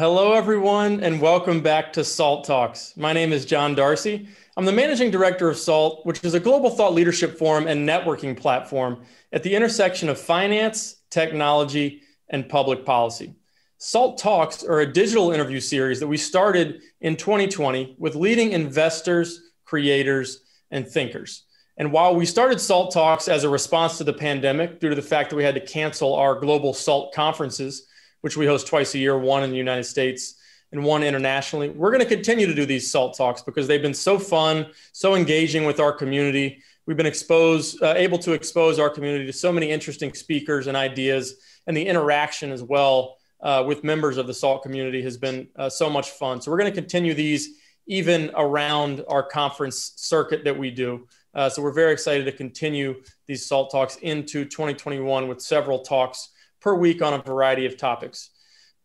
Hello, 0.00 0.32
everyone, 0.32 1.02
and 1.02 1.20
welcome 1.20 1.60
back 1.60 1.92
to 1.92 2.02
SALT 2.02 2.46
Talks. 2.46 2.96
My 2.96 3.12
name 3.12 3.34
is 3.34 3.44
John 3.44 3.74
Darcy. 3.74 4.28
I'm 4.56 4.64
the 4.64 4.72
managing 4.72 5.10
director 5.10 5.50
of 5.50 5.58
SALT, 5.58 6.06
which 6.06 6.24
is 6.24 6.32
a 6.32 6.40
global 6.40 6.70
thought 6.70 6.94
leadership 6.94 7.36
forum 7.36 7.66
and 7.66 7.86
networking 7.86 8.34
platform 8.34 9.02
at 9.30 9.42
the 9.42 9.54
intersection 9.54 10.08
of 10.08 10.18
finance, 10.18 11.02
technology, 11.10 12.00
and 12.30 12.48
public 12.48 12.86
policy. 12.86 13.34
SALT 13.76 14.16
Talks 14.16 14.64
are 14.64 14.80
a 14.80 14.90
digital 14.90 15.32
interview 15.32 15.60
series 15.60 16.00
that 16.00 16.08
we 16.08 16.16
started 16.16 16.80
in 17.02 17.14
2020 17.14 17.96
with 17.98 18.14
leading 18.14 18.52
investors, 18.52 19.50
creators, 19.66 20.44
and 20.70 20.88
thinkers. 20.88 21.44
And 21.76 21.92
while 21.92 22.14
we 22.14 22.24
started 22.24 22.58
SALT 22.58 22.94
Talks 22.94 23.28
as 23.28 23.44
a 23.44 23.50
response 23.50 23.98
to 23.98 24.04
the 24.04 24.14
pandemic, 24.14 24.80
due 24.80 24.88
to 24.88 24.94
the 24.94 25.02
fact 25.02 25.28
that 25.28 25.36
we 25.36 25.44
had 25.44 25.56
to 25.56 25.60
cancel 25.60 26.14
our 26.14 26.40
global 26.40 26.72
SALT 26.72 27.12
conferences, 27.12 27.86
which 28.20 28.36
we 28.36 28.46
host 28.46 28.66
twice 28.66 28.94
a 28.94 28.98
year, 28.98 29.18
one 29.18 29.42
in 29.42 29.50
the 29.50 29.56
United 29.56 29.84
States 29.84 30.34
and 30.72 30.84
one 30.84 31.02
internationally, 31.02 31.68
we're 31.68 31.90
going 31.90 32.02
to 32.02 32.08
continue 32.08 32.46
to 32.46 32.54
do 32.54 32.64
these 32.64 32.90
SALT 32.90 33.16
Talks 33.16 33.42
because 33.42 33.66
they've 33.66 33.82
been 33.82 33.94
so 33.94 34.18
fun, 34.18 34.66
so 34.92 35.16
engaging 35.16 35.64
with 35.64 35.80
our 35.80 35.92
community. 35.92 36.62
We've 36.86 36.96
been 36.96 37.06
exposed, 37.06 37.82
uh, 37.82 37.94
able 37.96 38.18
to 38.18 38.32
expose 38.32 38.78
our 38.78 38.90
community 38.90 39.26
to 39.26 39.32
so 39.32 39.52
many 39.52 39.70
interesting 39.70 40.14
speakers 40.14 40.68
and 40.68 40.76
ideas, 40.76 41.34
and 41.66 41.76
the 41.76 41.86
interaction 41.86 42.52
as 42.52 42.62
well 42.62 43.16
uh, 43.42 43.64
with 43.66 43.84
members 43.84 44.16
of 44.16 44.26
the 44.26 44.34
SALT 44.34 44.62
community 44.62 45.02
has 45.02 45.16
been 45.16 45.48
uh, 45.56 45.68
so 45.68 45.90
much 45.90 46.10
fun. 46.10 46.40
So 46.40 46.50
we're 46.50 46.58
going 46.58 46.72
to 46.72 46.80
continue 46.80 47.14
these 47.14 47.56
even 47.86 48.30
around 48.36 49.02
our 49.08 49.22
conference 49.22 49.94
circuit 49.96 50.44
that 50.44 50.56
we 50.56 50.70
do. 50.70 51.08
Uh, 51.34 51.48
so 51.48 51.62
we're 51.62 51.72
very 51.72 51.92
excited 51.92 52.24
to 52.24 52.32
continue 52.32 53.02
these 53.26 53.46
SALT 53.46 53.70
talks 53.70 53.96
into 53.96 54.44
2021 54.44 55.28
with 55.28 55.40
several 55.40 55.80
talks 55.80 56.30
per 56.60 56.74
week 56.74 57.02
on 57.02 57.14
a 57.14 57.18
variety 57.18 57.66
of 57.66 57.76
topics. 57.76 58.30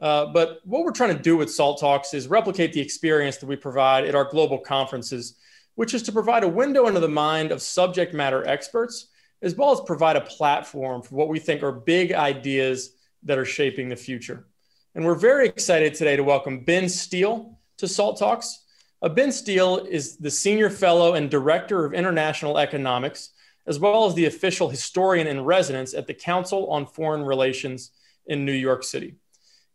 Uh, 0.01 0.25
but 0.27 0.59
what 0.65 0.83
we're 0.83 0.91
trying 0.91 1.15
to 1.15 1.21
do 1.21 1.37
with 1.37 1.51
SALT 1.51 1.79
Talks 1.79 2.13
is 2.13 2.27
replicate 2.27 2.73
the 2.73 2.81
experience 2.81 3.37
that 3.37 3.47
we 3.47 3.55
provide 3.55 4.05
at 4.05 4.15
our 4.15 4.25
global 4.25 4.59
conferences, 4.59 5.37
which 5.75 5.93
is 5.93 6.03
to 6.03 6.11
provide 6.11 6.43
a 6.43 6.47
window 6.47 6.87
into 6.87 6.99
the 6.99 7.07
mind 7.07 7.51
of 7.51 7.61
subject 7.61 8.13
matter 8.13 8.45
experts, 8.47 9.09
as 9.41 9.55
well 9.55 9.71
as 9.71 9.79
provide 9.81 10.15
a 10.15 10.21
platform 10.21 11.01
for 11.01 11.15
what 11.15 11.29
we 11.29 11.39
think 11.39 11.63
are 11.63 11.71
big 11.71 12.11
ideas 12.11 12.91
that 13.23 13.37
are 13.37 13.45
shaping 13.45 13.89
the 13.89 13.95
future. 13.95 14.47
And 14.95 15.05
we're 15.05 15.15
very 15.15 15.47
excited 15.47 15.93
today 15.93 16.15
to 16.15 16.23
welcome 16.23 16.63
Benn 16.63 16.87
Steil 16.87 17.59
to 17.77 17.87
SALT 17.87 18.17
Talks. 18.17 18.63
Uh, 19.01 19.09
benn 19.09 19.31
Steil 19.31 19.85
is 19.89 20.17
the 20.17 20.31
Senior 20.31 20.69
Fellow 20.69 21.13
and 21.15 21.29
Director 21.29 21.85
of 21.85 21.93
International 21.93 22.57
Economics, 22.57 23.31
as 23.67 23.79
well 23.79 24.05
as 24.05 24.13
the 24.13 24.25
official 24.25 24.69
historian 24.69 25.27
in 25.27 25.43
residence 25.43 25.93
at 25.93 26.07
the 26.07 26.13
Council 26.13 26.69
on 26.69 26.85
Foreign 26.85 27.23
Relations 27.23 27.91
in 28.27 28.45
New 28.45 28.53
York 28.53 28.83
City. 28.83 29.15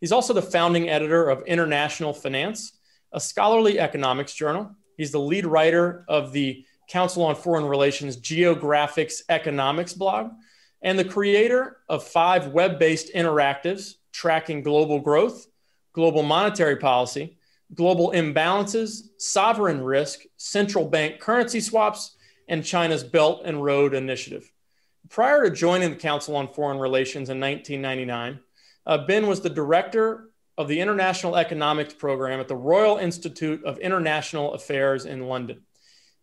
He's 0.00 0.12
also 0.12 0.32
the 0.32 0.42
founding 0.42 0.88
editor 0.88 1.28
of 1.28 1.42
International 1.42 2.12
Finance, 2.12 2.78
a 3.12 3.20
scholarly 3.20 3.78
economics 3.78 4.34
journal. 4.34 4.74
He's 4.96 5.10
the 5.10 5.20
lead 5.20 5.46
writer 5.46 6.04
of 6.08 6.32
the 6.32 6.64
Council 6.88 7.22
on 7.24 7.34
Foreign 7.34 7.66
Relations 7.66 8.16
Geographics 8.16 9.22
Economics 9.28 9.92
blog, 9.92 10.32
and 10.82 10.98
the 10.98 11.04
creator 11.04 11.78
of 11.88 12.02
five 12.02 12.48
web 12.48 12.78
based 12.78 13.14
interactives 13.14 13.94
tracking 14.12 14.62
global 14.62 14.98
growth, 14.98 15.46
global 15.92 16.22
monetary 16.22 16.76
policy, 16.76 17.38
global 17.74 18.10
imbalances, 18.12 19.08
sovereign 19.18 19.82
risk, 19.82 20.20
central 20.36 20.88
bank 20.88 21.20
currency 21.20 21.60
swaps, 21.60 22.16
and 22.50 22.64
China's 22.64 23.04
Belt 23.04 23.42
and 23.44 23.64
Road 23.64 23.94
Initiative. 23.94 24.52
Prior 25.08 25.44
to 25.44 25.54
joining 25.54 25.90
the 25.90 25.96
Council 25.96 26.36
on 26.36 26.48
Foreign 26.48 26.78
Relations 26.78 27.30
in 27.30 27.40
1999, 27.40 28.40
uh, 28.84 28.98
Benn 29.06 29.28
was 29.28 29.40
the 29.40 29.48
director 29.48 30.30
of 30.58 30.66
the 30.66 30.80
International 30.80 31.36
Economics 31.36 31.94
Program 31.94 32.40
at 32.40 32.48
the 32.48 32.56
Royal 32.56 32.98
Institute 32.98 33.64
of 33.64 33.78
International 33.78 34.52
Affairs 34.52 35.06
in 35.06 35.28
London. 35.28 35.62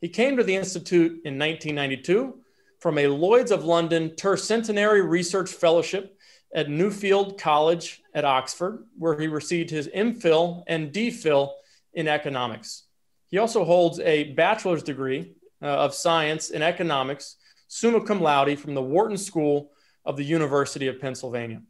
He 0.02 0.10
came 0.10 0.38
to 0.38 0.44
the 0.44 0.56
Institute 0.56 1.22
in 1.24 1.40
1992 1.40 2.36
from 2.80 2.98
a 2.98 3.08
Lloyds 3.08 3.52
of 3.52 3.64
London 3.64 4.12
Tercentenary 4.12 5.10
Research 5.10 5.50
Fellowship 5.50 6.18
at 6.54 6.68
Nuffield 6.68 7.40
College 7.40 8.02
at 8.14 8.26
Oxford, 8.26 8.86
where 8.98 9.18
he 9.18 9.28
received 9.28 9.70
his 9.70 9.88
MPhil 9.88 10.64
and 10.68 10.92
DPhil 10.92 11.54
in 11.94 12.08
economics. 12.08 12.84
He 13.30 13.38
also 13.38 13.64
holds 13.64 14.00
a 14.02 14.34
bachelor's 14.34 14.84
degree 14.84 15.34
Uh, 15.60 15.66
of 15.66 15.92
science 15.92 16.52
in 16.52 16.62
economics, 16.62 17.38
summa 17.68 18.00
cum 18.00 18.22
laude, 18.22 18.60
from 18.60 18.76
the 18.76 18.82
Wharton 18.82 19.18
School 19.18 19.72
of 20.06 20.16
the 20.16 20.24
University 20.24 20.88
of 20.88 21.02
Pennsylvania. 21.02 21.64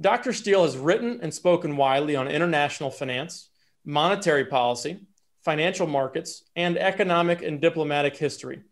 Dr. 0.00 0.32
Steil 0.32 0.64
has 0.64 0.76
written 0.76 1.20
and 1.22 1.32
spoken 1.32 1.76
widely 1.76 2.16
on 2.16 2.26
international 2.26 2.90
finance, 2.90 3.50
monetary 3.84 4.44
policy, 4.44 5.06
financial 5.44 5.86
markets, 5.86 6.42
and 6.56 6.76
economic 6.76 7.42
and 7.42 7.60
diplomatic 7.60 8.16
history. 8.16 8.62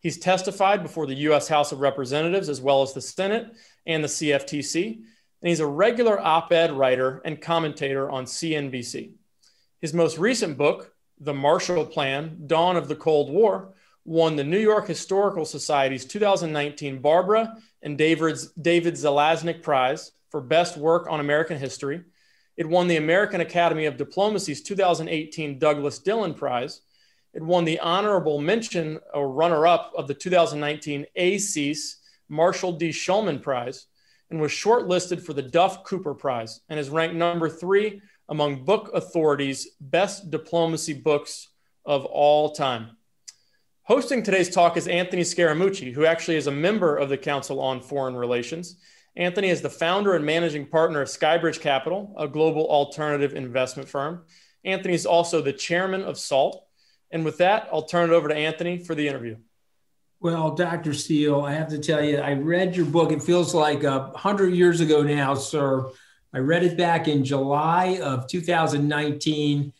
He's 0.00 0.18
testified 0.18 0.82
before 0.82 1.06
the 1.06 1.14
U.S. 1.30 1.46
House 1.46 1.70
of 1.70 1.78
Representatives 1.78 2.48
as 2.48 2.60
well 2.60 2.82
as 2.82 2.92
the 2.92 3.00
Senate 3.00 3.54
and 3.86 4.02
the 4.02 4.08
CFTC, 4.08 4.96
and 4.96 5.48
he's 5.48 5.60
a 5.60 5.66
regular 5.66 6.18
op 6.18 6.52
ed 6.52 6.72
writer 6.72 7.22
and 7.24 7.40
commentator 7.40 8.10
on 8.10 8.24
CNBC. 8.24 9.12
His 9.80 9.94
most 9.94 10.18
recent 10.18 10.58
book, 10.58 10.92
The 11.20 11.34
Marshall 11.34 11.86
Plan 11.86 12.42
Dawn 12.48 12.76
of 12.76 12.88
the 12.88 12.96
Cold 12.96 13.30
War, 13.30 13.74
won 14.04 14.36
the 14.36 14.44
New 14.44 14.58
York 14.58 14.86
Historical 14.86 15.44
Society's 15.44 16.04
2019 16.04 17.00
Barbara 17.00 17.56
and 17.82 17.96
David, 17.96 18.38
David 18.60 18.94
Zalaznick 18.94 19.62
Prize 19.62 20.12
for 20.30 20.40
Best 20.40 20.76
Work 20.76 21.06
on 21.08 21.20
American 21.20 21.58
History. 21.58 22.02
It 22.56 22.68
won 22.68 22.88
the 22.88 22.96
American 22.96 23.40
Academy 23.40 23.86
of 23.86 23.96
Diplomacy's 23.96 24.62
2018 24.62 25.58
Douglas 25.58 25.98
Dillon 25.98 26.34
Prize 26.34 26.82
it 27.34 27.42
won 27.42 27.64
the 27.64 27.80
honorable 27.80 28.40
mention 28.40 29.00
or 29.14 29.30
runner 29.30 29.66
up 29.66 29.92
of 29.96 30.06
the 30.06 30.14
2019 30.14 31.06
ACES 31.16 31.96
Marshall 32.28 32.72
D. 32.72 32.90
Shulman 32.90 33.40
Prize 33.40 33.86
and 34.30 34.40
was 34.40 34.52
shortlisted 34.52 35.24
for 35.24 35.32
the 35.32 35.42
Duff 35.42 35.84
Cooper 35.84 36.14
Prize 36.14 36.60
and 36.68 36.78
is 36.78 36.90
ranked 36.90 37.16
number 37.16 37.48
three 37.48 38.02
among 38.28 38.64
Book 38.64 38.90
Authority's 38.94 39.68
best 39.80 40.30
diplomacy 40.30 40.92
books 40.92 41.48
of 41.84 42.04
all 42.04 42.52
time. 42.52 42.96
Hosting 43.84 44.22
today's 44.22 44.48
talk 44.48 44.76
is 44.76 44.86
Anthony 44.86 45.22
Scaramucci, 45.22 45.92
who 45.92 46.06
actually 46.06 46.36
is 46.36 46.46
a 46.46 46.52
member 46.52 46.96
of 46.96 47.08
the 47.08 47.18
Council 47.18 47.60
on 47.60 47.80
Foreign 47.80 48.14
Relations. 48.14 48.76
Anthony 49.16 49.48
is 49.48 49.60
the 49.60 49.68
founder 49.68 50.14
and 50.14 50.24
managing 50.24 50.66
partner 50.66 51.00
of 51.00 51.08
Skybridge 51.08 51.60
Capital, 51.60 52.14
a 52.16 52.28
global 52.28 52.64
alternative 52.68 53.34
investment 53.34 53.88
firm. 53.88 54.22
Anthony 54.64 54.94
is 54.94 55.04
also 55.04 55.42
the 55.42 55.52
chairman 55.52 56.02
of 56.02 56.16
SALT, 56.16 56.64
and 57.10 57.24
with 57.24 57.38
that, 57.38 57.68
I'll 57.72 57.82
turn 57.82 58.08
it 58.08 58.12
over 58.12 58.28
to 58.28 58.36
Anthony 58.36 58.78
for 58.78 58.94
the 58.94 59.08
interview. 59.08 59.36
Well, 60.20 60.54
Dr. 60.54 60.94
Steil, 60.94 61.44
I 61.44 61.52
have 61.54 61.68
to 61.70 61.78
tell 61.80 62.04
you, 62.04 62.18
I 62.18 62.34
read 62.34 62.76
your 62.76 62.86
book. 62.86 63.10
It 63.10 63.20
feels 63.20 63.52
like 63.52 63.82
a 63.82 64.12
hundred 64.14 64.54
years 64.54 64.80
ago 64.80 65.02
now, 65.02 65.34
sir. 65.34 65.90
I 66.32 66.38
read 66.38 66.62
it 66.62 66.78
back 66.78 67.08
in 67.08 67.24
July 67.24 67.98
of 68.00 68.28
2019. 68.28 69.72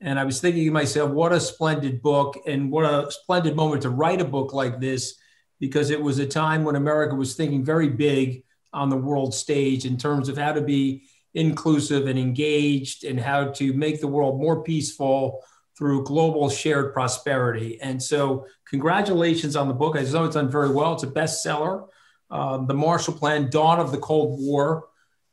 And 0.00 0.18
I 0.18 0.24
was 0.24 0.40
thinking 0.40 0.64
to 0.64 0.70
myself, 0.70 1.10
what 1.10 1.32
a 1.32 1.40
splendid 1.40 2.00
book 2.00 2.38
and 2.46 2.70
what 2.70 2.84
a 2.84 3.10
splendid 3.10 3.54
moment 3.54 3.82
to 3.82 3.90
write 3.90 4.20
a 4.20 4.24
book 4.24 4.52
like 4.52 4.80
this, 4.80 5.16
because 5.58 5.90
it 5.90 6.02
was 6.02 6.18
a 6.18 6.26
time 6.26 6.64
when 6.64 6.76
America 6.76 7.14
was 7.14 7.34
thinking 7.34 7.64
very 7.64 7.88
big 7.88 8.44
on 8.72 8.88
the 8.88 8.96
world 8.96 9.34
stage 9.34 9.84
in 9.84 9.98
terms 9.98 10.28
of 10.28 10.38
how 10.38 10.52
to 10.52 10.62
be 10.62 11.04
inclusive 11.34 12.06
and 12.06 12.18
engaged 12.18 13.04
and 13.04 13.20
how 13.20 13.48
to 13.48 13.72
make 13.74 14.00
the 14.00 14.08
world 14.08 14.40
more 14.40 14.62
peaceful, 14.62 15.42
through 15.80 16.04
global 16.04 16.50
shared 16.50 16.92
prosperity. 16.92 17.80
And 17.80 18.02
so, 18.02 18.44
congratulations 18.68 19.56
on 19.56 19.66
the 19.66 19.72
book. 19.72 19.96
I 19.96 20.02
know 20.02 20.24
it's 20.24 20.34
done 20.34 20.50
very 20.50 20.68
well. 20.68 20.92
It's 20.92 21.04
a 21.04 21.06
bestseller. 21.06 21.86
Um, 22.30 22.66
the 22.66 22.74
Marshall 22.74 23.14
Plan, 23.14 23.48
Dawn 23.48 23.80
of 23.80 23.90
the 23.90 23.96
Cold 23.98 24.38
War. 24.40 24.89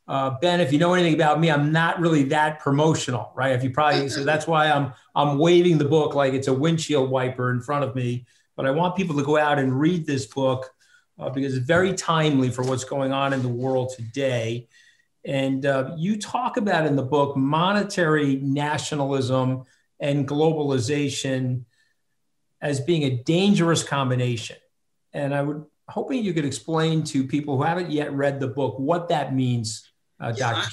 Uh, 0.07 0.31
benn, 0.39 0.61
if 0.61 0.71
you 0.71 0.79
know 0.79 0.93
anything 0.93 1.13
about 1.13 1.39
me, 1.39 1.51
I'm 1.51 1.71
not 1.71 1.99
really 1.99 2.23
that 2.25 2.59
promotional, 2.59 3.33
right? 3.35 3.51
If 3.51 3.63
you 3.63 3.71
probably 3.71 4.07
so 4.07 4.23
that's 4.23 4.47
why 4.47 4.71
I'm 4.71 4.93
I'm 5.15 5.37
waving 5.37 5.77
the 5.77 5.85
book 5.85 6.15
like 6.15 6.33
it's 6.33 6.47
a 6.47 6.53
windshield 6.53 7.09
wiper 7.09 7.51
in 7.51 7.59
front 7.59 7.83
of 7.83 7.93
me. 7.93 8.25
But 8.55 8.65
I 8.65 8.71
want 8.71 8.95
people 8.95 9.17
to 9.17 9.23
go 9.23 9.37
out 9.37 9.59
and 9.59 9.77
read 9.77 10.05
this 10.05 10.25
book 10.25 10.73
uh, 11.19 11.29
because 11.29 11.55
it's 11.55 11.65
very 11.65 11.93
timely 11.93 12.49
for 12.49 12.63
what's 12.63 12.85
going 12.85 13.11
on 13.11 13.33
in 13.33 13.41
the 13.41 13.49
world 13.49 13.93
today. 13.95 14.67
And 15.25 15.65
uh, 15.65 15.91
you 15.97 16.17
talk 16.17 16.55
about 16.55 16.85
in 16.85 16.95
the 16.95 17.03
book 17.03 17.35
monetary 17.35 18.37
nationalism 18.37 19.65
and 19.99 20.27
globalization 20.27 21.65
as 22.61 22.79
being 22.79 23.03
a 23.03 23.23
dangerous 23.23 23.83
combination. 23.83 24.55
And 25.11 25.35
I 25.35 25.41
would 25.41 25.65
hoping 25.89 26.23
you 26.23 26.33
could 26.33 26.45
explain 26.45 27.03
to 27.03 27.25
people 27.25 27.57
who 27.57 27.63
haven't 27.63 27.91
yet 27.91 28.11
read 28.11 28.39
the 28.39 28.47
book 28.47 28.77
what 28.77 29.09
that 29.09 29.33
means 29.33 29.86
uh, 30.19 30.33
yeah, 30.35 30.53
Dr. 30.53 30.69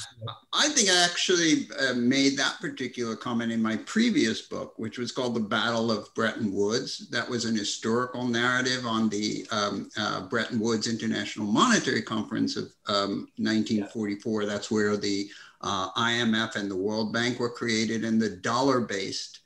I, 0.54 0.66
I, 0.66 0.68
think 0.70 0.88
I 0.88 1.04
actually 1.04 1.68
uh, 1.78 1.94
made 1.94 2.38
that 2.38 2.56
particular 2.60 3.14
comment 3.14 3.52
in 3.52 3.60
my 3.60 3.76
previous 3.78 4.42
book, 4.42 4.72
which 4.78 4.96
was 4.96 5.12
called 5.12 5.34
The 5.34 5.40
Battle 5.40 5.92
of 5.92 6.12
Bretton 6.14 6.52
Woods. 6.52 7.08
That 7.10 7.28
was 7.28 7.44
an 7.44 7.54
historical 7.54 8.24
narrative 8.26 8.86
on 8.86 9.10
the 9.10 9.46
um, 9.50 9.90
uh, 9.98 10.22
Bretton 10.28 10.58
Woods 10.58 10.88
International 10.88 11.46
Monetary 11.46 12.00
Conference 12.00 12.56
of 12.56 12.72
um, 12.86 13.28
1944. 13.36 14.42
Yeah. 14.42 14.48
That's 14.48 14.70
where 14.70 14.96
the 14.96 15.28
uh, 15.60 15.90
IMF 15.92 16.56
and 16.56 16.70
the 16.70 16.76
World 16.76 17.12
Bank 17.12 17.38
were 17.38 17.50
created, 17.50 18.04
and 18.04 18.20
the 18.20 18.30
dollar 18.30 18.80
based 18.80 19.40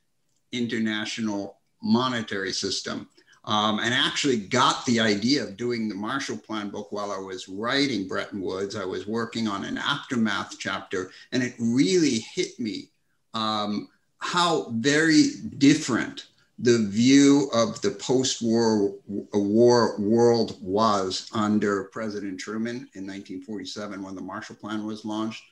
international 0.53 1.59
monetary 1.83 2.53
system 2.53 3.09
um, 3.45 3.79
and 3.79 3.95
actually 3.95 4.37
got 4.37 4.85
the 4.87 5.01
idea 5.01 5.43
of 5.43 5.57
doing 5.57 5.89
the 5.89 5.95
Marshall 5.95 6.37
Plan 6.37 6.69
book 6.71 6.93
while 6.93 7.13
I 7.13 7.19
was 7.19 7.49
writing 7.49 8.07
Bretton 8.07 8.41
Woods. 8.41 8.77
I 8.77 8.85
was 8.85 9.07
working 9.07 9.49
on 9.49 9.65
an 9.65 9.79
aftermath 9.79 10.57
chapter, 10.59 11.11
and 11.33 11.43
it 11.43 11.55
really 11.59 12.19
hit 12.35 12.59
me 12.59 12.91
um, 13.35 13.89
how 14.19 14.71
very 14.71 15.31
different 15.59 16.27
the 16.61 16.79
view 16.79 17.49
of 17.55 17.81
the 17.83 17.93
post-war 17.93 18.95
war 19.07 19.99
world 20.01 20.59
was 20.61 21.31
under 21.33 21.85
President 21.85 22.41
Truman 22.41 22.89
in 22.95 23.07
1947 23.07 24.03
when 24.03 24.17
the 24.17 24.21
Marshall 24.21 24.57
Plan 24.57 24.85
was 24.85 25.05
launched, 25.05 25.45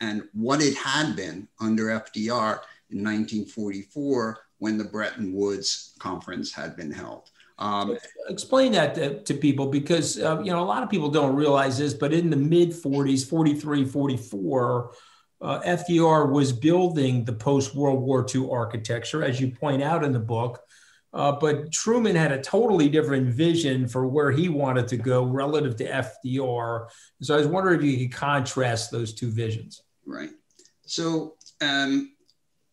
and 0.00 0.22
what 0.32 0.62
it 0.62 0.74
had 0.74 1.16
been 1.16 1.46
under 1.60 1.86
FDR 1.86 2.60
in 2.90 3.04
1944 3.04 4.38
when 4.58 4.78
the 4.78 4.84
Bretton 4.84 5.34
Woods 5.34 5.92
conference 5.98 6.52
had 6.52 6.76
been 6.76 6.90
held. 6.90 7.30
Um, 7.58 7.96
Explain 8.28 8.72
that 8.72 8.94
to, 8.96 9.20
to 9.22 9.34
people 9.34 9.68
because 9.68 10.20
uh, 10.20 10.40
you 10.40 10.50
know 10.50 10.62
a 10.62 10.66
lot 10.66 10.82
of 10.82 10.90
people 10.90 11.08
don't 11.08 11.34
realize 11.34 11.78
this, 11.78 11.94
but 11.94 12.12
in 12.12 12.30
the 12.30 12.36
mid 12.36 12.70
40s, 12.70 13.28
43, 13.28 13.84
44, 13.84 14.92
uh, 15.40 15.60
FDR 15.60 16.30
was 16.30 16.52
building 16.52 17.24
the 17.24 17.32
post 17.32 17.74
World 17.74 18.00
War 18.00 18.26
II 18.32 18.48
architecture, 18.50 19.22
as 19.22 19.40
you 19.40 19.50
point 19.50 19.82
out 19.82 20.04
in 20.04 20.12
the 20.12 20.20
book. 20.20 20.60
Uh, 21.12 21.30
but 21.30 21.70
Truman 21.70 22.16
had 22.16 22.32
a 22.32 22.42
totally 22.42 22.88
different 22.88 23.28
vision 23.28 23.86
for 23.86 24.08
where 24.08 24.32
he 24.32 24.48
wanted 24.48 24.88
to 24.88 24.96
go 24.96 25.22
relative 25.22 25.76
to 25.76 25.88
FDR. 25.88 26.88
So 27.22 27.34
I 27.34 27.38
was 27.38 27.46
wondering 27.46 27.78
if 27.78 27.84
you 27.86 28.08
could 28.08 28.16
contrast 28.16 28.90
those 28.90 29.14
two 29.14 29.30
visions. 29.30 29.80
Right. 30.04 30.30
So 30.86 31.36
um, 31.60 32.12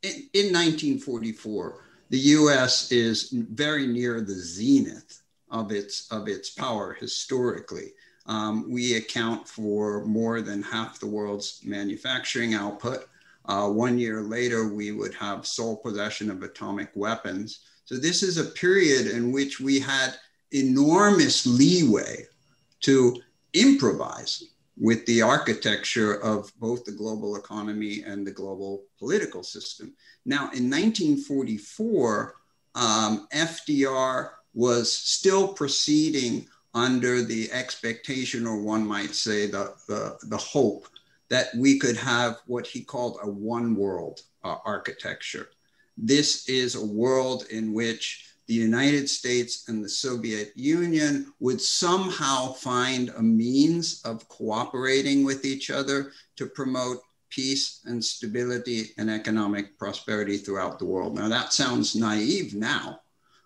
in, 0.01 0.29
in 0.33 0.53
1944, 0.53 1.83
the 2.11 2.19
U.S. 2.19 2.91
is 2.91 3.29
very 3.31 3.87
near 3.87 4.19
the 4.19 4.33
zenith 4.33 5.23
of 5.49 5.71
its 5.71 6.11
of 6.11 6.27
its 6.27 6.49
power 6.49 6.93
historically. 6.93 7.93
Um, 8.25 8.69
we 8.69 8.97
account 8.97 9.47
for 9.47 10.05
more 10.05 10.41
than 10.41 10.61
half 10.61 10.99
the 10.99 11.07
world's 11.07 11.61
manufacturing 11.63 12.53
output. 12.53 13.07
Uh, 13.45 13.69
one 13.69 13.97
year 13.97 14.21
later, 14.21 14.67
we 14.67 14.91
would 14.91 15.13
have 15.15 15.47
sole 15.47 15.77
possession 15.77 16.29
of 16.29 16.43
atomic 16.43 16.89
weapons. 16.95 17.61
So 17.85 17.95
this 17.95 18.23
is 18.23 18.37
a 18.37 18.43
period 18.43 19.07
in 19.07 19.31
which 19.31 19.61
we 19.61 19.79
had 19.79 20.15
enormous 20.51 21.47
leeway 21.47 22.25
to 22.81 23.21
improvise 23.53 24.51
with 24.77 25.05
the 25.05 25.21
architecture 25.21 26.15
of 26.21 26.51
both 26.59 26.85
the 26.85 26.91
global 26.91 27.35
economy 27.35 28.03
and 28.05 28.25
the 28.25 28.31
global 28.31 28.83
political 28.97 29.43
system. 29.43 29.93
Now, 30.25 30.49
in 30.53 30.69
1944, 30.69 32.35
um, 32.75 33.27
FDR 33.33 34.29
was 34.53 34.91
still 34.91 35.47
proceeding 35.53 36.47
under 36.73 37.21
the 37.21 37.51
expectation, 37.51 38.47
or 38.47 38.61
one 38.61 38.85
might 38.85 39.13
say 39.13 39.45
the, 39.45 39.73
the, 39.87 40.17
the 40.23 40.37
hope, 40.37 40.87
that 41.29 41.47
we 41.55 41.79
could 41.79 41.97
have 41.97 42.39
what 42.45 42.65
he 42.67 42.81
called 42.81 43.17
a 43.23 43.29
one 43.29 43.75
world 43.75 44.21
uh, 44.43 44.55
architecture. 44.65 45.49
This 45.97 46.47
is 46.49 46.75
a 46.75 46.85
world 46.85 47.45
in 47.51 47.73
which 47.73 48.30
the 48.51 48.57
United 48.57 49.09
States 49.09 49.69
and 49.69 49.81
the 49.81 49.87
Soviet 49.87 50.51
Union 50.57 51.31
would 51.39 51.61
somehow 51.61 52.51
find 52.51 53.07
a 53.15 53.21
means 53.21 54.01
of 54.03 54.27
cooperating 54.27 55.23
with 55.23 55.45
each 55.45 55.71
other 55.71 56.11
to 56.35 56.47
promote 56.47 56.97
peace 57.29 57.79
and 57.85 58.03
stability 58.03 58.89
and 58.97 59.09
economic 59.09 59.79
prosperity 59.79 60.35
throughout 60.35 60.79
the 60.79 60.85
world. 60.85 61.15
Now, 61.15 61.29
that 61.29 61.53
sounds 61.53 61.95
naive 61.95 62.53
now, 62.53 62.99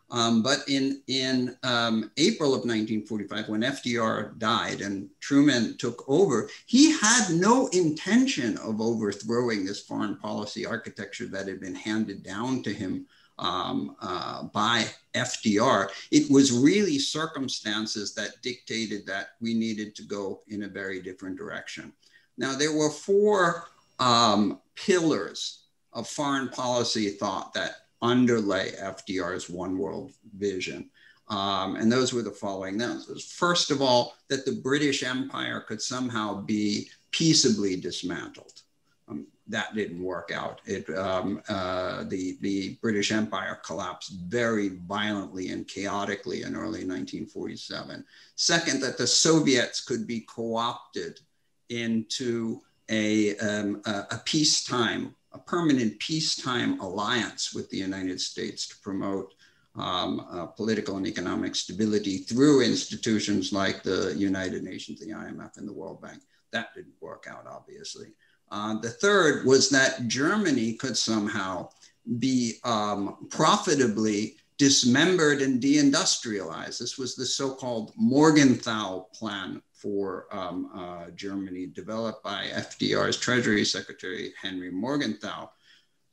um, 0.10 0.42
but 0.42 0.64
in, 0.68 1.04
in 1.06 1.56
um, 1.62 2.10
April 2.18 2.56
of 2.56 2.66
1945, 2.66 3.48
when 3.48 3.62
FDR 3.62 4.36
died 4.40 4.82
and 4.82 5.08
Truman 5.20 5.78
took 5.78 6.04
over, 6.08 6.50
he 6.66 6.92
had 7.00 7.30
no 7.30 7.68
intention 7.68 8.58
of 8.58 8.82
overthrowing 8.82 9.66
this 9.66 9.82
foreign 9.82 10.16
policy 10.18 10.66
architecture 10.66 11.28
that 11.28 11.48
had 11.48 11.60
been 11.60 11.76
handed 11.76 12.24
down 12.24 12.64
to 12.64 12.74
him 12.74 13.06
um, 13.40 13.96
uh, 14.02 14.44
by 14.44 14.86
FDR. 15.14 15.90
It 16.12 16.32
was 16.32 16.52
really 16.52 17.00
circumstances 17.00 18.14
that 18.16 18.42
dictated 18.42 19.06
that 19.08 19.30
we 19.42 19.54
needed 19.54 19.96
to 19.96 20.04
go 20.04 20.42
in 20.48 20.64
a 20.64 20.70
very 20.70 21.02
different 21.02 21.38
direction. 21.38 21.94
Now, 22.38 22.56
there 22.56 22.74
were 22.74 22.90
four 22.90 23.66
um, 24.00 24.60
pillars 24.76 25.64
of 25.94 26.08
foreign 26.08 26.50
policy 26.50 27.10
thought 27.10 27.54
that 27.54 27.72
underlay 28.02 28.72
FDR's 28.72 29.50
one 29.50 29.78
world 29.78 30.12
vision. 30.38 30.90
Um, 31.28 31.76
and 31.76 31.92
those 31.92 32.14
were 32.14 32.22
the 32.22 32.32
following. 32.32 32.78
Those. 32.78 33.24
First 33.24 33.72
of 33.72 33.82
all, 33.82 34.16
that 34.30 34.46
the 34.46 34.60
British 34.62 35.04
Empire 35.04 35.62
could 35.62 35.82
somehow 35.82 36.42
be 36.42 36.90
peaceably 37.12 37.78
dismantled. 37.78 38.62
Um, 39.08 39.26
that 39.48 39.76
didn't 39.76 40.02
work 40.02 40.32
out. 40.34 40.62
It, 40.66 40.90
um, 40.90 41.42
uh, 41.48 42.04
the, 42.06 42.38
the 42.42 42.78
British 42.82 43.12
Empire 43.12 43.60
collapsed 43.64 44.14
very 44.26 44.70
violently 44.88 45.50
and 45.50 45.68
chaotically 45.68 46.44
in 46.44 46.56
early 46.56 46.86
1947. 46.86 48.04
Second, 48.36 48.82
that 48.82 48.98
the 48.98 49.08
Soviets 49.08 49.82
could 49.82 50.08
be 50.08 50.22
co 50.22 50.56
opted 50.56 51.20
into 51.70 52.62
a, 52.90 53.38
um, 53.38 53.82
a, 53.86 54.06
a 54.12 54.22
peacetime, 54.26 55.16
a 55.32 55.40
permanent 55.40 56.00
peacetime 56.00 56.80
alliance 56.80 57.54
with 57.54 57.70
the 57.70 57.78
United 57.78 58.20
States 58.20 58.68
to 58.68 58.76
promote 58.82 59.34
um, 59.76 60.26
uh, 60.32 60.46
political 60.46 60.98
and 60.98 61.06
economic 61.06 61.54
stability 61.54 62.18
through 62.20 62.62
institutions 62.64 63.52
like 63.52 63.84
the 63.84 64.14
United 64.18 64.64
Nations, 64.64 65.00
the 65.00 65.08
IMF, 65.08 65.58
and 65.58 65.68
the 65.68 65.74
World 65.74 66.02
Bank. 66.02 66.22
That 66.52 66.74
didn't 66.74 66.94
work 67.02 67.26
out, 67.30 67.46
obviously. 67.48 68.08
Uh, 68.52 68.80
the 68.80 68.90
third 68.90 69.46
was 69.46 69.70
that 69.70 70.08
Germany 70.08 70.74
could 70.74 70.98
somehow 70.98 71.70
be 72.20 72.56
um, 72.64 73.28
profitably 73.30 74.38
dismembered 74.58 75.42
and 75.42 75.62
deindustrialized. 75.62 76.80
This 76.80 76.98
was 76.98 77.16
the 77.16 77.26
so 77.26 77.54
called 77.54 77.92
Morgenthau 77.98 79.06
Plan 79.14 79.62
for 79.74 80.28
um, 80.32 80.70
uh, 80.74 81.12
Germany, 81.12 81.68
developed 81.68 82.24
by 82.24 82.48
FDR's 82.54 83.18
Treasury 83.18 83.66
Secretary 83.66 84.34
Henry 84.42 84.72
Morgenthau. 84.72 85.50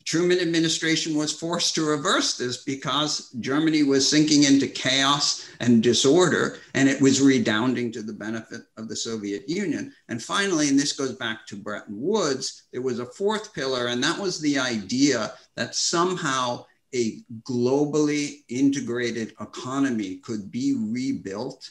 Truman 0.05 0.41
administration 0.41 1.15
was 1.15 1.33
forced 1.33 1.75
to 1.75 1.85
reverse 1.85 2.37
this 2.37 2.65
because 2.65 3.31
Germany 3.41 3.83
was 3.83 4.09
sinking 4.09 4.45
into 4.45 4.67
chaos 4.67 5.49
and 5.61 5.83
disorder, 5.83 6.59
and 6.75 6.89
it 6.89 7.01
was 7.01 7.21
redounding 7.21 7.93
to 7.93 8.03
the 8.03 8.13
benefit 8.13 8.63
of 8.77 8.89
the 8.89 8.97
Soviet 8.97 9.49
Union. 9.49 9.93
And 10.09 10.23
finally, 10.23 10.69
and 10.69 10.79
this 10.79 10.93
goes 10.93 11.13
back 11.13 11.47
to 11.47 11.57
Bretton 11.57 12.01
Woods, 12.01 12.65
there 12.73 12.83
was 12.83 12.99
a 12.99 13.07
fourth 13.07 13.55
pillar, 13.55 13.89
and 13.89 14.03
that 14.03 14.19
was 14.19 14.41
the 14.41 14.59
idea 14.59 15.35
that 15.57 15.75
somehow 15.75 16.65
a 16.95 17.21
globally 17.43 18.45
integrated 18.49 19.33
economy 19.41 20.17
could 20.17 20.51
be 20.51 20.75
rebuilt 20.79 21.71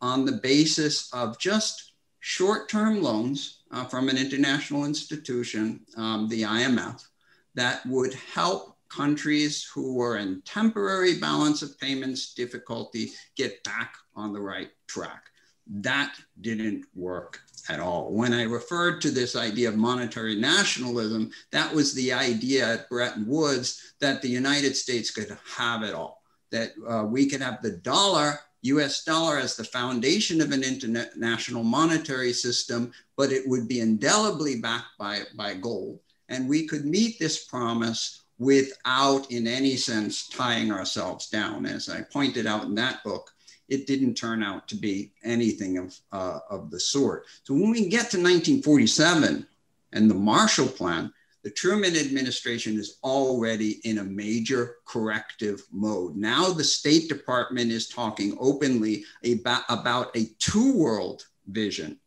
on 0.00 0.24
the 0.24 0.32
basis 0.32 1.12
of 1.12 1.38
just 1.38 1.92
short 2.20 2.68
term 2.68 3.02
loans 3.02 3.62
uh, 3.70 3.84
from 3.84 4.08
an 4.08 4.16
international 4.16 4.84
institution, 4.84 5.80
um, 5.96 6.28
the 6.28 6.42
IMF, 6.42 7.04
that 7.54 7.84
would 7.86 8.14
help 8.14 8.76
countries 8.88 9.68
who 9.74 9.94
were 9.94 10.18
in 10.18 10.42
temporary 10.42 11.18
balance 11.18 11.62
of 11.62 11.78
payments 11.78 12.34
difficulty 12.34 13.12
get 13.36 13.62
back 13.64 13.94
on 14.14 14.32
the 14.32 14.40
right 14.40 14.70
track. 14.86 15.24
That 15.66 16.14
didn't 16.40 16.84
work 16.94 17.40
at 17.68 17.80
all. 17.80 18.12
When 18.12 18.34
I 18.34 18.42
referred 18.42 19.00
to 19.02 19.10
this 19.10 19.36
idea 19.36 19.68
of 19.68 19.76
monetary 19.76 20.36
nationalism, 20.36 21.30
that 21.52 21.72
was 21.72 21.94
the 21.94 22.12
idea 22.12 22.74
at 22.74 22.88
Bretton 22.88 23.26
Woods 23.26 23.94
that 24.00 24.20
the 24.20 24.28
United 24.28 24.76
States 24.76 25.10
could 25.10 25.36
have 25.56 25.82
it 25.82 25.94
all, 25.94 26.22
that 26.50 26.72
uh, 26.86 27.04
we 27.04 27.28
could 27.30 27.40
have 27.40 27.62
the 27.62 27.78
dollar 27.78 28.40
US 28.62 29.02
dollar 29.02 29.38
as 29.38 29.56
the 29.56 29.64
foundation 29.64 30.40
of 30.40 30.52
an 30.52 30.62
international 30.62 31.64
monetary 31.64 32.32
system, 32.32 32.92
but 33.16 33.32
it 33.32 33.46
would 33.48 33.66
be 33.66 33.80
indelibly 33.80 34.60
backed 34.60 34.96
by, 34.98 35.22
by 35.34 35.54
gold. 35.54 35.98
And 36.28 36.48
we 36.48 36.66
could 36.66 36.84
meet 36.84 37.18
this 37.18 37.44
promise 37.44 38.22
without, 38.38 39.30
in 39.30 39.46
any 39.46 39.76
sense, 39.76 40.28
tying 40.28 40.72
ourselves 40.72 41.28
down. 41.28 41.66
As 41.66 41.88
I 41.88 42.02
pointed 42.02 42.46
out 42.46 42.64
in 42.64 42.74
that 42.76 43.04
book, 43.04 43.30
it 43.68 43.86
didn't 43.86 44.14
turn 44.14 44.42
out 44.42 44.68
to 44.68 44.76
be 44.76 45.12
anything 45.22 45.78
of, 45.78 45.98
uh, 46.12 46.40
of 46.50 46.70
the 46.70 46.80
sort. 46.80 47.26
So 47.44 47.54
when 47.54 47.70
we 47.70 47.88
get 47.88 48.10
to 48.10 48.18
1947, 48.18 49.46
and 49.92 50.10
the 50.10 50.14
Marshall 50.14 50.68
Plan, 50.68 51.12
the 51.42 51.50
Truman 51.50 51.96
administration 51.96 52.78
is 52.78 52.98
already 53.02 53.80
in 53.84 53.98
a 53.98 54.04
major 54.04 54.76
corrective 54.86 55.62
mode. 55.72 56.16
Now, 56.16 56.50
the 56.50 56.64
State 56.64 57.08
Department 57.08 57.72
is 57.72 57.88
talking 57.88 58.36
openly 58.40 59.04
about, 59.24 59.64
about 59.68 60.16
a 60.16 60.26
two 60.38 60.76
world 60.76 61.26
vision 61.48 61.98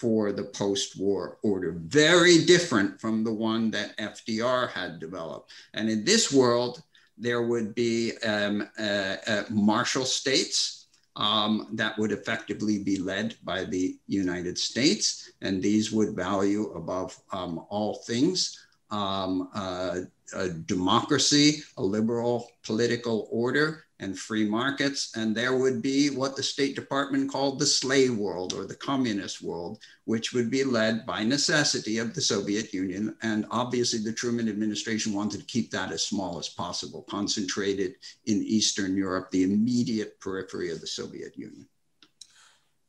for 0.00 0.32
the 0.32 0.44
post 0.44 0.98
war 0.98 1.38
order, 1.42 1.72
very 1.72 2.44
different 2.44 3.00
from 3.00 3.22
the 3.22 3.32
one 3.32 3.70
that 3.70 3.96
FDR 3.98 4.70
had 4.70 4.98
developed. 4.98 5.52
And 5.74 5.90
in 5.90 6.04
this 6.04 6.32
world, 6.32 6.82
there 7.18 7.42
would 7.42 7.74
be 7.74 8.12
um, 8.24 8.66
uh, 8.78 9.16
uh, 9.26 9.42
Marshall 9.50 10.06
states 10.06 10.86
um, 11.16 11.68
that 11.74 11.98
would 11.98 12.12
effectively 12.12 12.78
be 12.82 12.98
led 12.98 13.36
by 13.44 13.64
the 13.64 13.98
United 14.06 14.56
States, 14.56 15.32
and 15.42 15.62
these 15.62 15.92
would 15.92 16.16
value 16.16 16.72
above 16.72 17.14
um, 17.32 17.66
all 17.68 17.96
things 18.06 18.58
um, 18.90 19.48
uh, 19.54 20.00
a 20.34 20.48
democracy, 20.48 21.62
a 21.76 21.82
liberal 21.82 22.50
political 22.64 23.28
order, 23.30 23.84
and 24.00 24.18
free 24.18 24.48
markets. 24.48 25.12
And 25.14 25.34
there 25.34 25.56
would 25.56 25.80
be 25.80 26.10
what 26.10 26.34
the 26.34 26.42
State 26.42 26.74
Department 26.74 27.30
called 27.30 27.58
the 27.58 27.66
slave 27.66 28.16
world 28.16 28.52
or 28.52 28.64
the 28.64 28.74
communist 28.74 29.42
world, 29.42 29.78
which 30.04 30.32
would 30.32 30.50
be 30.50 30.64
led 30.64 31.06
by 31.06 31.22
necessity 31.22 31.98
of 31.98 32.14
the 32.14 32.20
Soviet 32.20 32.72
Union. 32.72 33.14
And 33.22 33.46
obviously, 33.50 34.00
the 34.00 34.12
Truman 34.12 34.48
administration 34.48 35.12
wanted 35.12 35.40
to 35.40 35.46
keep 35.46 35.70
that 35.70 35.92
as 35.92 36.04
small 36.04 36.38
as 36.38 36.48
possible, 36.48 37.02
concentrated 37.08 37.94
in 38.24 38.42
Eastern 38.42 38.96
Europe, 38.96 39.30
the 39.30 39.44
immediate 39.44 40.18
periphery 40.20 40.72
of 40.72 40.80
the 40.80 40.86
Soviet 40.86 41.36
Union. 41.36 41.68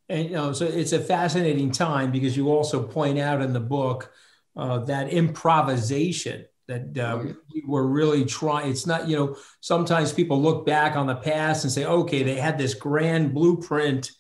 And 0.09 0.25
you 0.25 0.35
know, 0.35 0.51
so 0.53 0.65
it's 0.65 0.91
a 0.93 0.99
fascinating 0.99 1.71
time 1.71 2.11
because 2.11 2.35
you 2.35 2.49
also 2.49 2.83
point 2.83 3.19
out 3.19 3.41
in 3.41 3.53
the 3.53 3.61
book 3.61 4.11
uh, 4.57 4.79
that 4.79 5.13
improvisation 5.13 6.45
that 6.71 6.97
uh, 6.97 7.17
oh, 7.17 7.35
we 7.53 7.63
were 7.67 7.87
really 7.87 8.25
trying. 8.25 8.71
It's 8.71 8.87
not, 8.87 9.07
you 9.07 9.17
know, 9.17 9.37
sometimes 9.59 10.13
people 10.13 10.41
look 10.41 10.65
back 10.65 10.95
on 10.95 11.07
the 11.07 11.15
past 11.15 11.63
and 11.63 11.71
say, 11.71 11.85
okay, 11.85 12.23
they 12.23 12.35
had 12.35 12.57
this 12.57 12.73
grand 12.73 13.33
blueprint 13.33 14.11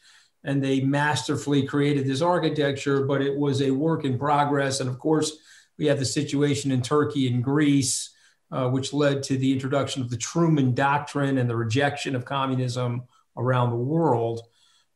and 0.43 0.63
they 0.63 0.81
masterfully 0.81 1.65
created 1.65 2.05
this 2.05 2.21
architecture, 2.21 3.05
but 3.05 3.21
it 3.21 3.37
was 3.37 3.61
a 3.61 3.71
work 3.71 4.05
in 4.05 4.17
progress. 4.17 4.79
And 4.79 4.89
of 4.89 4.99
course, 4.99 5.37
we 5.77 5.85
have 5.85 5.99
the 5.99 6.05
situation 6.05 6.71
in 6.71 6.81
Turkey 6.81 7.27
and 7.27 7.43
Greece, 7.43 8.11
uh, 8.51 8.69
which 8.69 8.93
led 8.93 9.23
to 9.23 9.37
the 9.37 9.51
introduction 9.51 10.01
of 10.01 10.09
the 10.09 10.17
Truman 10.17 10.73
Doctrine 10.73 11.37
and 11.37 11.49
the 11.49 11.55
rejection 11.55 12.15
of 12.15 12.25
communism 12.25 13.03
around 13.37 13.69
the 13.69 13.77
world. 13.77 14.41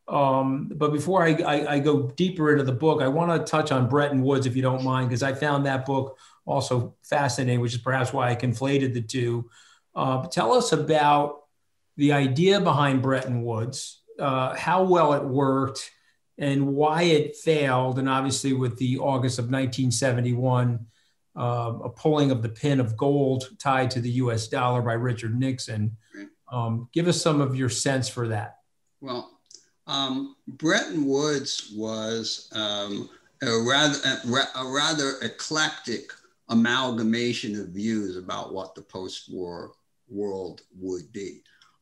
Um, 0.08 0.72
but 0.76 0.92
before 0.92 1.24
I, 1.24 1.32
I, 1.32 1.74
I, 1.74 1.80
go 1.80 2.04
deeper 2.12 2.52
into 2.52 2.64
the 2.64 2.72
book, 2.72 3.02
I 3.02 3.08
want 3.08 3.32
to 3.32 3.52
touch 3.52 3.72
on 3.72 3.90
Bretton 3.90 4.22
Woods, 4.22 4.46
if 4.46 4.56
you 4.56 4.62
don't 4.62 4.84
mind, 4.84 5.10
because 5.10 5.24
I 5.24 5.34
found 5.34 5.66
that 5.66 5.84
book 5.84 6.20
also 6.46 6.94
fascinating, 7.02 7.60
which 7.60 7.74
is 7.74 7.82
perhaps 7.82 8.14
why 8.14 8.30
I 8.30 8.36
conflated 8.36 8.94
the 8.94 9.02
two. 9.02 9.50
Uh, 9.96 10.28
tell 10.28 10.54
us 10.54 10.74
about 10.74 11.46
the 11.98 12.14
idea 12.14 12.62
behind 12.62 13.02
Bretton 13.02 13.42
Woods, 13.42 14.04
uh, 14.20 14.56
how 14.56 14.84
well 14.84 15.14
it 15.14 15.24
worked, 15.24 15.90
and 16.38 16.68
why 16.68 17.04
it 17.04 17.36
failed. 17.38 17.98
And 17.98 18.08
obviously, 18.08 18.54
with 18.54 18.78
the 18.78 19.00
August 19.00 19.40
of 19.40 19.46
1971, 19.46 20.86
uh, 21.38 21.74
a 21.84 21.90
pulling 21.90 22.32
of 22.32 22.42
the 22.42 22.50
pin 22.50 22.80
of 22.80 22.96
gold 22.96 23.50
tied 23.60 23.92
to 23.92 24.02
the 24.02 24.12
US 24.12 24.48
dollar 24.48 24.82
by 24.82 24.94
Richard 24.94 25.38
Nixon. 25.38 25.98
Um, 26.52 26.90
give 26.94 27.08
us 27.08 27.22
some 27.22 27.42
of 27.42 27.56
your 27.56 27.70
sense 27.70 28.08
for 28.08 28.28
that. 28.28 28.60
Well, 29.02 29.35
um, 29.88 30.36
Bretton 30.48 31.06
Woods 31.06 31.72
was 31.76 32.50
um, 32.54 33.10
a, 33.42 33.60
rather, 33.60 33.98
a, 34.56 34.66
rather 34.66 35.18
eclectic 35.22 36.12
amalgamation 36.50 37.60
of 37.60 37.70
views 37.70 38.18
about 38.18 38.54
what 38.54 38.76
the 38.76 38.82
post-war 38.82 39.74
world 40.10 40.62
would 40.80 41.12
be. 41.12 41.42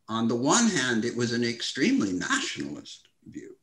On 0.09 0.27
the 0.27 0.35
one 0.35 0.67
hand, 0.67 1.05
it 1.05 1.15
was 1.15 1.31
an 1.31 1.43
extremely 1.43 2.11
nationalist 2.11 3.07
view, 3.27 3.55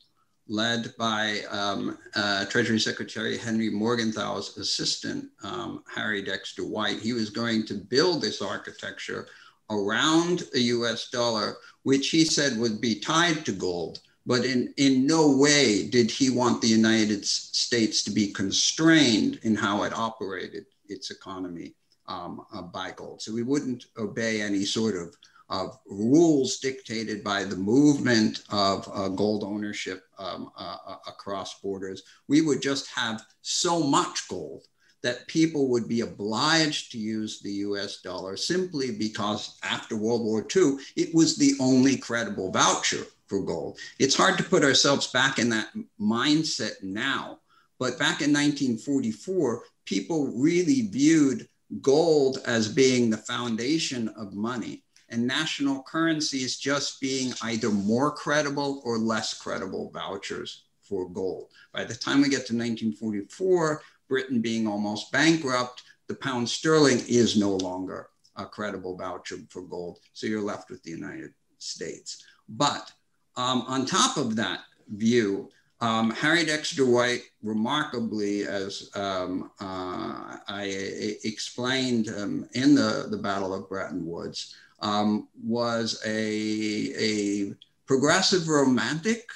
led 0.48 0.94
by 0.98 1.40
um, 1.50 1.98
uh, 2.14 2.46
Treasury 2.46 2.80
Secretary 2.80 3.36
Henry 3.36 3.70
Morgenthau's 3.70 4.56
assistant, 4.56 5.26
um, 5.44 5.84
Harry 5.94 6.22
Dexter 6.22 6.64
White. 6.64 7.00
He 7.00 7.12
was 7.12 7.28
going 7.28 7.66
to 7.66 7.74
build 7.74 8.22
this 8.22 8.40
architecture 8.40 9.28
around 9.70 10.44
a 10.54 10.58
US 10.58 11.10
dollar, 11.10 11.56
which 11.82 12.08
he 12.08 12.24
said 12.24 12.58
would 12.58 12.80
be 12.80 12.98
tied 12.98 13.44
to 13.44 13.52
gold, 13.52 14.00
but 14.26 14.44
in, 14.44 14.72
in 14.76 15.06
no 15.06 15.36
way 15.36 15.88
did 15.88 16.10
he 16.10 16.30
want 16.30 16.60
the 16.60 16.68
United 16.68 17.24
States 17.24 18.02
to 18.04 18.10
be 18.10 18.32
constrained 18.32 19.38
in 19.42 19.54
how 19.54 19.82
it 19.84 19.92
operated 19.92 20.66
its 20.88 21.10
economy 21.10 21.74
um, 22.06 22.44
uh, 22.52 22.62
by 22.62 22.90
gold. 22.90 23.22
So 23.22 23.32
we 23.32 23.42
wouldn't 23.42 23.86
obey 23.96 24.42
any 24.42 24.64
sort 24.64 24.96
of, 24.96 25.14
of 25.48 25.78
rules 25.86 26.58
dictated 26.58 27.24
by 27.24 27.44
the 27.44 27.56
movement 27.56 28.42
of 28.50 28.88
uh, 28.92 29.08
gold 29.08 29.44
ownership 29.44 30.04
um, 30.18 30.50
uh, 30.58 30.76
uh 30.86 30.96
across 31.06 31.60
borders. 31.60 32.02
We 32.28 32.42
would 32.42 32.60
just 32.60 32.88
have 32.90 33.22
so 33.42 33.82
much 33.82 34.28
gold 34.28 34.66
that 35.02 35.26
people 35.28 35.68
would 35.68 35.88
be 35.88 36.02
obliged 36.02 36.92
to 36.92 36.98
use 36.98 37.40
the 37.40 37.52
US 37.52 38.02
dollar 38.02 38.36
simply 38.36 38.90
because 38.90 39.58
after 39.62 39.96
World 39.96 40.22
War 40.22 40.46
II, 40.54 40.76
it 40.96 41.14
was 41.14 41.36
the 41.36 41.54
only 41.58 41.96
credible 41.96 42.50
voucher 42.50 43.06
for 43.30 43.40
gold. 43.40 43.78
It's 44.00 44.16
hard 44.16 44.36
to 44.38 44.44
put 44.44 44.64
ourselves 44.64 45.06
back 45.06 45.38
in 45.38 45.48
that 45.50 45.68
mindset 46.00 46.82
now, 46.82 47.38
but 47.78 47.92
back 47.92 48.20
in 48.20 48.32
1944, 48.32 49.62
people 49.86 50.32
really 50.36 50.88
viewed 50.88 51.48
gold 51.80 52.38
as 52.44 52.68
being 52.68 53.08
the 53.08 53.16
foundation 53.16 54.08
of 54.08 54.34
money 54.34 54.82
and 55.08 55.26
national 55.26 55.82
currencies 55.84 56.58
just 56.58 57.00
being 57.00 57.32
either 57.42 57.70
more 57.70 58.10
credible 58.10 58.82
or 58.84 58.98
less 58.98 59.32
credible 59.32 59.90
vouchers 59.94 60.64
for 60.82 61.08
gold. 61.08 61.48
By 61.72 61.84
the 61.84 61.94
time 61.94 62.22
we 62.22 62.28
get 62.28 62.46
to 62.46 62.56
1944, 62.56 63.80
Britain 64.08 64.40
being 64.40 64.66
almost 64.66 65.12
bankrupt, 65.12 65.84
the 66.08 66.16
pound 66.16 66.48
sterling 66.48 67.00
is 67.08 67.36
no 67.36 67.56
longer 67.56 68.08
a 68.34 68.44
credible 68.44 68.96
voucher 68.96 69.36
for 69.48 69.62
gold. 69.62 70.00
So 70.14 70.26
you're 70.26 70.42
left 70.42 70.68
with 70.68 70.82
the 70.82 70.90
United 70.90 71.32
States. 71.58 72.24
But 72.48 72.90
um, 73.36 73.62
on 73.66 73.86
top 73.86 74.16
of 74.16 74.36
that 74.36 74.60
view, 74.88 75.50
um, 75.80 76.10
Harry 76.10 76.44
Dexter 76.44 76.84
White, 76.84 77.22
remarkably, 77.42 78.44
as 78.44 78.90
um, 78.94 79.50
uh, 79.60 80.36
I 80.46 81.16
explained 81.24 82.08
um, 82.08 82.48
in 82.52 82.74
the, 82.74 83.06
the 83.10 83.16
Battle 83.16 83.54
of 83.54 83.68
Bretton 83.68 84.06
Woods, 84.06 84.54
um, 84.80 85.28
was 85.42 86.00
a, 86.04 86.92
a 86.98 87.54
progressive 87.86 88.48
romantic 88.48 89.26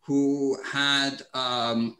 who 0.00 0.56
had 0.64 1.22
um, 1.34 1.96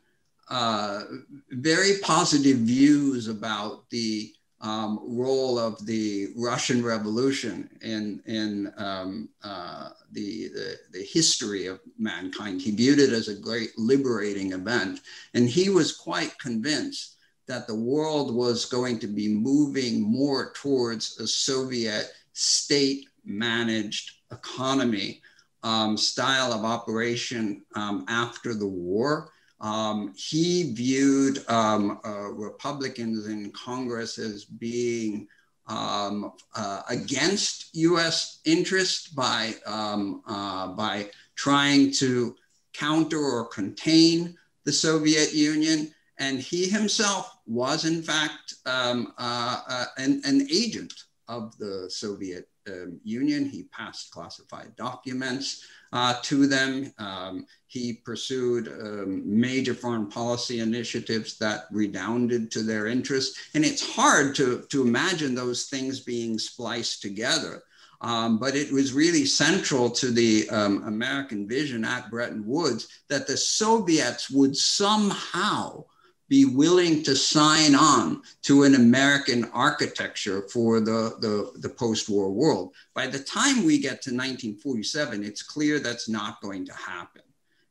uh, 0.49 1.03
very 1.51 1.99
positive 2.03 2.59
views 2.59 3.29
about 3.29 3.89
the 3.91 4.33
um, 4.65 4.99
role 5.07 5.59
of 5.59 5.85
the 5.85 6.29
Russian 6.35 6.83
Revolution 6.83 7.69
in, 7.83 8.23
in 8.25 8.73
um, 8.79 9.29
uh, 9.43 9.91
the, 10.13 10.49
the, 10.49 10.79
the, 10.93 11.05
history 11.05 11.67
of 11.67 11.81
mankind. 11.99 12.63
He 12.63 12.71
viewed 12.71 12.99
it 12.99 13.13
as 13.13 13.29
a 13.29 13.39
great 13.39 13.73
liberating 13.77 14.53
event. 14.53 15.01
And 15.35 15.51
he 15.51 15.69
was 15.69 15.95
quite 15.95 16.39
convinced 16.39 17.17
that 17.47 17.67
the 17.67 17.75
world 17.75 18.35
was 18.35 18.65
going 18.65 18.99
to 19.01 19.07
be 19.07 19.29
moving 19.29 20.01
more 20.01 20.55
towards 20.55 21.21
a 21.21 21.27
Soviet 21.27 22.11
state 22.33 23.07
managed 23.23 24.13
economy 24.33 25.21
um, 25.63 25.99
style 25.99 26.55
of 26.55 26.65
operation 26.65 27.63
um, 27.77 28.07
after 28.09 28.55
the 28.55 28.67
war. 28.67 29.31
Um, 29.65 30.13
he 30.15 30.75
viewed 30.75 31.43
um, 31.49 31.99
uh, 32.05 32.31
Republicans 32.33 33.27
in 33.29 33.51
Congress 33.53 34.19
as 34.19 34.45
being 34.45 35.27
um, 35.67 36.35
uh, 36.55 36.83
against 36.91 37.75
U.S. 37.75 38.41
interest 38.45 39.17
by, 39.17 39.55
um, 39.65 40.23
uh, 40.29 40.69
by 40.69 41.09
trying 41.35 41.93
to 41.93 42.37
counter 42.75 43.19
or 43.19 43.47
contain 43.47 44.37
the 44.65 44.73
Soviet 44.73 45.33
Union. 45.33 45.95
And 46.19 46.41
he 46.41 46.69
himself 46.69 47.39
was, 47.47 47.87
in 47.87 48.03
fact, 48.03 48.57
um, 48.67 49.15
uh, 49.17 49.63
uh, 49.67 49.85
an, 49.97 50.21
an 50.27 50.47
agent 50.53 50.93
of 51.29 51.57
the 51.59 51.87
Soviet 51.89 52.49
um, 52.69 53.01
Union. 53.05 53.45
He 53.45 53.65
passed 53.65 54.11
classified 54.11 54.75
documents 54.77 55.65
uh, 55.93 56.15
to 56.23 56.47
them. 56.47 56.93
Um, 56.99 57.47
he 57.67 57.95
pursued 58.05 58.69
um, 58.69 59.23
major 59.25 59.75
foreign 59.75 60.09
policy 60.09 60.61
initiatives 60.61 61.39
that 61.39 61.65
redounded 61.71 62.51
to 62.53 62.63
their 62.63 62.87
interests. 62.87 63.51
And 63.55 63.65
it's 63.65 63.95
hard 63.95 64.35
to, 64.37 64.65
to 64.71 64.83
imagine 64.83 65.35
those 65.35 65.67
things 65.67 66.01
being 66.01 66.39
spliced 66.39 67.03
together. 67.03 67.63
Um, 68.01 68.39
but 68.39 68.55
it 68.55 68.71
was 68.71 68.93
really 68.93 69.25
central 69.25 69.89
to 69.91 70.11
the 70.11 70.49
um, 70.51 70.83
American 70.87 71.49
vision 71.49 71.85
at 71.85 72.11
Bretton 72.11 72.45
Woods 72.47 72.89
that 73.09 73.27
the 73.27 73.37
Soviets 73.37 74.31
would 74.31 74.57
somehow 74.57 75.85
be 76.29 76.45
willing 76.45 77.03
to 77.03 77.15
sign 77.15 77.75
on 77.75 78.23
to 78.43 78.63
an 78.63 78.75
American 78.75 79.45
architecture 79.53 80.43
for 80.43 80.81
the, 80.81 81.17
the, 81.21 81.53
the 81.61 81.69
post 81.69 82.09
war 82.09 82.31
world. 82.31 82.73
By 82.95 83.07
the 83.07 83.19
time 83.19 83.65
we 83.65 83.79
get 83.79 84.01
to 84.03 84.11
1947, 84.11 85.23
it's 85.23 85.43
clear 85.43 85.79
that's 85.79 86.09
not 86.09 86.41
going 86.41 86.65
to 86.67 86.73
happen. 86.75 87.23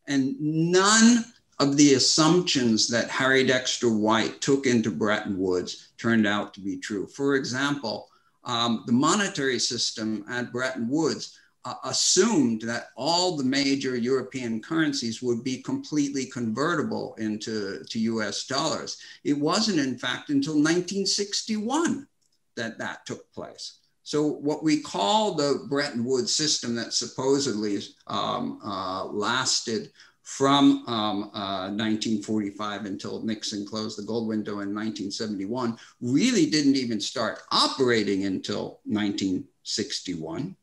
And 0.08 0.40
none 0.40 1.26
of 1.60 1.78
the 1.78 1.94
assumptions 1.94 2.88
that 2.90 3.10
Harry 3.10 3.46
Dexter 3.46 3.90
White 3.90 4.42
took 4.42 4.66
into 4.66 4.92
Bretton 4.92 5.38
Woods 5.38 5.90
turned 5.98 6.28
out 6.28 6.54
to 6.54 6.60
be 6.60 6.78
true. 6.78 7.08
For 7.08 7.36
example, 7.36 8.10
um, 8.44 8.84
the 8.86 8.94
monetary 8.94 9.60
system 9.60 10.26
at 10.30 10.52
Bretton 10.52 10.90
Woods 10.90 11.40
uh, 11.66 11.76
assumed 11.86 12.62
that 12.62 12.88
all 12.96 13.38
the 13.38 13.44
major 13.44 13.96
European 13.96 14.62
currencies 14.62 15.22
would 15.22 15.44
be 15.44 15.62
completely 15.62 16.26
convertible 16.26 17.16
into 17.18 17.84
to 17.86 18.00
US 18.00 18.46
dollars. 18.46 18.98
It 19.24 19.38
wasn't, 19.38 19.80
in 19.80 19.98
fact, 19.98 20.30
until 20.30 20.56
1961 20.56 22.08
that 22.56 22.78
that 22.78 23.06
took 23.06 23.32
place. 23.34 23.80
So, 24.04 24.28
what 24.28 24.64
we 24.64 24.82
call 24.82 25.36
the 25.36 25.66
Bretton 25.70 26.04
Woods 26.04 26.34
system 26.34 26.76
that 26.76 26.94
supposedly 26.94 27.80
um, 28.08 28.60
uh, 28.64 29.06
lasted 29.06 29.92
from 30.24 30.84
um, 30.88 31.24
uh, 31.34 31.70
1945 31.70 32.86
until 32.86 33.22
Nixon 33.24 33.66
closed 33.66 33.98
the 33.98 34.04
gold 34.04 34.28
window 34.28 34.54
in 34.54 34.74
1971 34.74 35.78
really 36.02 36.46
didn't 36.46 36.78
even 36.78 37.00
start 37.00 37.40
operating 37.52 38.26
until 38.26 38.80
1961. 38.86 40.56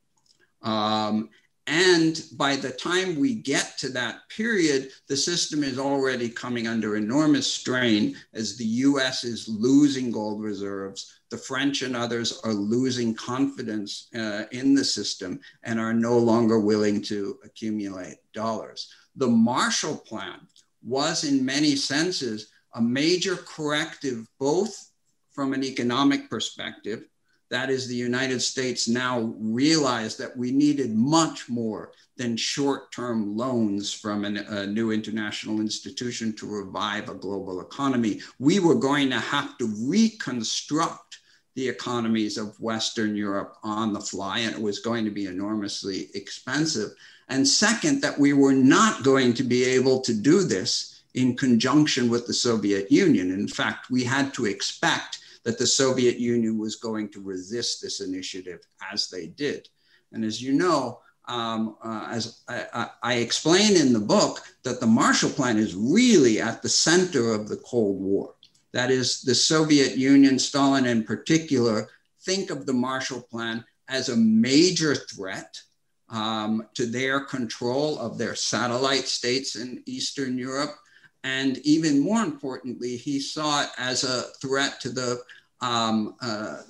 Um, 0.62 1.30
and 1.66 2.24
by 2.32 2.56
the 2.56 2.72
time 2.72 3.14
we 3.14 3.34
get 3.34 3.78
to 3.78 3.90
that 3.90 4.28
period, 4.28 4.90
the 5.08 5.16
system 5.16 5.62
is 5.62 5.78
already 5.78 6.28
coming 6.28 6.66
under 6.66 6.96
enormous 6.96 7.46
strain 7.46 8.16
as 8.34 8.56
the 8.56 8.64
US 8.64 9.22
is 9.22 9.48
losing 9.48 10.10
gold 10.10 10.42
reserves. 10.42 11.20
The 11.30 11.38
French 11.38 11.82
and 11.82 11.94
others 11.94 12.40
are 12.42 12.52
losing 12.52 13.14
confidence 13.14 14.08
uh, 14.16 14.44
in 14.50 14.74
the 14.74 14.84
system 14.84 15.38
and 15.62 15.78
are 15.78 15.94
no 15.94 16.18
longer 16.18 16.58
willing 16.58 17.02
to 17.02 17.38
accumulate 17.44 18.16
dollars. 18.32 18.92
The 19.14 19.28
Marshall 19.28 19.98
Plan 19.98 20.40
was, 20.82 21.22
in 21.22 21.44
many 21.44 21.76
senses, 21.76 22.50
a 22.74 22.82
major 22.82 23.36
corrective, 23.36 24.26
both 24.40 24.90
from 25.30 25.52
an 25.52 25.62
economic 25.62 26.28
perspective 26.28 27.04
that 27.50 27.68
is, 27.68 27.88
the 27.88 27.96
United 27.96 28.40
States 28.40 28.86
now 28.86 29.34
realized 29.38 30.18
that 30.18 30.36
we 30.36 30.52
needed 30.52 30.94
much 30.94 31.48
more 31.48 31.92
than 32.16 32.36
short 32.36 32.92
term 32.92 33.36
loans 33.36 33.92
from 33.92 34.24
an, 34.24 34.36
a 34.36 34.66
new 34.66 34.92
international 34.92 35.60
institution 35.60 36.32
to 36.36 36.46
revive 36.46 37.08
a 37.08 37.14
global 37.14 37.60
economy. 37.60 38.20
We 38.38 38.60
were 38.60 38.76
going 38.76 39.10
to 39.10 39.18
have 39.18 39.58
to 39.58 39.66
reconstruct 39.80 41.18
the 41.56 41.68
economies 41.68 42.38
of 42.38 42.58
Western 42.60 43.16
Europe 43.16 43.56
on 43.64 43.92
the 43.92 44.00
fly, 44.00 44.38
and 44.40 44.54
it 44.54 44.62
was 44.62 44.78
going 44.78 45.04
to 45.04 45.10
be 45.10 45.26
enormously 45.26 46.08
expensive. 46.14 46.90
And 47.28 47.46
second, 47.46 48.00
that 48.02 48.18
we 48.18 48.32
were 48.32 48.52
not 48.52 49.02
going 49.02 49.34
to 49.34 49.42
be 49.42 49.64
able 49.64 50.00
to 50.02 50.14
do 50.14 50.42
this 50.44 51.02
in 51.14 51.36
conjunction 51.36 52.08
with 52.08 52.26
the 52.28 52.34
Soviet 52.34 52.92
Union. 52.92 53.32
In 53.32 53.48
fact, 53.48 53.90
we 53.90 54.04
had 54.04 54.32
to 54.34 54.46
expect 54.46 55.19
that 55.44 55.58
the 55.58 55.66
Soviet 55.66 56.18
Union 56.18 56.58
was 56.58 56.76
going 56.76 57.08
to 57.10 57.22
resist 57.22 57.80
this 57.80 58.00
initiative 58.00 58.60
as 58.92 59.08
they 59.08 59.26
did. 59.26 59.68
And 60.12 60.24
as 60.24 60.42
you 60.42 60.52
know, 60.52 61.00
um, 61.26 61.76
uh, 61.82 62.08
as 62.10 62.42
I, 62.48 62.88
I, 63.02 63.14
explain 63.14 63.76
in 63.76 63.92
the 63.92 64.00
book, 64.00 64.40
that 64.64 64.80
the 64.80 64.86
Marshall 64.86 65.30
Plan 65.30 65.58
is 65.58 65.76
really 65.76 66.40
at 66.40 66.60
the 66.60 66.68
center 66.68 67.32
of 67.32 67.48
the 67.48 67.58
Cold 67.58 68.00
War. 68.00 68.34
That 68.72 68.90
is, 68.90 69.22
the 69.22 69.34
Soviet 69.34 69.96
Union, 69.96 70.38
Stalin 70.38 70.86
in 70.86 71.04
particular, 71.04 71.88
think 72.22 72.50
of 72.50 72.66
the 72.66 72.72
Marshall 72.72 73.22
Plan 73.22 73.64
as 73.88 74.08
a 74.08 74.16
major 74.16 74.94
threat 74.94 75.60
um, 76.08 76.66
to 76.74 76.86
their 76.86 77.20
control 77.20 77.98
of 77.98 78.18
their 78.18 78.34
satellite 78.34 79.06
states 79.06 79.56
in 79.56 79.82
Eastern 79.86 80.36
Europe, 80.36 80.74
and 81.24 81.58
even 81.58 82.00
more 82.00 82.22
importantly, 82.22 82.96
he 82.96 83.20
saw 83.20 83.62
it 83.62 83.68
as 83.78 84.04
a 84.04 84.22
threat 84.40 84.80
to 84.80 84.88
the 84.88 85.20
um, 85.62 86.14
uh, 86.22 86.62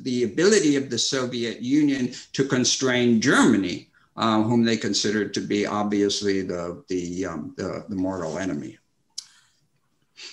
the 0.00 0.24
ability 0.24 0.76
of 0.76 0.88
the 0.88 0.98
Soviet 0.98 1.60
Union 1.60 2.14
to 2.32 2.44
constrain 2.46 3.20
Germany, 3.20 3.90
uh, 4.16 4.42
whom 4.42 4.64
they 4.64 4.78
considered 4.78 5.34
to 5.34 5.40
be 5.40 5.66
obviously 5.66 6.40
the 6.40 6.82
the, 6.88 7.26
um, 7.26 7.54
the, 7.56 7.84
the 7.88 7.96
mortal 7.96 8.38
enemy. 8.38 8.78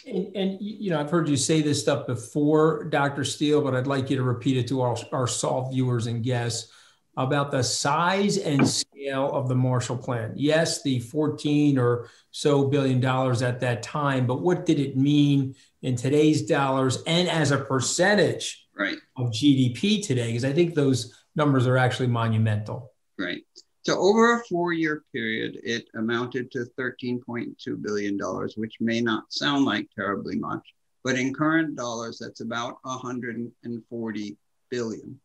And, 0.08 0.36
and, 0.36 0.58
you 0.62 0.92
know, 0.92 1.00
I've 1.00 1.10
heard 1.10 1.28
you 1.28 1.36
say 1.36 1.62
this 1.62 1.82
stuff 1.82 2.08
before, 2.08 2.86
Dr. 2.86 3.24
Steil, 3.24 3.62
but 3.62 3.76
I'd 3.76 3.88
like 3.88 4.10
you 4.10 4.16
to 4.16 4.24
repeat 4.24 4.58
it 4.58 4.68
to 4.70 4.82
our, 4.82 4.96
our 5.12 5.28
SALT 5.28 5.74
viewers 5.74 6.08
and 6.08 6.24
guests 6.24 6.72
about 7.18 7.52
the 7.52 7.64
size 7.64 8.38
and 8.38 8.62
of 9.10 9.48
the 9.48 9.56
Marshall 9.56 9.98
Plan. 9.98 10.34
Yes, 10.36 10.84
the 10.84 11.00
14 11.00 11.78
or 11.78 12.10
so 12.32 12.66
billion 12.66 13.00
dollars 13.00 13.42
at 13.42 13.60
that 13.62 13.84
time, 13.84 14.28
but 14.28 14.42
what 14.42 14.66
did 14.66 14.80
it 14.80 14.98
mean 14.98 15.56
in 15.82 15.96
today's 15.96 16.44
dollars 16.44 17.02
and 17.08 17.30
as 17.30 17.52
a 17.52 17.58
percentage 17.58 18.68
right. 18.78 18.98
of 19.18 19.32
GDP 19.32 20.06
today? 20.06 20.28
Because 20.28 20.46
I 20.46 20.54
think 20.54 20.76
those 20.76 21.16
numbers 21.36 21.68
are 21.68 21.78
actually 21.78 22.08
monumental. 22.08 22.92
Right. 23.18 23.44
So 23.84 23.98
over 24.00 24.36
a 24.36 24.44
four-year 24.46 25.04
period, 25.12 25.60
it 25.64 25.88
amounted 25.96 26.52
to 26.52 26.68
$13.2 26.78 27.82
billion, 27.82 28.20
which 28.56 28.76
may 28.80 29.02
not 29.02 29.34
sound 29.34 29.66
like 29.66 29.88
terribly 29.96 30.38
much, 30.38 30.62
but 31.04 31.18
in 31.18 31.34
current 31.34 31.76
dollars, 31.76 32.20
that's 32.20 32.42
about 32.42 32.78
140 32.84 34.38
billion. 34.70 35.20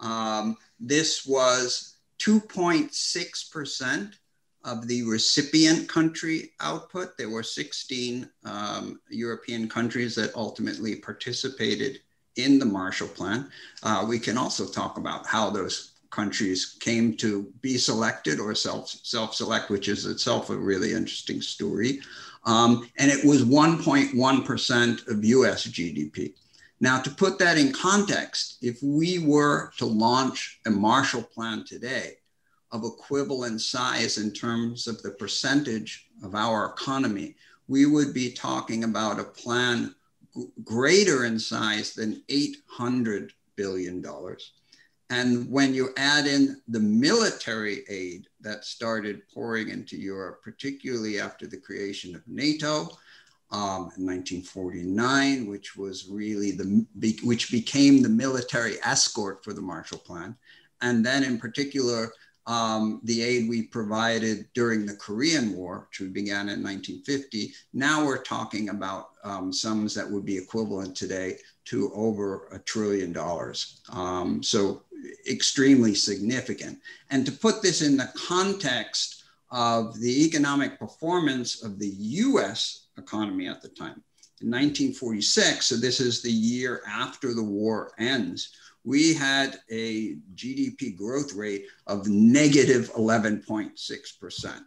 Um, 0.00 0.56
this 0.80 1.26
was 1.26 1.91
2.6% 2.22 4.12
of 4.64 4.86
the 4.86 5.02
recipient 5.02 5.88
country 5.88 6.50
output. 6.60 7.18
There 7.18 7.30
were 7.30 7.42
16 7.42 8.28
um, 8.44 9.00
European 9.10 9.68
countries 9.68 10.14
that 10.14 10.34
ultimately 10.36 10.96
participated 10.96 11.98
in 12.36 12.60
the 12.60 12.64
Marshall 12.64 13.08
Plan. 13.08 13.50
Uh, 13.82 14.06
we 14.08 14.20
can 14.20 14.38
also 14.38 14.66
talk 14.66 14.98
about 14.98 15.26
how 15.26 15.50
those 15.50 15.92
countries 16.10 16.76
came 16.78 17.16
to 17.16 17.52
be 17.60 17.76
selected 17.76 18.38
or 18.38 18.54
self 18.54 18.88
self 19.02 19.34
select, 19.34 19.68
which 19.68 19.88
is 19.88 20.06
itself 20.06 20.50
a 20.50 20.56
really 20.56 20.92
interesting 20.92 21.42
story. 21.42 22.00
Um, 22.44 22.88
and 22.98 23.10
it 23.10 23.24
was 23.24 23.44
1.1% 23.44 25.08
of 25.08 25.24
US 25.24 25.66
GDP. 25.66 26.34
Now, 26.82 27.00
to 27.00 27.10
put 27.10 27.38
that 27.38 27.58
in 27.58 27.72
context, 27.72 28.58
if 28.60 28.82
we 28.82 29.20
were 29.20 29.70
to 29.78 29.86
launch 29.86 30.58
a 30.66 30.70
Marshall 30.70 31.22
Plan 31.22 31.64
today 31.64 32.14
of 32.72 32.82
equivalent 32.82 33.60
size 33.60 34.18
in 34.18 34.32
terms 34.32 34.88
of 34.88 35.00
the 35.00 35.12
percentage 35.12 36.08
of 36.24 36.34
our 36.34 36.66
economy, 36.66 37.36
we 37.68 37.86
would 37.86 38.12
be 38.12 38.32
talking 38.32 38.82
about 38.82 39.20
a 39.20 39.24
plan 39.24 39.94
greater 40.64 41.24
in 41.24 41.38
size 41.38 41.94
than 41.94 42.20
$800 42.28 43.30
billion. 43.54 44.04
And 45.08 45.48
when 45.48 45.74
you 45.74 45.90
add 45.96 46.26
in 46.26 46.60
the 46.66 46.80
military 46.80 47.84
aid 47.88 48.26
that 48.40 48.64
started 48.64 49.22
pouring 49.32 49.68
into 49.68 49.96
Europe, 49.96 50.42
particularly 50.42 51.20
after 51.20 51.46
the 51.46 51.58
creation 51.58 52.16
of 52.16 52.26
NATO, 52.26 52.88
um, 53.52 53.92
in 53.98 54.06
1949, 54.06 55.46
which 55.46 55.76
was 55.76 56.08
really 56.10 56.52
the 56.52 56.86
which 57.22 57.50
became 57.50 58.02
the 58.02 58.08
military 58.08 58.76
escort 58.82 59.44
for 59.44 59.52
the 59.52 59.60
Marshall 59.60 59.98
Plan, 59.98 60.34
and 60.80 61.04
then 61.04 61.22
in 61.22 61.38
particular 61.38 62.10
um, 62.46 63.00
the 63.04 63.22
aid 63.22 63.48
we 63.48 63.62
provided 63.62 64.48
during 64.54 64.84
the 64.84 64.96
Korean 64.96 65.54
War, 65.54 65.86
which 65.88 66.12
began 66.12 66.48
in 66.48 66.62
1950. 66.62 67.52
Now 67.72 68.04
we're 68.04 68.22
talking 68.22 68.70
about 68.70 69.10
um, 69.22 69.52
sums 69.52 69.94
that 69.94 70.10
would 70.10 70.24
be 70.24 70.38
equivalent 70.38 70.96
today 70.96 71.36
to 71.66 71.92
over 71.94 72.48
a 72.50 72.58
trillion 72.58 73.12
dollars. 73.12 73.80
Um, 73.90 74.42
so 74.42 74.82
extremely 75.30 75.94
significant. 75.94 76.78
And 77.10 77.24
to 77.26 77.32
put 77.32 77.62
this 77.62 77.82
in 77.82 77.96
the 77.96 78.10
context 78.16 79.24
of 79.50 80.00
the 80.00 80.24
economic 80.24 80.78
performance 80.78 81.62
of 81.62 81.78
the 81.78 81.88
US 81.88 82.81
economy 83.02 83.48
at 83.48 83.60
the 83.62 83.68
time. 83.68 84.02
In 84.40 84.50
1946, 84.50 85.66
so 85.66 85.76
this 85.76 86.00
is 86.00 86.22
the 86.22 86.32
year 86.32 86.82
after 86.88 87.34
the 87.34 87.42
war 87.42 87.92
ends, 87.98 88.52
we 88.84 89.14
had 89.14 89.60
a 89.70 90.16
GDP 90.34 90.96
growth 90.96 91.34
rate 91.34 91.66
of 91.86 92.08
negative 92.08 92.92
11.6%. 92.94 94.60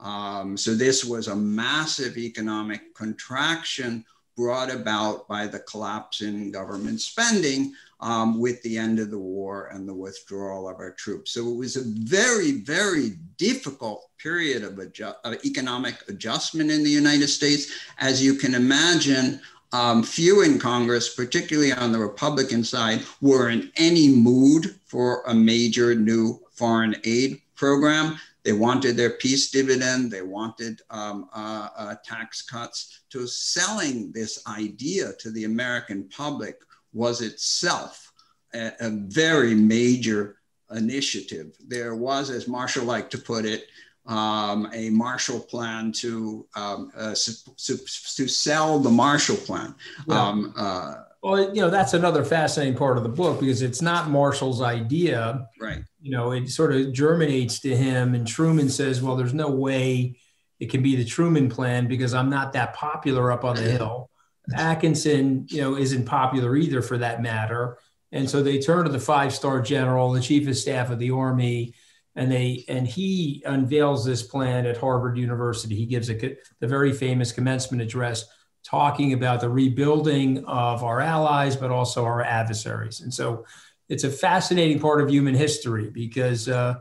Um, 0.00 0.56
so 0.56 0.74
this 0.74 1.04
was 1.04 1.28
a 1.28 1.36
massive 1.36 2.18
economic 2.18 2.94
contraction 2.94 4.04
brought 4.36 4.70
about 4.70 5.28
by 5.28 5.46
the 5.46 5.60
collapse 5.60 6.20
in 6.20 6.50
government 6.50 7.00
spending 7.00 7.72
um, 8.00 8.40
with 8.40 8.62
the 8.62 8.76
end 8.76 8.98
of 8.98 9.10
the 9.10 9.18
war 9.18 9.68
and 9.72 9.88
the 9.88 9.94
withdrawal 9.94 10.68
of 10.68 10.76
our 10.76 10.92
troops. 10.92 11.32
So 11.32 11.48
it 11.48 11.56
was 11.56 11.76
a 11.76 11.84
very, 11.84 12.52
very 12.52 13.10
difficult 13.36 14.08
period 14.18 14.62
of, 14.64 14.78
of 15.24 15.44
economic 15.44 15.96
adjustment 16.08 16.70
in 16.70 16.84
the 16.84 16.90
United 16.90 17.28
States. 17.28 17.72
As 17.98 18.22
you 18.22 18.34
can 18.34 18.54
imagine, 18.54 19.40
um, 19.72 20.04
few 20.04 20.42
in 20.42 20.58
Congress, 20.58 21.14
particularly 21.14 21.72
on 21.72 21.90
the 21.90 21.98
Republican 21.98 22.62
side, 22.62 23.02
were 23.20 23.50
in 23.50 23.72
any 23.76 24.08
mood 24.08 24.76
for 24.86 25.22
a 25.26 25.34
major 25.34 25.94
new 25.94 26.40
foreign 26.52 26.94
aid 27.04 27.42
program. 27.56 28.16
They 28.44 28.52
wanted 28.52 28.96
their 28.96 29.10
peace 29.10 29.50
dividend. 29.50 30.12
They 30.12 30.22
wanted 30.22 30.82
um, 30.90 31.28
uh, 31.34 31.68
uh, 31.76 31.94
tax 32.04 32.42
cuts. 32.42 33.00
To 33.10 33.26
selling 33.26 34.12
this 34.12 34.46
idea 34.46 35.12
to 35.20 35.30
the 35.30 35.44
American 35.44 36.08
public 36.08 36.60
was 36.94 37.20
itself 37.20 38.12
a, 38.54 38.72
a 38.80 38.90
very 38.90 39.54
major 39.54 40.36
initiative. 40.70 41.56
There 41.66 41.94
was, 41.94 42.30
as 42.30 42.48
Marshall 42.48 42.84
liked 42.84 43.10
to 43.12 43.18
put 43.18 43.44
it, 43.44 43.66
um, 44.06 44.68
a 44.72 44.90
Marshall 44.90 45.40
Plan 45.40 45.90
to 45.92 46.46
um, 46.56 46.92
uh, 46.96 47.14
to, 47.14 48.28
sell 48.28 48.78
the 48.78 48.90
Marshall 48.90 49.36
Plan. 49.36 49.74
Yeah. 50.06 50.22
Um, 50.22 50.54
uh, 50.56 50.94
well, 51.22 51.54
you 51.54 51.62
know 51.62 51.70
that's 51.70 51.94
another 51.94 52.22
fascinating 52.22 52.76
part 52.76 52.98
of 52.98 53.02
the 53.02 53.08
book 53.08 53.40
because 53.40 53.62
it's 53.62 53.80
not 53.80 54.10
Marshall's 54.10 54.60
idea. 54.60 55.48
Right. 55.58 55.82
You 56.02 56.10
know, 56.10 56.32
it 56.32 56.50
sort 56.50 56.74
of 56.74 56.92
germinates 56.92 57.60
to 57.60 57.74
him, 57.74 58.14
and 58.14 58.26
Truman 58.26 58.68
says, 58.68 59.00
"Well, 59.00 59.16
there's 59.16 59.32
no 59.32 59.50
way 59.50 60.18
it 60.60 60.70
can 60.70 60.82
be 60.82 60.96
the 60.96 61.04
Truman 61.04 61.48
Plan 61.48 61.88
because 61.88 62.12
I'm 62.12 62.28
not 62.28 62.52
that 62.52 62.74
popular 62.74 63.32
up 63.32 63.44
on 63.44 63.56
the 63.56 63.62
hill." 63.62 64.10
Acheson, 64.52 65.50
you 65.50 65.60
know, 65.60 65.76
isn't 65.76 66.04
popular 66.04 66.56
either 66.56 66.82
for 66.82 66.98
that 66.98 67.22
matter. 67.22 67.78
And 68.12 68.28
so 68.28 68.42
they 68.42 68.60
turn 68.60 68.84
to 68.84 68.92
the 68.92 69.00
five-star 69.00 69.62
general, 69.62 70.12
the 70.12 70.20
chief 70.20 70.46
of 70.46 70.56
staff 70.56 70.90
of 70.90 70.98
the 70.98 71.10
army, 71.10 71.74
and 72.14 72.30
they 72.30 72.64
and 72.68 72.86
he 72.86 73.42
unveils 73.44 74.04
this 74.04 74.22
plan 74.22 74.66
at 74.66 74.76
Harvard 74.76 75.18
University. 75.18 75.74
He 75.74 75.86
gives 75.86 76.10
a, 76.10 76.36
the 76.60 76.66
very 76.66 76.92
famous 76.92 77.32
commencement 77.32 77.82
address 77.82 78.24
talking 78.64 79.12
about 79.12 79.40
the 79.40 79.48
rebuilding 79.48 80.44
of 80.46 80.84
our 80.84 81.00
allies, 81.00 81.56
but 81.56 81.70
also 81.70 82.04
our 82.04 82.22
adversaries. 82.22 83.00
And 83.00 83.12
so 83.12 83.44
it's 83.88 84.04
a 84.04 84.10
fascinating 84.10 84.80
part 84.80 85.02
of 85.02 85.10
human 85.10 85.34
history 85.34 85.90
because 85.90 86.48
uh, 86.48 86.76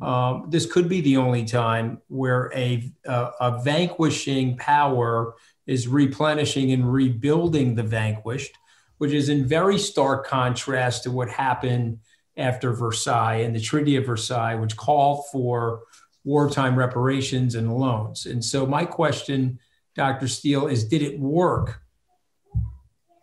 um, 0.00 0.46
this 0.48 0.66
could 0.66 0.88
be 0.88 1.00
the 1.00 1.16
only 1.16 1.44
time 1.44 2.00
where 2.08 2.50
a, 2.54 2.90
a, 3.04 3.30
a 3.40 3.62
vanquishing 3.62 4.56
power 4.56 5.34
is 5.68 5.86
replenishing 5.86 6.72
and 6.72 6.90
rebuilding 6.90 7.74
the 7.74 7.82
vanquished, 7.82 8.56
which 8.96 9.12
is 9.12 9.28
in 9.28 9.46
very 9.46 9.78
stark 9.78 10.26
contrast 10.26 11.04
to 11.04 11.10
what 11.12 11.28
happened 11.28 11.98
after 12.36 12.72
Versailles 12.72 13.42
and 13.42 13.54
the 13.54 13.60
Treaty 13.60 13.96
of 13.96 14.06
Versailles, 14.06 14.54
which 14.54 14.76
called 14.76 15.26
for 15.30 15.82
wartime 16.24 16.76
reparations 16.76 17.54
and 17.54 17.72
loans. 17.78 18.26
And 18.26 18.44
so, 18.44 18.66
my 18.66 18.84
question, 18.84 19.60
Dr. 19.94 20.26
Steil, 20.26 20.66
is 20.66 20.84
did 20.84 21.02
it 21.02 21.20
work? 21.20 21.82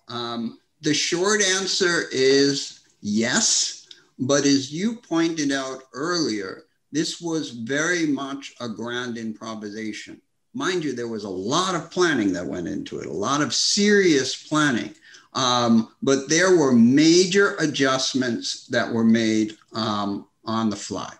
Um, 0.08 0.60
the 0.82 0.94
short 0.94 1.42
answer 1.42 2.04
is 2.12 2.82
yes. 3.02 3.88
But 4.20 4.46
as 4.46 4.72
you 4.72 4.98
pointed 4.98 5.52
out 5.52 5.84
earlier, 5.94 6.64
this 6.92 7.20
was 7.20 7.50
very 7.50 8.06
much 8.06 8.54
a 8.62 8.70
grand 8.70 9.18
improvisation. 9.18 10.22
Mind 10.56 10.86
you, 10.86 10.94
there 10.94 11.10
was 11.10 11.26
a 11.26 11.30
lot 11.30 11.76
of 11.76 11.92
planning 11.92 12.32
that 12.32 12.46
went 12.46 12.68
into 12.68 13.00
it, 13.00 13.08
a 13.08 13.12
lot 13.12 13.42
of 13.42 13.54
serious 13.54 14.48
planning. 14.48 14.96
Um, 15.34 15.90
but 16.02 16.30
there 16.30 16.58
were 16.58 16.72
major 16.72 17.58
adjustments 17.58 18.66
that 18.68 18.90
were 18.90 19.04
made 19.04 19.58
um, 19.74 20.28
on 20.46 20.70
the 20.70 20.78
fly. 20.78 21.14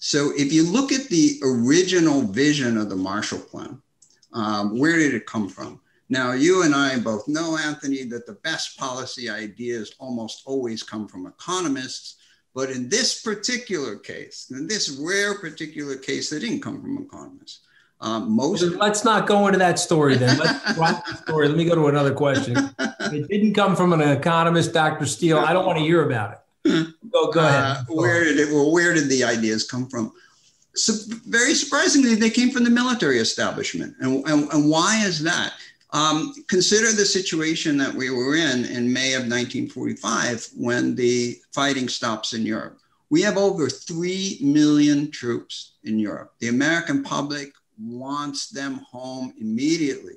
So 0.00 0.32
if 0.36 0.52
you 0.52 0.64
look 0.64 0.90
at 0.90 1.08
the 1.08 1.40
original 1.44 2.22
vision 2.22 2.76
of 2.76 2.90
the 2.90 2.96
Marshall 2.96 3.38
Plan, 3.38 3.80
um, 4.32 4.76
where 4.76 4.98
did 4.98 5.14
it 5.14 5.26
come 5.26 5.48
from? 5.48 5.80
Now, 6.08 6.32
you 6.32 6.64
and 6.64 6.74
I 6.74 6.98
both 6.98 7.28
know, 7.28 7.56
Anthony, 7.56 8.02
that 8.06 8.26
the 8.26 8.38
best 8.42 8.76
policy 8.76 9.30
ideas 9.30 9.94
almost 10.00 10.42
always 10.44 10.82
come 10.82 11.06
from 11.06 11.26
economists. 11.26 12.16
But 12.52 12.70
in 12.70 12.88
this 12.88 13.22
particular 13.22 13.96
case, 13.96 14.50
in 14.50 14.66
this 14.66 14.98
rare 15.00 15.38
particular 15.38 15.94
case, 15.94 16.30
they 16.30 16.40
didn't 16.40 16.62
come 16.62 16.82
from 16.82 16.98
economists. 16.98 17.60
Um, 18.02 18.32
most 18.32 18.62
let's 18.62 19.04
not 19.04 19.28
go 19.28 19.46
into 19.46 19.60
that 19.60 19.78
story 19.78 20.16
then. 20.16 20.36
Let's 20.36 20.74
drop 20.74 21.06
the 21.06 21.16
story. 21.18 21.46
Let 21.46 21.56
me 21.56 21.64
go 21.64 21.76
to 21.76 21.86
another 21.86 22.12
question. 22.12 22.56
It 22.78 23.28
didn't 23.28 23.54
come 23.54 23.76
from 23.76 23.92
an 23.92 24.00
economist, 24.00 24.72
Dr. 24.72 25.06
Steil. 25.06 25.38
I 25.38 25.52
don't 25.52 25.64
want 25.64 25.78
to 25.78 25.84
hear 25.84 26.04
about 26.04 26.32
it. 26.32 26.38
Go, 27.12 27.30
go 27.30 27.40
ahead. 27.40 27.62
Uh, 27.62 27.84
where 27.88 28.24
did 28.24 28.40
it? 28.40 28.52
Well, 28.52 28.72
where 28.72 28.92
did 28.92 29.08
the 29.08 29.22
ideas 29.22 29.64
come 29.64 29.88
from? 29.88 30.12
So 30.74 30.94
very 31.26 31.54
surprisingly, 31.54 32.16
they 32.16 32.30
came 32.30 32.50
from 32.50 32.64
the 32.64 32.70
military 32.70 33.18
establishment. 33.18 33.94
And, 34.00 34.26
and, 34.26 34.52
and 34.52 34.68
why 34.68 35.04
is 35.04 35.22
that? 35.22 35.52
Um, 35.92 36.34
consider 36.48 36.90
the 36.90 37.04
situation 37.04 37.76
that 37.76 37.94
we 37.94 38.10
were 38.10 38.34
in 38.34 38.64
in 38.64 38.92
May 38.92 39.12
of 39.12 39.22
1945 39.22 40.48
when 40.56 40.96
the 40.96 41.38
fighting 41.52 41.88
stops 41.88 42.32
in 42.32 42.44
Europe. 42.44 42.78
We 43.10 43.22
have 43.22 43.36
over 43.36 43.68
3 43.68 44.38
million 44.40 45.10
troops 45.10 45.74
in 45.84 45.98
Europe. 45.98 46.32
The 46.40 46.48
American 46.48 47.04
public 47.04 47.52
wants 47.78 48.48
them 48.48 48.80
home 48.90 49.32
immediately. 49.38 50.14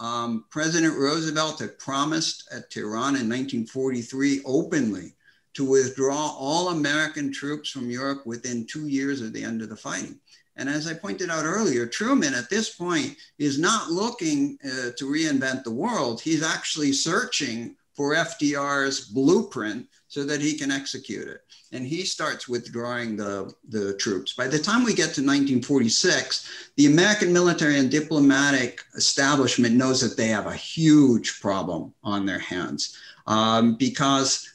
Um, 0.00 0.44
President 0.50 0.96
Roosevelt 0.96 1.58
had 1.58 1.78
promised 1.78 2.48
at 2.52 2.70
Tehran 2.70 3.16
in 3.16 3.28
1943 3.28 4.42
openly 4.44 5.14
to 5.54 5.64
withdraw 5.64 6.36
all 6.38 6.68
American 6.68 7.32
troops 7.32 7.70
from 7.70 7.90
Europe 7.90 8.24
within 8.24 8.64
two 8.64 8.86
years 8.86 9.20
of 9.20 9.32
the 9.32 9.42
end 9.42 9.60
of 9.60 9.68
the 9.68 9.76
fighting. 9.76 10.18
And 10.56 10.68
as 10.68 10.86
I 10.86 10.94
pointed 10.94 11.30
out 11.30 11.44
earlier, 11.44 11.86
Truman 11.86 12.34
at 12.34 12.50
this 12.50 12.70
point 12.70 13.16
is 13.38 13.58
not 13.58 13.90
looking 13.90 14.58
uh, 14.64 14.90
to 14.96 15.04
reinvent 15.04 15.64
the 15.64 15.70
world. 15.70 16.20
He's 16.20 16.42
actually 16.42 16.92
searching 16.92 17.76
for 17.94 18.14
FDR's 18.14 19.06
blueprint 19.06 19.86
so 20.18 20.24
that 20.24 20.40
he 20.40 20.54
can 20.54 20.72
execute 20.72 21.28
it. 21.28 21.42
And 21.70 21.86
he 21.86 22.02
starts 22.02 22.48
withdrawing 22.48 23.16
the, 23.16 23.52
the 23.68 23.94
troops. 23.98 24.32
By 24.32 24.48
the 24.48 24.58
time 24.58 24.82
we 24.82 24.90
get 24.90 25.14
to 25.14 25.22
1946, 25.22 26.72
the 26.76 26.86
American 26.86 27.32
military 27.32 27.78
and 27.78 27.88
diplomatic 27.88 28.80
establishment 28.96 29.76
knows 29.76 30.00
that 30.00 30.16
they 30.16 30.26
have 30.26 30.48
a 30.48 30.56
huge 30.56 31.40
problem 31.40 31.94
on 32.02 32.26
their 32.26 32.40
hands 32.40 32.96
um, 33.28 33.76
because 33.76 34.50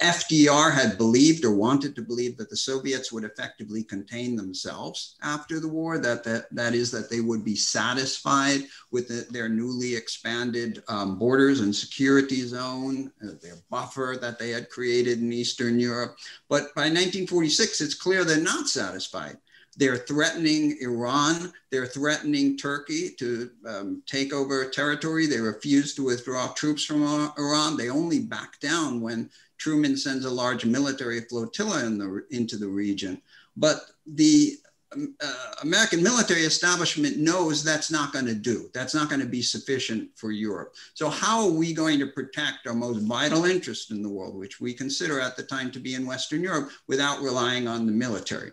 FDR 0.00 0.72
had 0.72 0.96
believed 0.96 1.44
or 1.44 1.52
wanted 1.52 1.96
to 1.96 2.02
believe 2.02 2.36
that 2.36 2.48
the 2.48 2.56
Soviets 2.56 3.10
would 3.10 3.24
effectively 3.24 3.82
contain 3.82 4.36
themselves 4.36 5.16
after 5.22 5.58
the 5.58 5.68
war, 5.68 5.98
that, 5.98 6.22
that, 6.22 6.46
that 6.54 6.74
is, 6.74 6.90
that 6.92 7.10
they 7.10 7.20
would 7.20 7.44
be 7.44 7.56
satisfied 7.56 8.62
with 8.92 9.08
the, 9.08 9.26
their 9.32 9.48
newly 9.48 9.96
expanded 9.96 10.82
um, 10.86 11.18
borders 11.18 11.60
and 11.60 11.74
security 11.74 12.42
zone, 12.42 13.10
uh, 13.24 13.32
their 13.42 13.56
buffer 13.70 14.16
that 14.20 14.38
they 14.38 14.50
had 14.50 14.70
created 14.70 15.18
in 15.18 15.32
Eastern 15.32 15.80
Europe. 15.80 16.16
But 16.48 16.74
by 16.76 16.82
1946, 16.82 17.80
it's 17.80 17.94
clear 17.94 18.24
they're 18.24 18.40
not 18.40 18.68
satisfied. 18.68 19.38
They're 19.78 19.96
threatening 19.96 20.76
Iran. 20.80 21.52
They're 21.70 21.86
threatening 21.86 22.56
Turkey 22.56 23.10
to 23.18 23.50
um, 23.64 24.02
take 24.06 24.32
over 24.32 24.68
territory. 24.68 25.26
They 25.26 25.38
refuse 25.38 25.94
to 25.94 26.04
withdraw 26.04 26.48
troops 26.48 26.84
from 26.84 27.04
Iran. 27.38 27.76
They 27.76 27.88
only 27.88 28.18
back 28.18 28.58
down 28.58 29.00
when 29.00 29.30
Truman 29.58 29.96
sends 29.96 30.24
a 30.24 30.30
large 30.30 30.64
military 30.64 31.20
flotilla 31.22 31.84
in 31.84 31.98
the, 31.98 32.24
into 32.30 32.56
the 32.56 32.68
region. 32.68 33.20
But 33.56 33.82
the 34.06 34.56
um, 34.94 35.14
uh, 35.22 35.54
American 35.62 36.02
military 36.02 36.42
establishment 36.42 37.18
knows 37.18 37.62
that's 37.62 37.90
not 37.90 38.12
going 38.12 38.24
to 38.26 38.34
do. 38.34 38.70
That's 38.72 38.94
not 38.94 39.10
going 39.10 39.20
to 39.20 39.26
be 39.26 39.42
sufficient 39.42 40.10
for 40.14 40.30
Europe. 40.30 40.74
So, 40.94 41.10
how 41.10 41.44
are 41.44 41.50
we 41.50 41.74
going 41.74 41.98
to 41.98 42.06
protect 42.06 42.66
our 42.66 42.74
most 42.74 43.00
vital 43.00 43.44
interest 43.44 43.90
in 43.90 44.02
the 44.02 44.08
world, 44.08 44.34
which 44.34 44.60
we 44.60 44.72
consider 44.72 45.20
at 45.20 45.36
the 45.36 45.42
time 45.42 45.70
to 45.72 45.78
be 45.78 45.94
in 45.94 46.06
Western 46.06 46.42
Europe, 46.42 46.70
without 46.86 47.20
relying 47.20 47.68
on 47.68 47.84
the 47.84 47.92
military? 47.92 48.52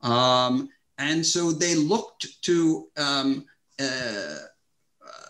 Um, 0.00 0.68
and 0.98 1.24
so 1.24 1.52
they 1.52 1.76
looked 1.76 2.42
to 2.42 2.88
um, 2.96 3.46
uh, 3.80 3.84
uh, 3.84 5.28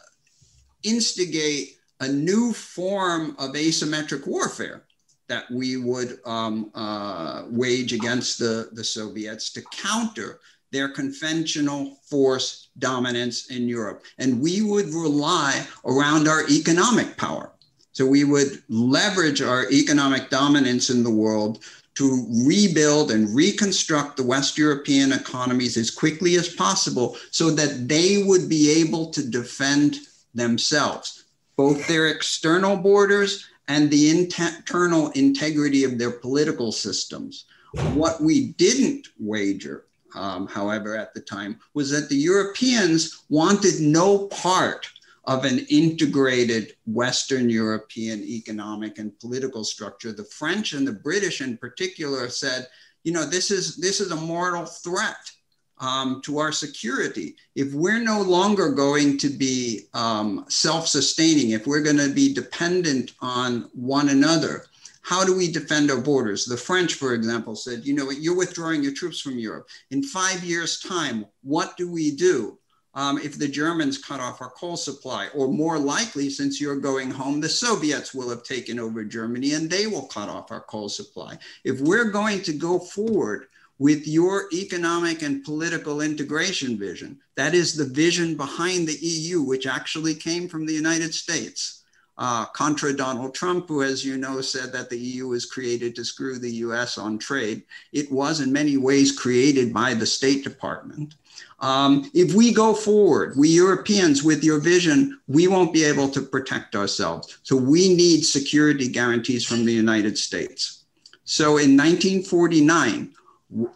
instigate 0.83 1.77
a 2.01 2.09
new 2.09 2.55
form 2.55 3.37
of 3.39 3.51
asymmetric 3.53 4.27
warfare 4.27 4.85
that 5.29 5.51
we 5.51 5.77
would 5.77 6.19
um, 6.25 6.71
uh, 6.75 7.45
wage 7.49 7.93
against 7.93 8.39
the, 8.39 8.71
the 8.73 8.85
Soviets 8.85 9.51
to 9.53 9.63
counter 9.73 10.41
their 10.71 10.89
conventional 10.89 11.97
force 12.03 12.69
dominance 12.79 13.51
in 13.51 13.69
Europe. 13.69 14.05
And 14.19 14.41
we 14.41 14.63
would 14.63 14.87
rely 14.87 15.67
around 15.85 16.29
our 16.29 16.47
economic 16.49 17.17
power. 17.17 17.53
So 17.93 18.07
we 18.07 18.25
would 18.25 18.63
leverage 18.69 19.43
our 19.43 19.71
economic 19.71 20.31
dominance 20.31 20.91
in 20.91 21.03
the 21.03 21.11
world 21.11 21.65
to 21.95 22.27
rebuild 22.47 23.11
and 23.11 23.35
reconstruct 23.35 24.17
the 24.17 24.23
West 24.23 24.57
European 24.57 25.13
economies 25.13 25.77
as 25.77 25.91
quickly 25.91 26.37
as 26.37 26.49
possible 26.49 27.17
so 27.31 27.51
that 27.51 27.89
they 27.89 28.23
would 28.23 28.49
be 28.49 28.71
able 28.71 29.11
to 29.11 29.29
defend 29.29 29.99
themselves 30.35 31.25
both 31.59 31.89
their 31.89 32.07
external 32.07 32.77
borders 32.77 33.45
and 33.69 33.91
the 33.91 34.11
internal 34.11 35.11
integrity 35.11 35.85
of 35.85 35.99
their 35.99 36.11
political 36.11 36.73
systems. 36.73 37.45
What 37.93 38.21
we 38.21 38.49
didn't 38.55 39.09
wager, 39.19 39.85
um, 40.15 40.47
however, 40.47 40.97
at 40.97 41.13
the 41.13 41.21
time, 41.21 41.61
was 41.75 41.91
that 41.91 42.09
the 42.09 42.17
Europeans 42.17 43.25
wanted 43.29 43.81
no 43.81 44.27
part 44.29 44.89
of 45.25 45.45
an 45.45 45.59
integrated 45.69 46.75
Western 46.87 47.51
European 47.51 48.21
economic 48.23 48.99
and 48.99 49.19
political 49.21 49.63
structure. 49.63 50.11
The 50.11 50.25
French 50.25 50.73
and 50.73 50.89
the 50.89 50.93
British, 50.93 51.43
in 51.43 51.59
particular, 51.59 52.31
said, 52.31 52.67
you 53.05 53.13
know, 53.13 53.27
this 53.27 53.51
is 53.51 53.77
this 53.77 54.01
is 54.01 54.11
a 54.11 54.17
mortal 54.17 54.65
threat 54.65 55.31
um, 55.81 56.21
to 56.23 56.39
our 56.39 56.53
security. 56.53 57.37
If 57.55 57.73
we're 57.73 58.03
no 58.03 58.21
longer 58.23 58.71
going 58.71 59.19
to 59.19 59.29
be 59.29 59.83
um, 59.95 60.45
self-sustaining, 60.49 61.51
if 61.51 61.67
we're 61.67 61.83
going 61.83 61.99
to 61.99 62.13
be 62.13 62.33
dependent 62.35 63.13
on 63.21 63.69
one 63.75 64.09
another, 64.09 64.65
how 65.03 65.25
do 65.25 65.35
we 65.35 65.51
defend 65.51 65.91
our 65.91 66.01
borders? 66.01 66.45
The 66.45 66.57
French, 66.57 66.95
for 66.95 67.15
example, 67.15 67.57
said, 67.57 67.87
you 67.87 67.95
know, 67.95 68.11
you're 68.11 68.37
withdrawing 68.37 68.83
your 68.83 68.93
troops 68.93 69.21
from 69.21 69.39
Europe. 69.39 69.69
In 69.91 70.03
five 70.03 70.45
years' 70.45 70.81
time, 70.81 71.25
what 71.43 71.77
do 71.77 71.91
we 71.91 72.11
do? 72.15 72.59
Um, 72.95 73.19
if 73.19 73.39
the 73.39 73.49
Germans 73.49 73.99
cut 73.99 74.19
off 74.21 74.43
our 74.43 74.51
coal 74.51 74.77
supply, 74.77 75.29
or 75.35 75.49
more 75.49 75.79
likely, 75.79 76.29
since 76.29 76.61
you're 76.61 76.81
going 76.81 77.11
home, 77.11 77.41
the 77.41 77.49
Soviets 77.49 78.13
will 78.13 78.29
have 78.29 78.43
taken 78.43 78.79
over 78.79 79.05
Germany 79.05 79.55
and 79.55 79.71
they 79.71 79.87
will 79.87 80.07
cut 80.09 80.29
off 80.29 80.51
our 80.51 80.63
coal 80.63 80.89
supply. 80.89 81.39
If 81.65 81.81
we're 81.81 82.11
going 82.11 82.43
to 82.43 82.53
go 82.53 82.79
forward 82.79 83.47
with 83.79 84.07
your 84.07 84.49
economic 84.53 85.23
and 85.23 85.45
political 85.45 86.01
integration 86.01 86.79
vision, 86.79 87.19
that 87.37 87.55
is 87.55 87.77
the 87.77 87.85
vision 87.85 88.37
behind 88.37 88.89
the 88.89 88.99
EU, 89.01 89.43
which 89.43 89.67
actually 89.67 90.15
came 90.15 90.49
from 90.49 90.67
the 90.67 90.73
United 90.73 91.15
States. 91.15 91.75
Uh, 92.21 92.45
contra 92.47 92.93
Donald 92.93 93.33
Trump, 93.33 93.69
who, 93.69 93.81
as 93.81 94.05
you 94.05 94.17
know, 94.17 94.41
said 94.41 94.73
that 94.73 94.91
the 94.91 94.99
EU 94.99 95.29
was 95.29 95.47
created 95.47 95.95
to 95.95 96.05
screw 96.05 96.37
the 96.37 96.51
US 96.67 96.99
on 96.99 97.17
trade. 97.17 97.63
It 97.93 98.11
was 98.11 98.41
in 98.41 98.53
many 98.53 98.77
ways 98.77 99.17
created 99.17 99.73
by 99.73 99.95
the 99.95 100.05
State 100.05 100.43
Department. 100.43 101.15
Um, 101.61 102.11
if 102.15 102.35
we 102.35 102.53
go 102.53 102.75
forward, 102.75 103.35
we 103.37 103.49
Europeans, 103.49 104.25
with 104.25 104.43
your 104.43 104.59
vision, 104.59 105.21
we 105.29 105.47
won't 105.47 105.73
be 105.73 105.85
able 105.85 106.09
to 106.09 106.23
protect 106.23 106.75
ourselves. 106.75 107.39
So 107.45 107.55
we 107.55 107.95
need 107.95 108.23
security 108.23 108.89
guarantees 108.89 109.45
from 109.45 109.65
the 109.65 109.73
United 109.73 110.19
States. 110.19 110.85
So 111.23 111.59
in 111.59 111.77
1949, 111.77 113.15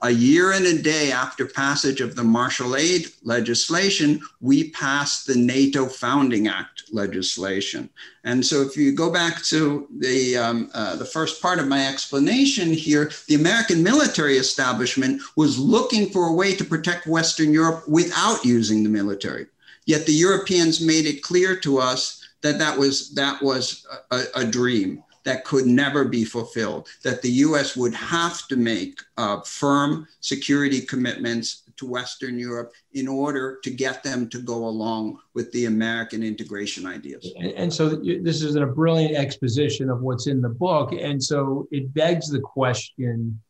a 0.03 0.11
year 0.11 0.53
and 0.53 0.67
a 0.67 0.83
day 0.83 1.13
after 1.13 1.47
passage 1.47 2.03
of 2.03 2.15
the 2.15 2.23
Marshall 2.23 2.77
Aid 2.77 3.07
legislation, 3.23 4.21
we 4.41 4.71
passed 4.71 5.27
the 5.27 5.35
NATO 5.35 5.87
Founding 5.87 6.47
Act 6.47 6.85
legislation. 6.93 7.89
And 8.25 8.45
so, 8.45 8.61
if 8.61 8.77
you 8.77 8.93
go 8.93 9.11
back 9.11 9.43
to 9.45 9.89
the, 9.99 10.37
um, 10.37 10.71
uh, 10.75 10.97
the 10.97 11.07
first 11.07 11.41
part 11.41 11.59
of 11.59 11.69
my 11.69 11.87
explanation 11.87 12.73
here, 12.73 13.11
the 13.29 13.35
American 13.35 13.83
military 13.83 14.37
establishment 14.37 15.23
was 15.37 15.59
looking 15.59 16.11
for 16.11 16.27
a 16.27 16.35
way 16.35 16.55
to 16.55 16.65
protect 16.65 17.07
Western 17.07 17.53
Europe 17.53 17.89
without 17.89 18.45
using 18.45 18.83
the 18.83 18.91
military. 18.91 19.47
Yet 19.87 20.07
the 20.07 20.13
Europeans 20.13 20.81
made 20.81 21.07
it 21.07 21.23
clear 21.23 21.57
to 21.61 21.79
us 21.79 22.23
that 22.43 22.59
that 22.59 22.79
was, 22.79 23.15
that 23.15 23.43
was 23.43 23.87
a, 24.11 24.25
a 24.37 24.45
dream 24.45 25.03
that 25.25 25.45
could 25.45 25.67
never 25.67 26.05
be 26.05 26.25
fulfilled, 26.25 26.89
that 27.03 27.23
the 27.23 27.31
US 27.31 27.77
would 27.77 27.95
have 27.95 28.47
to 28.49 28.57
make 28.57 29.01
uh, 29.17 29.41
firm 29.43 30.07
security 30.21 30.81
commitments 30.81 31.63
to 31.77 31.87
Western 31.87 32.39
Europe 32.39 32.73
in 32.93 33.09
order 33.09 33.59
to 33.63 33.71
get 33.71 34.03
them 34.03 34.29
to 34.29 34.41
go 34.41 34.67
along 34.67 35.19
with 35.35 35.51
the 35.53 35.67
American 35.67 36.23
integration 36.23 36.87
ideas. 36.87 37.33
And, 37.39 37.53
and 37.53 37.73
so 37.73 37.89
this 37.89 38.43
is 38.43 38.57
a 38.57 38.67
brilliant 38.67 39.17
exposition 39.17 39.91
of 39.91 40.03
what's 40.03 40.27
in 40.27 40.41
the 40.41 40.49
book. 40.49 40.93
And 40.93 41.23
so 41.23 41.67
it 41.71 41.93
begs 41.95 42.29
the 42.29 42.41
question 42.41 43.41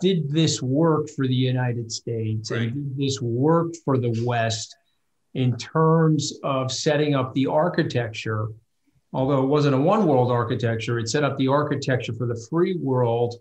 did 0.00 0.28
this 0.28 0.60
work 0.60 1.08
for 1.08 1.26
the 1.26 1.34
United 1.34 1.90
States? 1.90 2.50
Right. 2.50 2.62
And 2.62 2.74
did 2.74 3.06
this 3.06 3.20
work 3.20 3.74
for 3.84 3.96
the 3.96 4.12
West 4.24 4.74
in 5.34 5.56
terms 5.56 6.32
of 6.42 6.72
setting 6.72 7.14
up 7.14 7.32
the 7.34 7.46
architecture? 7.46 8.48
Although 9.14 9.42
it 9.42 9.46
wasn't 9.46 9.74
a 9.74 9.78
one 9.78 10.06
world 10.06 10.30
architecture, 10.30 10.98
it 10.98 11.08
set 11.08 11.24
up 11.24 11.38
the 11.38 11.48
architecture 11.48 12.12
for 12.12 12.26
the 12.26 12.46
free 12.50 12.76
world 12.76 13.36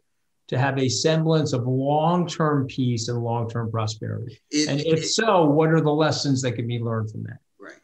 to 0.48 0.58
have 0.58 0.78
a 0.78 0.88
semblance 0.88 1.52
of 1.52 1.66
long 1.66 2.28
term 2.28 2.68
peace 2.68 3.08
and 3.08 3.18
long 3.18 3.50
term 3.50 3.72
prosperity. 3.72 4.40
It, 4.52 4.70
and 4.70 4.80
if 4.82 5.00
it, 5.00 5.08
so, 5.08 5.46
what 5.46 5.70
are 5.70 5.82
the 5.82 5.92
lessons 5.92 6.42
that 6.44 6.54
can 6.54 6.68
be 6.68 6.80
learned 6.80 7.12
from 7.12 7.24
that? 7.24 7.40
Right. 7.60 7.80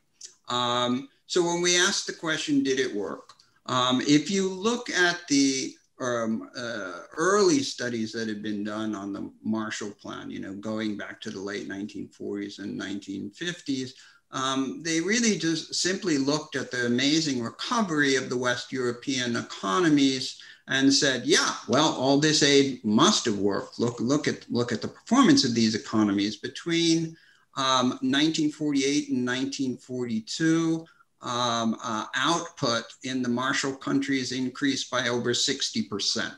Um, 0.50 1.10
so, 1.26 1.44
when 1.44 1.62
we 1.62 1.78
asked 1.78 2.08
the 2.08 2.14
question, 2.14 2.64
did 2.64 2.80
it 2.80 2.94
work? 2.94 3.34
Um, 3.66 4.02
if 4.02 4.30
you 4.30 4.50
look 4.50 4.90
at 4.90 5.20
the 5.28 5.74
um, 6.00 6.50
uh, 6.58 7.02
early 7.18 7.60
studies 7.60 8.12
that 8.14 8.28
had 8.28 8.42
been 8.42 8.64
done 8.64 8.96
on 8.96 9.14
the 9.14 9.32
Marshall 9.44 9.92
Plan, 9.92 10.32
you 10.32 10.40
know, 10.40 10.54
going 10.54 10.98
back 10.98 11.20
to 11.22 11.30
the 11.30 11.40
late 11.40 11.68
1940s 11.68 12.60
and 12.60 12.80
1950s, 12.80 13.92
um, 14.32 14.82
they 14.84 15.02
really 15.02 15.38
just 15.38 15.74
simply 15.74 16.18
looked 16.18 16.56
at 16.56 16.72
the 16.72 16.86
amazing 16.86 17.42
recovery 17.42 18.16
of 18.16 18.30
the 18.30 18.38
West 18.38 18.72
European 18.72 19.36
economies 19.36 20.40
and 20.68 20.94
said, 20.94 21.26
yeah, 21.26 21.56
well, 21.68 21.94
all 21.94 22.20
this 22.20 22.44
aid 22.44 22.84
must 22.86 23.26
have 23.26 23.40
worked. 23.40 23.80
Look, 23.80 24.00
look, 24.00 24.28
at, 24.28 24.46
look 24.52 24.72
at 24.72 24.82
the 24.82 24.88
performance 24.88 25.44
of 25.44 25.56
these 25.56 25.74
economies 25.74 26.36
between 26.36 27.18
um, 27.58 27.90
1948 28.02 29.10
and 29.10 29.26
1942. 29.26 30.86
Um, 31.22 31.76
uh, 31.84 32.06
output 32.16 32.86
in 33.04 33.22
the 33.22 33.28
Marshall 33.28 33.76
countries 33.76 34.32
increased 34.32 34.90
by 34.90 35.10
over 35.10 35.32
60%. 35.32 36.34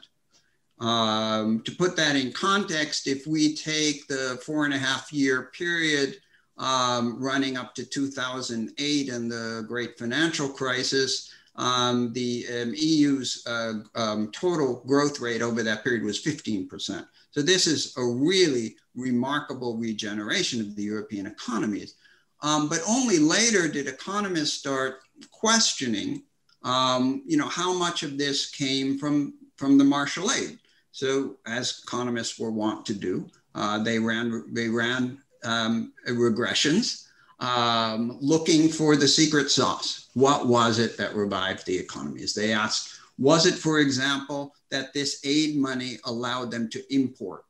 Um, 0.80 1.62
to 1.66 1.72
put 1.74 1.96
that 1.98 2.16
in 2.16 2.32
context, 2.32 3.06
if 3.06 3.28
we 3.28 3.56
take 3.56 4.08
the 4.08 4.42
four 4.44 4.66
and 4.66 4.74
a 4.74 4.80
half 4.80 5.14
year 5.14 5.52
period 5.56 6.16
um, 6.62 7.18
running 7.20 7.58
up 7.58 7.74
to 7.76 7.84
2008 7.84 9.10
and 9.10 9.32
the 9.32 9.66
great 9.68 9.98
financial 9.98 10.48
crisis, 10.48 11.34
um, 11.56 12.14
the 12.14 12.46
um, 12.62 12.74
EU's 12.78 13.44
uh, 13.48 13.74
um, 13.96 14.32
total 14.32 14.84
growth 14.86 15.20
rate 15.20 15.42
over 15.42 15.64
that 15.64 15.84
period 15.84 16.04
was 16.04 16.24
15%. 16.24 17.06
So 17.32 17.42
this 17.42 17.66
is 17.66 17.98
a 17.98 18.06
really 18.06 18.76
remarkable 18.96 19.76
regeneration 19.76 20.62
of 20.62 20.76
the 20.76 20.84
European 20.84 21.26
economies. 21.26 21.96
Um, 22.44 22.70
but 22.70 22.82
only 22.88 23.18
later 23.18 23.68
did 23.68 23.88
economists 23.88 24.54
start 24.54 25.00
questioning, 25.32 26.24
um, 26.64 27.24
you 27.26 27.38
know, 27.38 27.48
how 27.48 27.74
much 27.74 28.04
of 28.04 28.20
this 28.20 28.52
came 28.52 29.00
from, 29.00 29.34
from 29.58 29.80
the 29.80 29.84
Marshall 29.84 30.32
Aid. 30.32 30.60
So 30.92 31.38
as 31.48 31.82
economists 31.84 32.38
were 32.38 32.52
wont 32.52 32.86
to 32.86 32.94
do, 32.94 33.28
uh, 33.56 33.82
they 33.82 33.98
ran, 33.98 34.46
they 34.54 34.68
ran 34.68 35.22
um, 35.44 35.94
regressions, 36.08 37.08
um, 37.40 38.18
looking 38.22 38.70
for 38.70 38.96
the 38.96 39.08
secret 39.08 39.50
sauce. 39.50 40.10
What 40.14 40.48
was 40.48 40.80
it 40.80 40.98
that 40.98 41.16
revived 41.16 41.66
the 41.66 41.78
economies? 41.78 42.34
They 42.34 42.54
asked, 42.54 43.00
was 43.18 43.46
it, 43.46 43.56
for 43.56 43.80
example, 43.80 44.54
that 44.70 44.94
this 44.94 45.22
aid 45.24 45.56
money 45.56 45.98
allowed 46.06 46.52
them 46.52 46.70
to 46.70 46.94
import 46.94 47.44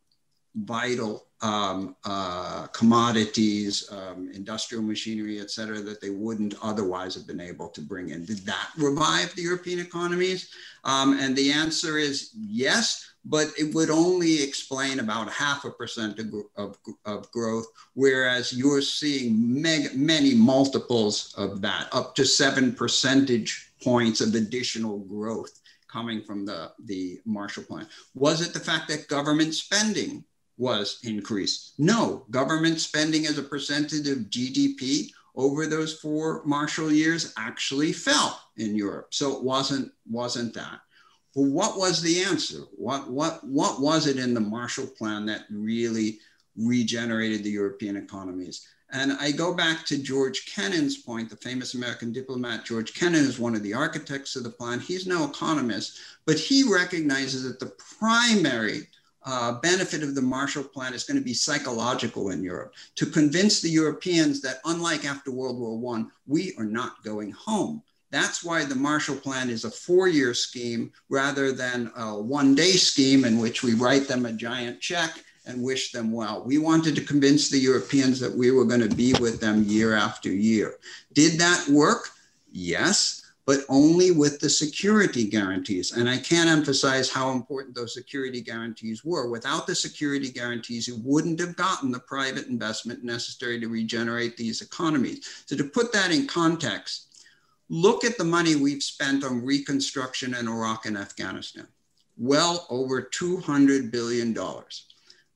vital 0.56 1.28
um, 1.42 1.96
uh, 2.06 2.68
commodities, 2.68 3.90
um, 3.92 4.30
industrial 4.34 4.84
machinery, 4.84 5.40
et 5.40 5.50
cetera, 5.50 5.80
that 5.80 6.02
they 6.02 6.10
wouldn't 6.10 6.56
otherwise 6.62 7.16
have 7.16 7.26
been 7.26 7.42
able 7.42 7.70
to 7.70 7.82
bring 7.82 8.10
in. 8.10 8.26
Did 8.26 8.40
that 8.40 8.70
revive 8.78 9.34
the 9.34 9.42
European 9.42 9.80
economies? 9.80 10.50
Um, 10.84 11.18
and 11.20 11.36
the 11.36 11.52
answer 11.52 11.98
is 11.98 12.32
yes, 12.36 13.11
but 13.26 13.52
it 13.58 13.74
would 13.74 13.90
only 13.90 14.42
explain 14.42 15.00
about 15.00 15.32
half 15.32 15.66
a 15.66 15.72
percent 15.72 16.20
of, 16.20 16.34
of, 16.56 16.78
of 17.06 17.32
growth, 17.32 17.68
whereas 17.94 18.54
you're 18.54 18.82
seeing 18.82 19.62
mega, 19.62 19.90
many 19.96 20.34
multiples 20.34 21.34
of 21.38 21.62
that, 21.62 21.88
up 21.92 22.16
to 22.16 22.26
seven 22.26 22.74
percentage 22.74 23.74
points 23.84 24.22
of 24.22 24.34
additional 24.34 25.00
growth 25.00 25.62
coming 25.92 26.22
from 26.24 26.46
the, 26.46 26.72
the 26.86 27.20
Marshall 27.26 27.64
Plan. 27.64 27.88
Was 28.16 28.42
it 28.42 28.54
the 28.54 28.60
fact 28.60 28.88
that 28.88 29.08
government 29.08 29.54
spending 29.54 30.24
was 30.58 31.00
increased? 31.04 31.74
No, 31.78 32.26
government 32.32 32.80
spending 32.80 33.26
as 33.26 33.38
a 33.38 33.44
percentage 33.44 34.08
of 34.08 34.30
GDP 34.30 35.10
over 35.36 35.66
those 35.66 36.00
four 36.00 36.44
Marshall 36.46 36.92
years 36.92 37.34
actually 37.38 37.94
fell 37.94 38.42
in 38.58 38.76
Europe. 38.76 39.14
So 39.14 39.36
it 39.38 39.44
wasn't, 39.44 39.92
wasn't 40.10 40.54
that. 40.56 40.80
Well, 41.36 41.50
what 41.50 41.78
was 41.78 42.02
the 42.02 42.24
answer? 42.24 42.64
What, 42.76 43.10
what, 43.10 43.44
what 43.46 43.80
was 43.80 44.08
it 44.08 44.18
in 44.18 44.34
the 44.34 44.42
Marshall 44.42 44.88
Plan 44.88 45.26
that 45.28 45.46
really 45.50 46.20
regenerated 46.58 47.44
the 47.44 47.52
European 47.52 47.96
economies? 47.96 48.68
And 48.94 49.14
I 49.14 49.32
go 49.32 49.54
back 49.54 49.86
to 49.86 49.98
George 49.98 50.46
Kennan's 50.54 50.98
point, 50.98 51.30
the 51.30 51.38
famous 51.38 51.74
American 51.74 52.12
diplomat. 52.12 52.66
George 52.66 52.94
Kennan 52.94 53.24
is 53.24 53.40
one 53.40 53.56
of 53.56 53.64
the 53.64 53.74
architects 53.74 54.36
of 54.36 54.44
the 54.44 54.50
plan. 54.50 54.82
He's 54.82 55.08
no 55.08 55.24
economist, 55.24 56.00
but 56.26 56.38
he 56.38 56.64
recognizes 56.64 57.44
that 57.44 57.60
the 57.60 57.74
primary 58.00 58.88
uh, 59.24 59.54
benefit 59.62 60.04
of 60.04 60.16
the 60.16 60.22
Marshall 60.22 60.64
Plan 60.64 60.94
is 60.94 61.06
going 61.06 61.18
to 61.18 61.24
be 61.24 61.34
psychological 61.34 62.32
in 62.32 62.44
Europe 62.44 62.74
to 62.96 63.06
convince 63.06 63.62
the 63.62 63.70
Europeans 63.70 64.42
that, 64.42 64.60
unlike 64.66 65.06
after 65.06 65.32
World 65.32 65.58
War 65.58 65.96
I, 65.96 66.06
we 66.28 66.54
are 66.58 66.66
not 66.66 67.02
going 67.04 67.32
home 67.32 67.82
That's 68.12 68.44
why 68.44 68.66
the 68.66 68.76
Marshall 68.76 69.16
Plan 69.16 69.50
is 69.50 69.64
a 69.64 69.72
four 69.72 70.08
year 70.08 70.34
scheme 70.34 70.92
rather 71.10 71.52
than 71.52 71.92
a 71.96 72.16
one 72.16 72.56
day 72.56 72.74
scheme 72.74 73.26
in 73.26 73.40
which 73.40 73.64
we 73.64 73.74
write 73.74 74.08
them 74.08 74.26
a 74.26 74.34
giant 74.34 74.82
check 74.82 75.24
and 75.46 75.64
wish 75.64 75.92
them 75.92 76.12
well. 76.12 76.44
We 76.44 76.58
wanted 76.58 76.96
to 76.96 77.02
convince 77.02 77.50
the 77.50 77.58
Europeans 77.58 78.20
that 78.20 78.34
we 78.34 78.52
were 78.52 78.66
going 78.66 78.88
to 78.88 78.96
be 78.96 79.14
with 79.14 79.40
them 79.40 79.64
year 79.64 79.96
after 79.96 80.30
year. 80.30 80.76
Did 81.14 81.40
that 81.40 81.68
work? 81.70 82.10
Yes, 82.52 83.22
but 83.46 83.62
only 83.70 84.12
with 84.12 84.40
the 84.40 84.50
security 84.50 85.26
guarantees. 85.26 85.94
And 85.94 86.08
I 86.08 86.18
can't 86.18 86.50
emphasize 86.50 87.10
how 87.10 87.32
important 87.32 87.76
those 87.76 87.94
security 87.94 88.42
guarantees 88.42 89.04
were. 89.04 89.30
Without 89.30 89.66
the 89.66 89.74
security 89.74 90.30
guarantees, 90.30 90.88
you 90.88 91.02
wouldn't 91.04 91.40
have 91.40 91.56
gotten 91.56 91.92
the 91.92 92.00
private 92.00 92.48
investment 92.48 93.04
necessary 93.04 93.60
to 93.60 93.68
regenerate 93.68 94.38
these 94.38 94.62
economies. 94.62 95.44
So, 95.48 95.56
to 95.56 95.64
put 95.64 95.92
that 95.94 96.12
in 96.12 96.28
context, 96.28 97.11
look 97.72 98.04
at 98.04 98.18
the 98.18 98.24
money 98.24 98.56
we've 98.56 98.84
spent 98.84 99.24
on 99.24 99.46
reconstruction 99.46 100.36
in 100.36 100.48
Iraq 100.48 100.86
and 100.86 100.98
Afghanistan 100.98 101.68
well 102.18 102.68
over 102.70 103.02
$200 103.02 103.90
billion 103.90 104.34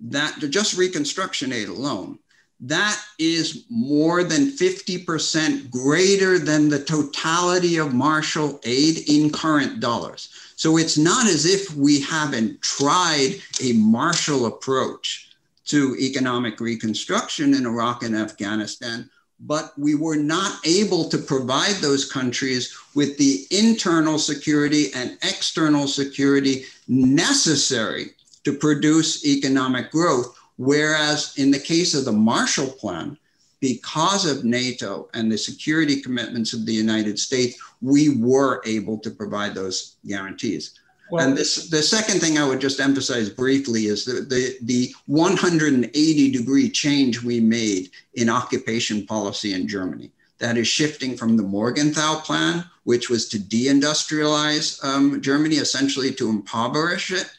that 0.02 0.38
just 0.50 0.78
reconstruction 0.78 1.54
aid 1.54 1.69
alone, 1.69 2.19
that 2.60 3.02
is 3.17 3.65
more 3.69 4.24
than 4.24 4.52
50% 4.52 5.69
greater 5.69 6.38
than 6.38 6.69
the 6.69 6.84
totality 6.84 7.78
of 7.78 7.93
Marshall 7.93 8.60
aid 8.63 9.10
in 9.10 9.32
current 9.32 9.80
dollars. 9.80 10.30
So 10.56 10.78
it's 10.78 10.98
not 10.98 11.28
as 11.28 11.45
if 11.45 11.74
we 11.76 12.02
haven't 12.02 12.62
tried 12.62 13.41
a 13.62 13.74
Marshall 13.74 14.45
approach 14.45 15.32
to 15.65 15.95
economic 16.00 16.60
reconstruction 16.60 17.56
in 17.56 17.65
Iraq 17.65 18.04
and 18.04 18.15
Afghanistan, 18.15 19.10
but 19.39 19.74
we 19.78 19.95
were 19.95 20.15
not 20.15 20.60
able 20.65 21.10
to 21.10 21.17
provide 21.17 21.76
those 21.76 22.10
countries 22.12 22.76
with 22.95 23.17
the 23.17 23.45
internal 23.52 24.17
security 24.17 24.93
and 24.93 25.17
external 25.24 25.88
security 25.88 26.65
necessary 26.88 28.12
to 28.43 28.54
produce 28.54 29.26
economic 29.26 29.91
growth. 29.91 30.38
Whereas 30.58 31.34
in 31.38 31.52
the 31.52 31.60
case 31.60 31.93
of 31.93 32.06
the 32.06 32.13
Marshall 32.13 32.71
Plan, 32.71 33.17
because 33.60 34.26
of 34.26 34.45
NATO 34.45 35.10
and 35.13 35.32
the 35.32 35.38
security 35.38 36.02
commitments 36.02 36.54
of 36.54 36.65
the 36.65 36.74
United 36.74 37.19
States, 37.19 37.60
we 37.82 38.17
were 38.17 38.62
able 38.65 39.00
to 39.00 39.10
provide 39.10 39.56
those 39.56 39.95
guarantees. 40.06 40.80
Well, 41.12 41.28
and 41.28 41.38
this, 41.38 41.70
the 41.70 41.84
second 41.84 42.20
thing 42.20 42.38
I 42.38 42.48
would 42.48 42.60
just 42.60 42.80
emphasize 42.80 43.30
briefly 43.30 43.86
is 43.86 44.06
the, 44.06 44.22
the, 44.22 44.58
the 44.63 44.94
180 45.06 46.32
degree 46.32 46.70
change 46.70 47.22
we 47.22 47.39
made 47.39 47.91
in 48.15 48.30
occupation 48.30 49.06
policy 49.06 49.54
in 49.54 49.68
Germany. 49.68 50.12
That 50.39 50.58
is 50.58 50.68
shifting 50.68 51.15
from 51.15 51.38
the 51.38 51.44
Morgenthau 51.44 52.22
plan, 52.22 52.65
which 52.84 53.10
was 53.10 53.30
to 53.30 53.38
deindustrialize 53.38 54.84
um, 54.84 55.22
Germany, 55.22 55.56
essentially 55.56 56.12
to 56.13 56.30
impoverish 56.30 57.12
it, 57.12 57.30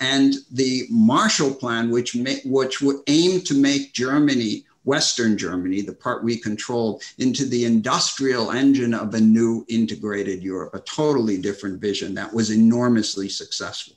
and 0.00 0.34
the 0.50 0.86
Marshall 0.90 1.54
Plan, 1.54 1.90
which, 1.90 2.16
which 2.44 2.80
would 2.80 2.96
aim 3.06 3.40
to 3.42 3.54
make 3.54 3.92
Germany, 3.92 4.64
Western 4.86 5.36
Germany, 5.36 5.82
the 5.82 5.92
part 5.92 6.24
we 6.24 6.38
controlled, 6.38 7.02
into 7.18 7.44
the 7.44 7.64
industrial 7.64 8.52
engine 8.52 8.94
of 8.94 9.12
a 9.14 9.20
new 9.20 9.66
integrated 9.68 10.42
Europe, 10.42 10.74
a 10.74 10.80
totally 10.80 11.38
different 11.38 11.80
vision 11.80 12.14
that 12.14 12.32
was 12.32 12.50
enormously 12.50 13.28
successful. 13.28 13.96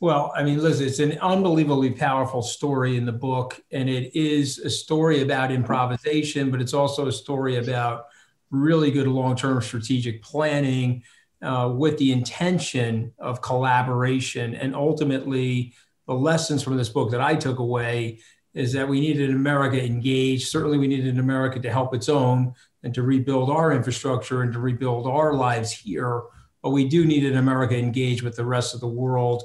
Well, 0.00 0.32
I 0.34 0.42
mean, 0.42 0.60
Liz, 0.60 0.80
it's 0.80 0.98
an 0.98 1.18
unbelievably 1.20 1.90
powerful 1.90 2.42
story 2.42 2.96
in 2.96 3.04
the 3.04 3.12
book, 3.12 3.62
and 3.70 3.88
it 3.88 4.18
is 4.18 4.58
a 4.58 4.70
story 4.70 5.22
about 5.22 5.52
improvisation, 5.52 6.50
but 6.50 6.60
it's 6.60 6.74
also 6.74 7.06
a 7.06 7.12
story 7.12 7.56
about 7.58 8.06
really 8.50 8.90
good 8.90 9.06
long 9.06 9.36
term 9.36 9.60
strategic 9.62 10.22
planning 10.22 11.04
uh, 11.42 11.72
with 11.72 11.98
the 11.98 12.12
intention 12.12 13.12
of 13.18 13.42
collaboration. 13.42 14.54
And 14.54 14.74
ultimately, 14.74 15.74
the 16.08 16.14
lessons 16.14 16.62
from 16.62 16.76
this 16.76 16.88
book 16.88 17.10
that 17.12 17.20
I 17.20 17.36
took 17.36 17.58
away 17.58 18.20
is 18.54 18.72
that 18.72 18.88
we 18.88 19.00
needed 19.00 19.30
an 19.30 19.36
America 19.36 19.82
engaged. 19.82 20.48
Certainly, 20.48 20.78
we 20.78 20.88
needed 20.88 21.14
an 21.14 21.20
America 21.20 21.58
to 21.60 21.70
help 21.70 21.94
its 21.94 22.08
own 22.08 22.54
and 22.82 22.94
to 22.94 23.02
rebuild 23.02 23.50
our 23.50 23.72
infrastructure 23.72 24.42
and 24.42 24.52
to 24.52 24.58
rebuild 24.58 25.06
our 25.06 25.34
lives 25.34 25.72
here. 25.72 26.22
But 26.62 26.70
we 26.70 26.88
do 26.88 27.04
need 27.04 27.24
an 27.24 27.38
America 27.38 27.76
engaged 27.76 28.22
with 28.22 28.36
the 28.36 28.44
rest 28.44 28.74
of 28.74 28.80
the 28.80 28.88
world 28.88 29.44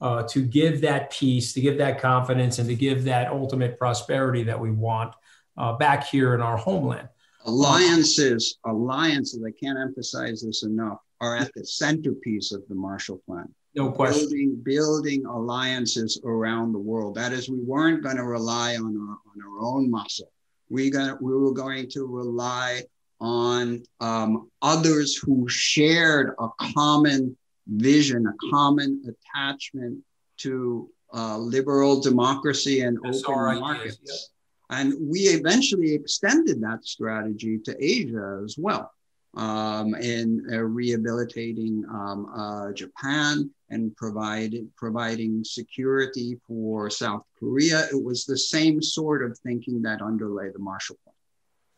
uh, 0.00 0.24
to 0.24 0.44
give 0.44 0.80
that 0.82 1.10
peace, 1.10 1.52
to 1.52 1.60
give 1.60 1.78
that 1.78 2.00
confidence, 2.00 2.58
and 2.58 2.68
to 2.68 2.74
give 2.74 3.04
that 3.04 3.28
ultimate 3.30 3.78
prosperity 3.78 4.42
that 4.44 4.58
we 4.58 4.70
want 4.70 5.14
uh, 5.56 5.72
back 5.74 6.06
here 6.06 6.34
in 6.34 6.40
our 6.40 6.56
homeland. 6.56 7.08
Alliances, 7.44 8.58
alliances, 8.66 9.42
I 9.46 9.52
can't 9.58 9.78
emphasize 9.78 10.42
this 10.42 10.62
enough 10.64 10.98
are 11.20 11.36
at 11.36 11.52
the 11.54 11.64
centerpiece 11.64 12.52
of 12.52 12.62
the 12.68 12.74
Marshall 12.74 13.20
Plan. 13.26 13.52
No 13.78 13.92
question. 13.92 14.22
Building, 14.22 14.60
building 14.64 15.26
alliances 15.26 16.20
around 16.24 16.72
the 16.72 16.78
world. 16.78 17.14
That 17.14 17.32
is, 17.32 17.48
we 17.48 17.60
weren't 17.60 18.02
going 18.02 18.16
to 18.16 18.24
rely 18.24 18.74
on 18.74 18.96
our, 18.96 19.18
on 19.30 19.42
our 19.46 19.60
own 19.60 19.88
muscle. 19.88 20.32
We, 20.68 20.90
got, 20.90 21.22
we 21.22 21.32
were 21.32 21.52
going 21.52 21.88
to 21.90 22.04
rely 22.04 22.82
on 23.20 23.82
um, 24.00 24.50
others 24.62 25.16
who 25.16 25.48
shared 25.48 26.34
a 26.40 26.48
common 26.74 27.36
vision, 27.68 28.26
a 28.26 28.50
common 28.50 29.02
attachment 29.08 30.02
to 30.38 30.90
uh, 31.14 31.38
liberal 31.38 32.00
democracy 32.00 32.80
and 32.80 32.98
That's 33.02 33.24
open 33.24 33.60
markets. 33.60 33.98
Ideas, 34.02 34.30
yeah. 34.70 34.78
And 34.80 34.94
we 35.00 35.20
eventually 35.20 35.94
extended 35.94 36.60
that 36.62 36.84
strategy 36.84 37.58
to 37.60 37.76
Asia 37.82 38.42
as 38.44 38.56
well 38.58 38.90
um, 39.38 39.94
in 39.94 40.44
uh, 40.52 40.58
rehabilitating 40.58 41.84
um, 41.88 42.26
uh, 42.34 42.72
Japan 42.72 43.50
and 43.70 43.94
provided, 43.96 44.68
providing 44.76 45.44
security 45.44 46.38
for 46.46 46.90
South 46.90 47.22
Korea. 47.38 47.86
It 47.92 48.02
was 48.02 48.24
the 48.24 48.36
same 48.36 48.82
sort 48.82 49.22
of 49.22 49.38
thinking 49.38 49.80
that 49.82 50.02
underlay 50.02 50.50
the 50.50 50.58
Marshall 50.58 50.96
Plan. 51.04 51.14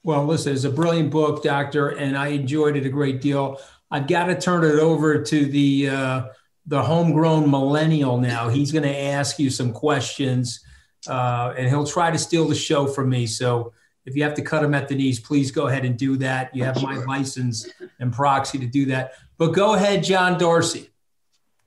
Well, 0.03 0.25
listen, 0.25 0.55
it's 0.55 0.65
a 0.65 0.71
brilliant 0.71 1.11
book, 1.11 1.43
Doctor, 1.43 1.89
and 1.89 2.17
I 2.17 2.29
enjoyed 2.29 2.77
it 2.77 2.87
a 2.87 2.89
great 2.89 3.21
deal. 3.21 3.61
I've 3.91 4.07
got 4.07 4.27
to 4.27 4.41
turn 4.41 4.65
it 4.65 4.81
over 4.81 5.23
to 5.23 5.45
the 5.45 5.91
uh, 5.91 6.23
the 6.67 6.83
homegrown 6.83 7.51
millennial 7.51 8.17
now. 8.17 8.49
He's 8.49 8.73
going 8.73 8.85
to 8.85 8.99
ask 8.99 9.39
you 9.39 9.51
some 9.51 9.73
questions, 9.73 10.65
uh, 11.07 11.53
and 11.59 11.69
he'll 11.69 11.87
try 11.87 12.11
to 12.11 12.19
steal 12.19 12.49
the 12.49 12.55
show 12.55 12.87
from 12.87 13.11
me. 13.11 13.27
So 13.27 13.75
if 14.07 14.17
you 14.17 14.23
have 14.23 14.35
to 14.35 14.43
cut 14.43 14.63
them 14.63 14.75
at 14.75 14.89
the 14.89 14.95
knees, 14.95 15.21
please 15.21 15.51
go 15.51 15.67
ahead 15.69 15.85
and 15.85 15.97
do 15.97 16.17
that. 16.17 16.55
You 16.55 16.65
have 16.65 16.83
my 16.83 16.97
license 16.97 17.69
and 17.99 18.13
proxy 18.13 18.59
to 18.59 18.67
do 18.67 18.87
that. 18.87 19.15
But 19.39 19.49
go 19.49 19.75
ahead, 19.75 20.03
John 20.03 20.39
Darsie. 20.39 20.89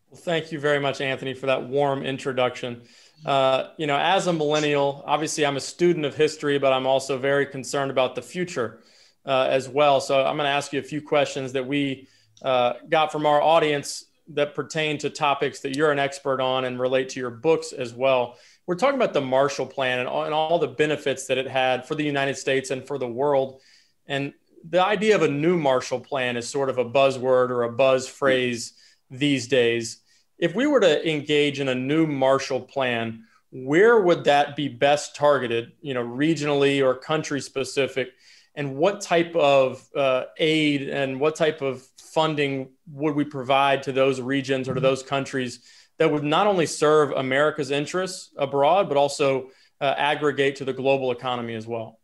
Well, 0.10 0.19
thank 0.19 0.52
you 0.52 0.60
very 0.60 0.80
much, 0.80 1.02
Anthony, 1.02 1.34
for 1.34 1.46
that 1.48 1.67
warm 1.67 2.04
introduction. 2.04 2.84
Uh, 3.26 3.69
you 3.78 3.88
know, 3.88 3.98
as 3.98 4.28
a 4.28 4.34
millennial, 4.34 5.04
obviously 5.06 5.46
I'm 5.46 5.58
a 5.58 5.62
student 5.62 6.06
of 6.06 6.15
history, 6.15 6.58
but 6.58 6.74
I'm 6.74 6.86
also 6.86 7.17
very 7.17 7.46
concerned 7.46 7.91
about 7.91 8.15
the 8.15 8.22
future 8.22 8.82
uh, 9.26 9.48
as 9.50 9.69
well. 9.69 10.02
So 10.02 10.19
I'm 10.19 10.36
going 10.36 10.46
to 10.46 10.52
ask 10.52 10.74
you 10.74 10.80
a 10.80 10.84
few 10.84 11.02
questions 11.02 11.54
that 11.54 11.65
we 11.65 12.08
uh, 12.41 12.74
got 12.89 13.12
from 13.12 13.26
our 13.26 13.41
audience 13.41 14.06
that 14.30 14.56
pertain 14.56 14.98
to 14.98 15.10
topics 15.10 15.60
that 15.62 15.76
you're 15.76 15.91
an 15.91 16.00
expert 16.00 16.41
on 16.41 16.65
and 16.65 16.80
relate 16.80 17.10
to 17.10 17.19
your 17.19 17.30
books 17.30 17.72
as 17.72 17.93
well 17.93 18.38
we're 18.65 18.76
talking 18.76 18.95
about 18.95 19.13
the 19.13 19.21
Marshall 19.21 19.65
Plan 19.65 19.99
and 19.99 20.08
all, 20.08 20.23
and 20.23 20.34
all 20.34 20.60
the 20.60 20.67
benefits 20.67 21.28
that 21.28 21.38
it 21.38 21.47
had 21.47 21.86
for 21.86 21.95
the 21.95 22.04
United 22.04 22.38
States 22.38 22.71
and 22.71 22.86
for 22.86 22.97
the 22.97 23.08
world. 23.08 23.62
And 24.08 24.34
the 24.67 24.84
idea 24.84 25.15
of 25.15 25.21
a 25.21 25.28
new 25.28 25.58
Marshall 25.58 25.99
Plan 25.99 26.38
is 26.38 26.47
sort 26.47 26.69
of 26.69 26.78
a 26.78 26.86
buzzword 26.86 27.49
or 27.49 27.63
a 27.63 27.71
buzz 27.71 28.08
phrase 28.08 28.73
these 29.10 29.47
days. 29.47 29.97
If 30.38 30.56
we 30.56 30.67
were 30.67 30.80
to 30.80 31.10
engage 31.10 31.60
in 31.60 31.67
a 31.67 31.76
new 31.76 32.08
Marshall 32.08 32.62
Plan, 32.62 33.26
where 33.52 33.99
would 33.99 34.23
that 34.23 34.56
be 34.56 34.67
best 34.67 35.15
targeted, 35.15 35.73
you 35.82 35.93
know, 35.93 36.04
regionally 36.04 36.84
or 36.84 36.95
country 36.95 37.41
specific? 37.41 38.10
And 38.56 38.76
what 38.76 39.02
type 39.02 39.36
of 39.36 39.88
uh, 39.95 40.26
aid 40.38 40.89
and 40.89 41.19
what 41.19 41.36
type 41.36 41.62
of 41.62 41.86
funding 41.97 42.69
would 42.91 43.15
we 43.15 43.26
provide 43.26 43.84
to 43.84 43.91
those 43.91 44.21
regions 44.21 44.69
or 44.69 44.73
to 44.73 44.80
those 44.80 45.04
countries 45.04 45.62
that 46.04 46.12
would 46.12 46.26
not 46.26 46.48
only 46.48 46.66
serve 46.66 47.12
America's 47.12 47.72
interests 47.72 48.34
abroad, 48.36 48.89
but 48.89 48.98
also 48.98 49.50
uh, 49.80 49.96
aggregate 49.98 50.58
to 50.58 50.66
the 50.66 50.74
global 50.74 51.13
economy 51.13 51.56
as 51.56 51.66
well? 51.66 51.98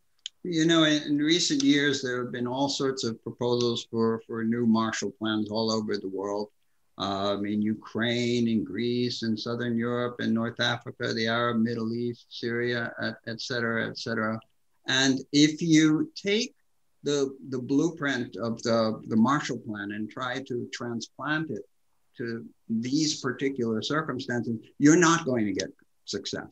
You 0.43 0.65
know, 0.65 0.85
in, 0.85 1.03
in, 1.03 1.17
recent 1.17 1.61
years, 1.63 2.01
there 2.01 2.23
have 2.23 2.31
been 2.31 2.47
all 2.47 2.69
sorts 2.69 3.03
of 3.03 3.21
proposals 3.23 3.85
for, 3.91 4.21
for 4.25 4.41
new 4.45 4.65
Marshall 4.65 5.11
Plans 5.19 5.51
all 5.51 5.69
over 5.69 5.97
the 5.97 6.07
world. 6.07 6.47
Um, 6.97 7.45
in 7.45 7.61
Ukraine, 7.61 8.47
in 8.47 8.63
Greece, 8.63 9.23
in 9.23 9.35
Southern 9.35 9.77
Europe, 9.77 10.21
in 10.21 10.33
North 10.33 10.61
Africa, 10.61 11.13
the 11.13 11.27
Arab 11.27 11.57
Middle 11.57 11.93
East, 11.93 12.27
Syria, 12.29 12.93
et, 13.03 13.15
et 13.27 13.41
cetera, 13.41 13.89
et 13.89 13.97
cetera. 13.97 14.39
And 14.87 15.19
if 15.33 15.61
you 15.61 16.09
take 16.15 16.55
the, 17.03 17.35
the 17.49 17.59
blueprint 17.59 18.37
of 18.37 18.63
the, 18.63 19.01
the 19.07 19.17
Marshall 19.17 19.57
Plan 19.57 19.91
and 19.91 20.09
try 20.09 20.41
to 20.47 20.69
transplant 20.71 21.51
it 21.51 21.65
to 22.19 22.45
these 22.69 23.19
particular 23.19 23.81
circumstances, 23.81 24.57
you're 24.77 25.03
not 25.09 25.25
going 25.25 25.45
to 25.45 25.53
get 25.53 25.69
success. 26.05 26.51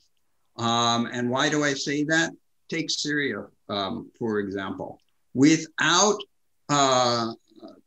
Um, 0.57 1.07
and 1.11 1.30
why 1.30 1.49
do 1.49 1.63
I 1.63 1.74
say 1.74 2.03
that? 2.05 2.32
Take 2.70 2.89
Syria, 2.89 3.45
um, 3.70 4.11
for 4.18 4.39
example. 4.39 4.99
Without 5.34 6.20
uh, 6.70 7.34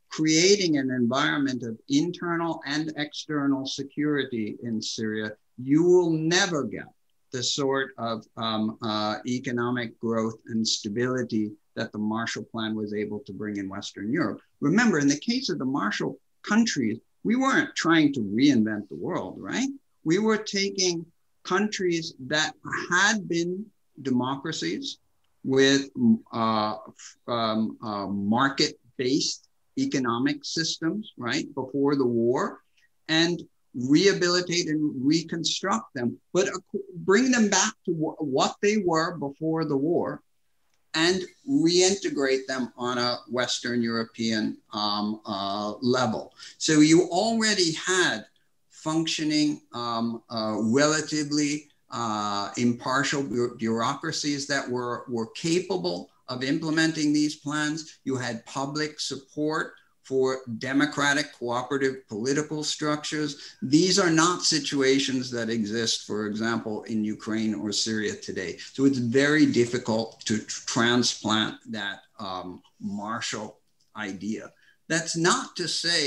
creating 0.08 0.78
an 0.78 0.90
environment 0.90 1.62
of 1.62 1.78
internal 1.88 2.60
and 2.66 2.92
external 2.96 3.66
security 3.66 4.56
in 4.62 4.80
Syria, 4.80 5.32
you 5.58 5.82
will 5.82 6.10
never 6.10 6.64
get 6.64 6.86
the 7.32 7.42
sort 7.42 7.90
of 7.98 8.24
um, 8.36 8.76
uh, 8.82 9.16
economic 9.26 9.98
growth 10.00 10.38
and 10.46 10.66
stability 10.66 11.52
that 11.76 11.92
the 11.92 11.98
Marshall 11.98 12.44
Plan 12.44 12.74
was 12.74 12.92
able 12.92 13.20
to 13.20 13.32
bring 13.32 13.56
in 13.56 13.68
Western 13.68 14.12
Europe. 14.12 14.40
Remember, 14.60 14.98
in 14.98 15.08
the 15.08 15.18
case 15.18 15.48
of 15.48 15.58
the 15.58 15.64
Marshall 15.64 16.18
countries, 16.42 16.98
we 17.24 17.36
weren't 17.36 17.74
trying 17.76 18.12
to 18.14 18.20
reinvent 18.20 18.88
the 18.88 18.96
world, 18.96 19.36
right? 19.38 19.68
We 20.04 20.18
were 20.18 20.38
taking 20.38 21.04
countries 21.44 22.14
that 22.26 22.54
had 22.90 23.28
been 23.28 23.66
democracies 24.02 24.98
with 25.44 25.90
uh, 26.32 26.76
um, 27.26 27.78
uh, 27.82 28.06
market 28.06 28.78
based 28.96 29.48
economic 29.78 30.44
systems, 30.44 31.12
right, 31.16 31.52
before 31.54 31.96
the 31.96 32.06
war, 32.06 32.60
and 33.08 33.42
rehabilitate 33.74 34.68
and 34.68 34.92
reconstruct 35.06 35.94
them, 35.94 36.18
but 36.32 36.48
bring 36.96 37.30
them 37.30 37.48
back 37.48 37.72
to 37.84 37.92
what 37.92 38.56
they 38.62 38.78
were 38.78 39.16
before 39.16 39.64
the 39.64 39.76
war 39.76 40.20
and 40.94 41.22
reintegrate 41.48 42.46
them 42.46 42.72
on 42.76 42.98
a 42.98 43.18
Western 43.28 43.82
European 43.82 44.56
um, 44.72 45.20
uh, 45.24 45.74
level. 45.80 46.32
So 46.58 46.80
you 46.80 47.08
already 47.10 47.72
had 47.72 48.26
functioning, 48.70 49.60
um, 49.72 50.22
uh, 50.30 50.56
relatively 50.58 51.68
uh, 51.90 52.50
impartial 52.56 53.22
bureaucracies 53.56 54.46
that 54.46 54.68
were, 54.68 55.04
were 55.08 55.26
capable 55.32 56.08
of 56.28 56.44
implementing 56.44 57.12
these 57.12 57.36
plans. 57.36 57.98
You 58.04 58.16
had 58.16 58.46
public 58.46 59.00
support 59.00 59.74
for 60.10 60.40
democratic 60.58 61.32
cooperative 61.38 61.96
political 62.08 62.64
structures. 62.64 63.30
These 63.62 63.96
are 63.96 64.10
not 64.10 64.42
situations 64.42 65.30
that 65.30 65.48
exist, 65.48 66.04
for 66.04 66.26
example, 66.26 66.82
in 66.92 67.04
Ukraine 67.04 67.54
or 67.54 67.70
Syria 67.70 68.14
today. 68.16 68.56
So 68.74 68.86
it's 68.86 68.98
very 68.98 69.46
difficult 69.46 70.08
to 70.28 70.38
transplant 70.74 71.54
that 71.70 71.98
um, 72.18 72.60
Marshall 72.80 73.60
idea. 73.94 74.52
That's 74.88 75.16
not 75.16 75.54
to 75.54 75.68
say 75.68 76.02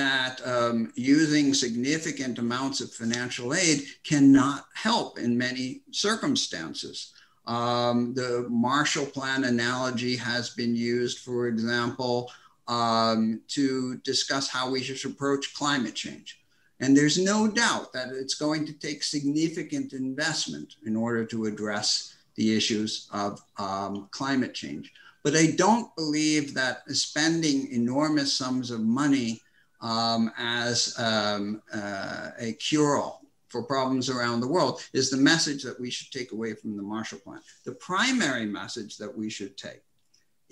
that 0.00 0.34
um, 0.46 0.90
using 0.96 1.52
significant 1.52 2.38
amounts 2.38 2.80
of 2.80 2.94
financial 2.94 3.52
aid 3.52 3.78
cannot 4.04 4.64
help 4.74 5.18
in 5.18 5.36
many 5.36 5.82
circumstances. 5.90 7.12
Um, 7.46 8.14
the 8.14 8.46
Marshall 8.48 9.04
Plan 9.04 9.44
analogy 9.44 10.16
has 10.16 10.48
been 10.60 10.74
used, 10.74 11.18
for 11.18 11.48
example, 11.48 12.32
um, 12.68 13.40
to 13.48 13.96
discuss 13.98 14.48
how 14.48 14.70
we 14.70 14.82
should 14.82 15.10
approach 15.10 15.54
climate 15.54 15.94
change. 15.94 16.40
And 16.80 16.96
there's 16.96 17.18
no 17.18 17.48
doubt 17.48 17.92
that 17.92 18.08
it's 18.08 18.34
going 18.34 18.66
to 18.66 18.72
take 18.72 19.02
significant 19.02 19.92
investment 19.92 20.76
in 20.84 20.96
order 20.96 21.24
to 21.26 21.44
address 21.44 22.14
the 22.34 22.56
issues 22.56 23.08
of 23.12 23.40
um, 23.58 24.08
climate 24.10 24.54
change. 24.54 24.92
But 25.22 25.36
I 25.36 25.52
don't 25.56 25.94
believe 25.96 26.52
that 26.54 26.82
spending 26.90 27.70
enormous 27.72 28.34
sums 28.34 28.70
of 28.70 28.80
money 28.80 29.40
um, 29.80 30.32
as 30.36 30.94
um, 30.98 31.62
uh, 31.72 32.30
a 32.38 32.52
cure-all 32.54 33.22
for 33.48 33.62
problems 33.62 34.10
around 34.10 34.40
the 34.40 34.48
world 34.48 34.82
is 34.92 35.10
the 35.10 35.16
message 35.16 35.62
that 35.62 35.80
we 35.80 35.90
should 35.90 36.10
take 36.10 36.32
away 36.32 36.54
from 36.54 36.76
the 36.76 36.82
Marshall 36.82 37.20
Plan. 37.20 37.40
The 37.64 37.76
primary 37.76 38.46
message 38.46 38.98
that 38.98 39.16
we 39.16 39.30
should 39.30 39.56
take 39.56 39.82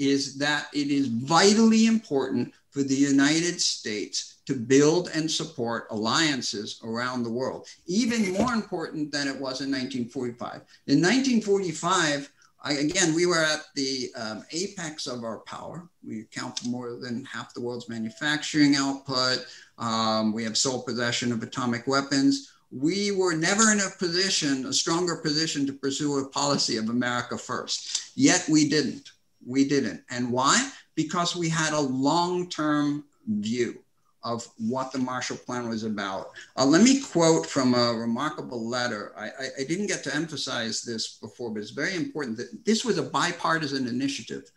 is 0.02 0.36
that 0.36 0.66
it 0.72 0.90
is 0.90 1.06
vitally 1.06 1.86
important 1.86 2.52
for 2.70 2.82
the 2.82 2.94
United 2.94 3.60
States 3.60 4.40
to 4.46 4.54
build 4.54 5.10
and 5.14 5.30
support 5.30 5.86
alliances 5.90 6.80
around 6.82 7.22
the 7.22 7.30
world, 7.30 7.68
even 7.86 8.32
more 8.32 8.52
important 8.52 9.12
than 9.12 9.28
it 9.28 9.34
was 9.34 9.60
in 9.60 9.70
1945. 9.70 10.62
In 10.88 11.00
1945, 11.00 12.32
I, 12.64 12.72
again, 12.74 13.14
we 13.14 13.26
were 13.26 13.44
at 13.44 13.60
the 13.76 14.10
um, 14.16 14.44
apex 14.50 15.06
of 15.06 15.22
our 15.22 15.38
power. 15.38 15.88
We 16.04 16.22
account 16.22 16.58
for 16.58 16.68
more 16.68 16.96
than 16.96 17.24
half 17.24 17.54
the 17.54 17.60
world's 17.60 17.88
manufacturing 17.88 18.74
output. 18.74 19.46
Um, 19.78 20.32
we 20.32 20.42
have 20.44 20.56
sole 20.56 20.82
possession 20.82 21.32
of 21.32 21.42
atomic 21.42 21.86
weapons. 21.86 22.52
We 22.72 23.12
were 23.12 23.34
never 23.34 23.70
in 23.70 23.80
a 23.80 23.90
position, 23.98 24.66
a 24.66 24.72
stronger 24.72 25.16
position 25.16 25.66
to 25.66 25.72
pursue 25.72 26.18
a 26.18 26.28
policy 26.28 26.78
of 26.78 26.88
America 26.88 27.36
first. 27.36 28.12
Yet 28.16 28.46
we 28.48 28.68
didn't 28.68 29.12
we 29.46 29.68
didn't. 29.68 30.02
And 30.10 30.30
why? 30.30 30.70
Because 30.94 31.36
we 31.36 31.48
had 31.48 31.72
a 31.72 31.80
long 31.80 32.48
term 32.48 33.04
view 33.26 33.82
of 34.24 34.46
what 34.56 34.92
the 34.92 34.98
Marshall 34.98 35.36
Plan 35.36 35.68
was 35.68 35.82
about. 35.82 36.30
Uh, 36.56 36.64
let 36.64 36.82
me 36.82 37.00
quote 37.00 37.46
from 37.46 37.74
a 37.74 37.92
remarkable 37.92 38.68
letter. 38.68 39.12
I, 39.16 39.26
I, 39.26 39.48
I, 39.60 39.64
didn't 39.64 39.88
get 39.88 40.04
to 40.04 40.14
emphasize 40.14 40.82
this 40.82 41.18
before, 41.18 41.50
but 41.50 41.60
it's 41.60 41.70
very 41.70 41.96
important 41.96 42.36
that 42.36 42.64
this 42.64 42.84
was 42.84 42.98
a 42.98 43.02
bipartisan 43.02 43.88
initiative. 43.88 44.50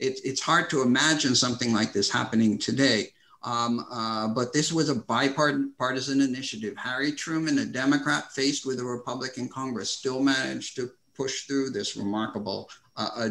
It, 0.00 0.18
it's 0.24 0.40
hard 0.40 0.68
to 0.70 0.82
imagine 0.82 1.36
something 1.36 1.72
like 1.72 1.92
this 1.92 2.10
happening 2.10 2.58
today. 2.58 3.10
Um, 3.44 3.86
uh, 3.90 4.28
but 4.28 4.52
this 4.52 4.72
was 4.72 4.88
a 4.88 4.94
bipartisan 4.94 6.20
initiative. 6.20 6.76
Harry 6.76 7.12
Truman, 7.12 7.58
a 7.58 7.64
Democrat 7.64 8.32
faced 8.32 8.66
with 8.66 8.80
a 8.80 8.84
Republican 8.84 9.48
Congress, 9.48 9.90
still 9.90 10.22
managed 10.22 10.76
to 10.76 10.90
push 11.16 11.42
through 11.42 11.70
this 11.70 11.96
remarkable 11.96 12.70
uh, 12.96 13.28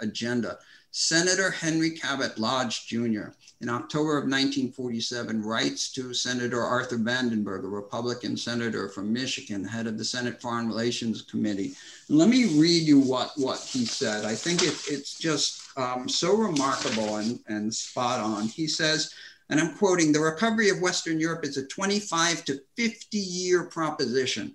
agenda. 0.00 0.58
Senator 0.98 1.50
Henry 1.50 1.90
Cabot 1.90 2.38
Lodge 2.38 2.86
Jr. 2.86 3.28
in 3.60 3.68
October 3.68 4.16
of 4.16 4.24
1947 4.24 5.42
writes 5.42 5.92
to 5.92 6.14
Senator 6.14 6.62
Arthur 6.62 6.96
Vandenberg, 6.96 7.64
a 7.64 7.68
Republican 7.68 8.34
senator 8.34 8.88
from 8.88 9.12
Michigan, 9.12 9.62
head 9.62 9.86
of 9.86 9.98
the 9.98 10.04
Senate 10.06 10.40
Foreign 10.40 10.66
Relations 10.66 11.20
Committee. 11.20 11.74
And 12.08 12.16
let 12.16 12.30
me 12.30 12.58
read 12.58 12.84
you 12.84 12.98
what, 12.98 13.32
what 13.36 13.60
he 13.60 13.84
said. 13.84 14.24
I 14.24 14.34
think 14.34 14.62
it, 14.62 14.74
it's 14.88 15.18
just 15.18 15.60
um, 15.76 16.08
so 16.08 16.34
remarkable 16.34 17.16
and, 17.16 17.40
and 17.46 17.74
spot 17.74 18.20
on. 18.20 18.48
He 18.48 18.66
says, 18.66 19.12
and 19.50 19.60
I'm 19.60 19.74
quoting, 19.74 20.12
the 20.12 20.20
recovery 20.20 20.70
of 20.70 20.80
Western 20.80 21.20
Europe 21.20 21.44
is 21.44 21.58
a 21.58 21.66
25 21.66 22.44
to 22.46 22.60
50 22.76 23.18
year 23.18 23.64
proposition 23.64 24.54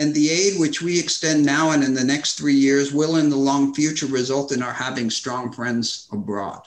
and 0.00 0.14
the 0.14 0.30
aid 0.30 0.58
which 0.58 0.80
we 0.80 0.98
extend 0.98 1.44
now 1.44 1.72
and 1.72 1.84
in 1.84 1.92
the 1.92 2.02
next 2.02 2.38
three 2.38 2.54
years 2.54 2.90
will 2.90 3.16
in 3.16 3.28
the 3.28 3.36
long 3.36 3.74
future 3.74 4.06
result 4.06 4.50
in 4.50 4.62
our 4.62 4.72
having 4.72 5.10
strong 5.10 5.52
friends 5.52 6.08
abroad. 6.10 6.62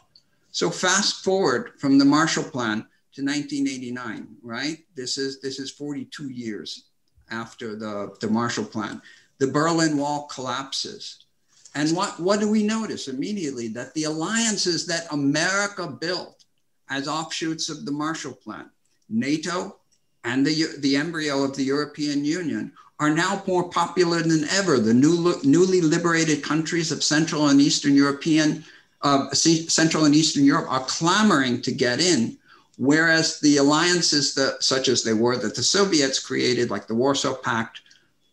So 0.52 0.70
fast 0.70 1.24
forward 1.24 1.72
from 1.80 1.98
the 1.98 2.06
Marshall 2.06 2.44
Plan 2.44 2.86
to 3.14 3.24
1989, 3.24 4.28
right? 4.44 4.86
This 4.94 5.18
is, 5.18 5.42
this 5.42 5.58
is 5.58 5.72
42 5.72 6.30
years 6.30 6.84
after 7.32 7.76
the, 7.76 8.16
the 8.22 8.30
Marshall 8.30 8.66
Plan. 8.66 9.02
The 9.40 9.48
Berlin 9.48 9.98
Wall 9.98 10.28
collapses. 10.28 11.26
And 11.74 11.90
what, 11.98 12.20
what 12.20 12.40
do 12.40 12.48
we 12.48 12.62
notice 12.62 13.08
immediately? 13.08 13.68
That 13.68 13.96
the 13.96 14.04
alliances 14.04 14.86
that 14.86 15.12
America 15.12 15.88
built 15.88 16.46
as 16.88 17.08
offshoots 17.08 17.70
of 17.70 17.84
the 17.84 17.92
Marshall 17.92 18.34
Plan, 18.34 18.70
NATO 19.10 19.78
and 20.24 20.46
the, 20.46 20.68
the 20.80 20.96
embryo 20.96 21.44
of 21.44 21.56
the 21.56 21.64
European 21.64 22.24
Union, 22.24 22.72
are 23.00 23.10
now 23.10 23.44
more 23.48 23.70
popular 23.70 24.22
than 24.22 24.46
ever. 24.50 24.80
The 24.80 24.94
new, 24.94 25.36
newly 25.44 25.82
liberated 25.82 26.44
countries 26.44 26.92
of 26.92 27.04
Central 27.04 27.48
and 27.48 27.60
Eastern 27.60 27.96
European, 27.96 28.64
uh, 29.02 29.30
Central 29.32 30.06
and 30.06 30.16
Eastern 30.16 30.46
Europe 30.46 30.72
are 30.72 30.86
clamoring 30.86 31.62
to 31.64 31.72
get 31.72 32.00
in, 32.00 32.38
whereas 32.78 33.40
the 33.40 33.58
alliances 33.58 34.36
that, 34.36 34.64
such 34.64 34.88
as 34.88 35.04
they 35.04 35.14
were 35.14 35.38
that 35.38 35.56
the 35.56 35.64
Soviets 35.64 36.20
created, 36.20 36.70
like 36.70 36.88
the 36.88 36.96
Warsaw 36.96 37.36
Pact, 37.36 37.82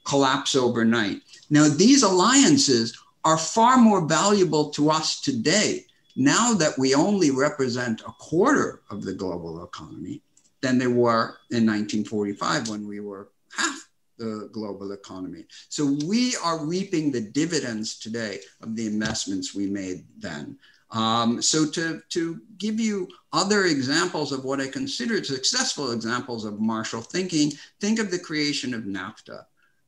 collapse 0.05 0.55
overnight. 0.55 1.23
Now, 1.49 1.69
these 1.69 2.03
alliances 2.03 2.97
are 3.25 3.39
far 3.39 3.77
more 3.77 4.07
valuable 4.07 4.71
to 4.71 4.91
us 4.91 5.21
today, 5.21 5.85
now 6.17 6.55
that 6.55 6.79
we 6.79 6.95
only 6.95 7.31
represent 7.31 8.01
a 8.03 8.13
quarter 8.19 8.81
of 8.91 9.03
the 9.03 9.13
global 9.13 9.65
economy, 9.65 10.23
than 10.61 10.79
they 10.79 10.87
were 10.87 11.39
in 11.51 11.67
1945 11.67 12.69
when 12.69 12.87
we 12.87 13.01
were 13.01 13.29
half 13.57 13.90
the 14.21 14.51
global 14.53 14.93
economy. 14.93 15.47
So 15.69 15.97
we 16.07 16.37
are 16.45 16.65
reaping 16.65 17.11
the 17.11 17.23
dividends 17.23 17.99
today 17.99 18.41
of 18.63 18.77
the 18.77 18.87
investments 18.87 19.55
we 19.55 19.67
made 19.67 20.05
then. 20.19 20.59
Um, 20.93 21.41
so 21.41 21.67
to, 21.71 22.03
to 22.11 22.41
give 22.59 22.79
you 22.79 23.09
other 23.33 23.65
examples 23.65 24.33
of 24.33 24.45
what 24.45 24.61
I 24.61 24.69
consider 24.69 25.23
successful 25.25 25.93
examples 25.93 26.45
of 26.45 26.61
Marshall 26.61 27.01
thinking, 27.01 27.53
think 27.81 27.99
of 27.99 28.11
the 28.11 28.19
creation 28.19 28.75
of 28.75 28.83
NAFTA. 28.83 29.45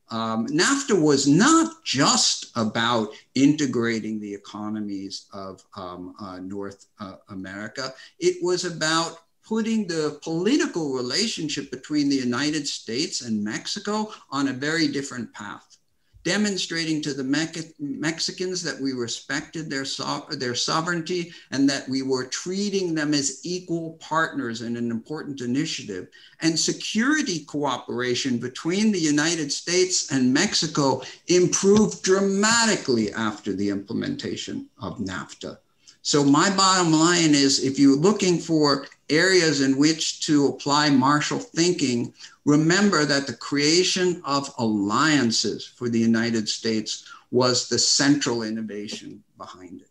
Um, 0.09 0.47
NAFTA 0.47 0.99
was 0.99 1.27
not 1.27 1.83
just 1.83 2.51
about 2.55 3.09
integrating 3.35 4.19
the 4.19 4.33
economies 4.33 5.25
of 5.33 5.63
um, 5.75 6.15
uh, 6.19 6.39
North 6.39 6.87
uh, 6.99 7.15
America. 7.29 7.93
It 8.19 8.37
was 8.41 8.65
about 8.65 9.19
putting 9.47 9.87
the 9.87 10.19
political 10.23 10.93
relationship 10.93 11.69
between 11.69 12.09
the 12.09 12.15
United 12.15 12.67
States 12.67 13.21
and 13.21 13.43
Mexico 13.43 14.11
on 14.29 14.47
a 14.47 14.53
very 14.53 14.87
different 14.87 15.33
path. 15.33 15.77
demonstrating 16.23 17.01
to 17.01 17.13
the 17.13 17.69
Mexicans 17.79 18.63
that 18.63 18.79
we 18.79 18.93
respected 18.93 19.69
their, 19.69 19.85
so 19.85 20.25
their 20.31 20.55
sovereignty 20.55 21.33
and 21.51 21.69
that 21.69 21.87
we 21.89 22.01
were 22.01 22.25
treating 22.25 22.95
them 22.95 23.13
as 23.13 23.41
equal 23.43 23.97
partners 23.99 24.61
in 24.61 24.77
an 24.77 24.89
important 24.89 25.41
initiative. 25.41 26.07
And 26.41 26.57
security 26.57 27.43
cooperation 27.45 28.37
between 28.37 28.91
the 28.91 28.99
United 28.99 29.51
States 29.51 30.11
and 30.11 30.33
Mexico 30.33 31.01
improved 31.27 32.03
dramatically 32.03 33.11
after 33.13 33.53
the 33.53 33.69
implementation 33.69 34.69
of 34.81 34.99
NAFTA. 34.99 35.57
So, 36.05 36.21
my 36.21 36.53
bottom 36.55 36.91
line 36.91 37.33
is 37.33 37.63
if 37.63 37.79
you're 37.79 37.95
looking 37.95 38.37
for 38.37 38.87
areas 39.09 39.61
in 39.61 39.77
which 39.77 40.25
to 40.25 40.47
apply 40.47 40.89
Marshall 40.89 41.39
thinking, 41.39 42.13
remember 42.43 43.05
that 43.05 43.25
the 43.25 43.33
creation 43.33 44.21
of 44.25 44.53
alliances 44.57 45.65
for 45.65 45.87
the 45.87 45.99
United 45.99 46.49
States 46.49 47.05
was 47.31 47.69
the 47.69 47.79
central 47.79 48.43
innovation 48.43 49.23
behind 49.37 49.79
it. 49.79 49.89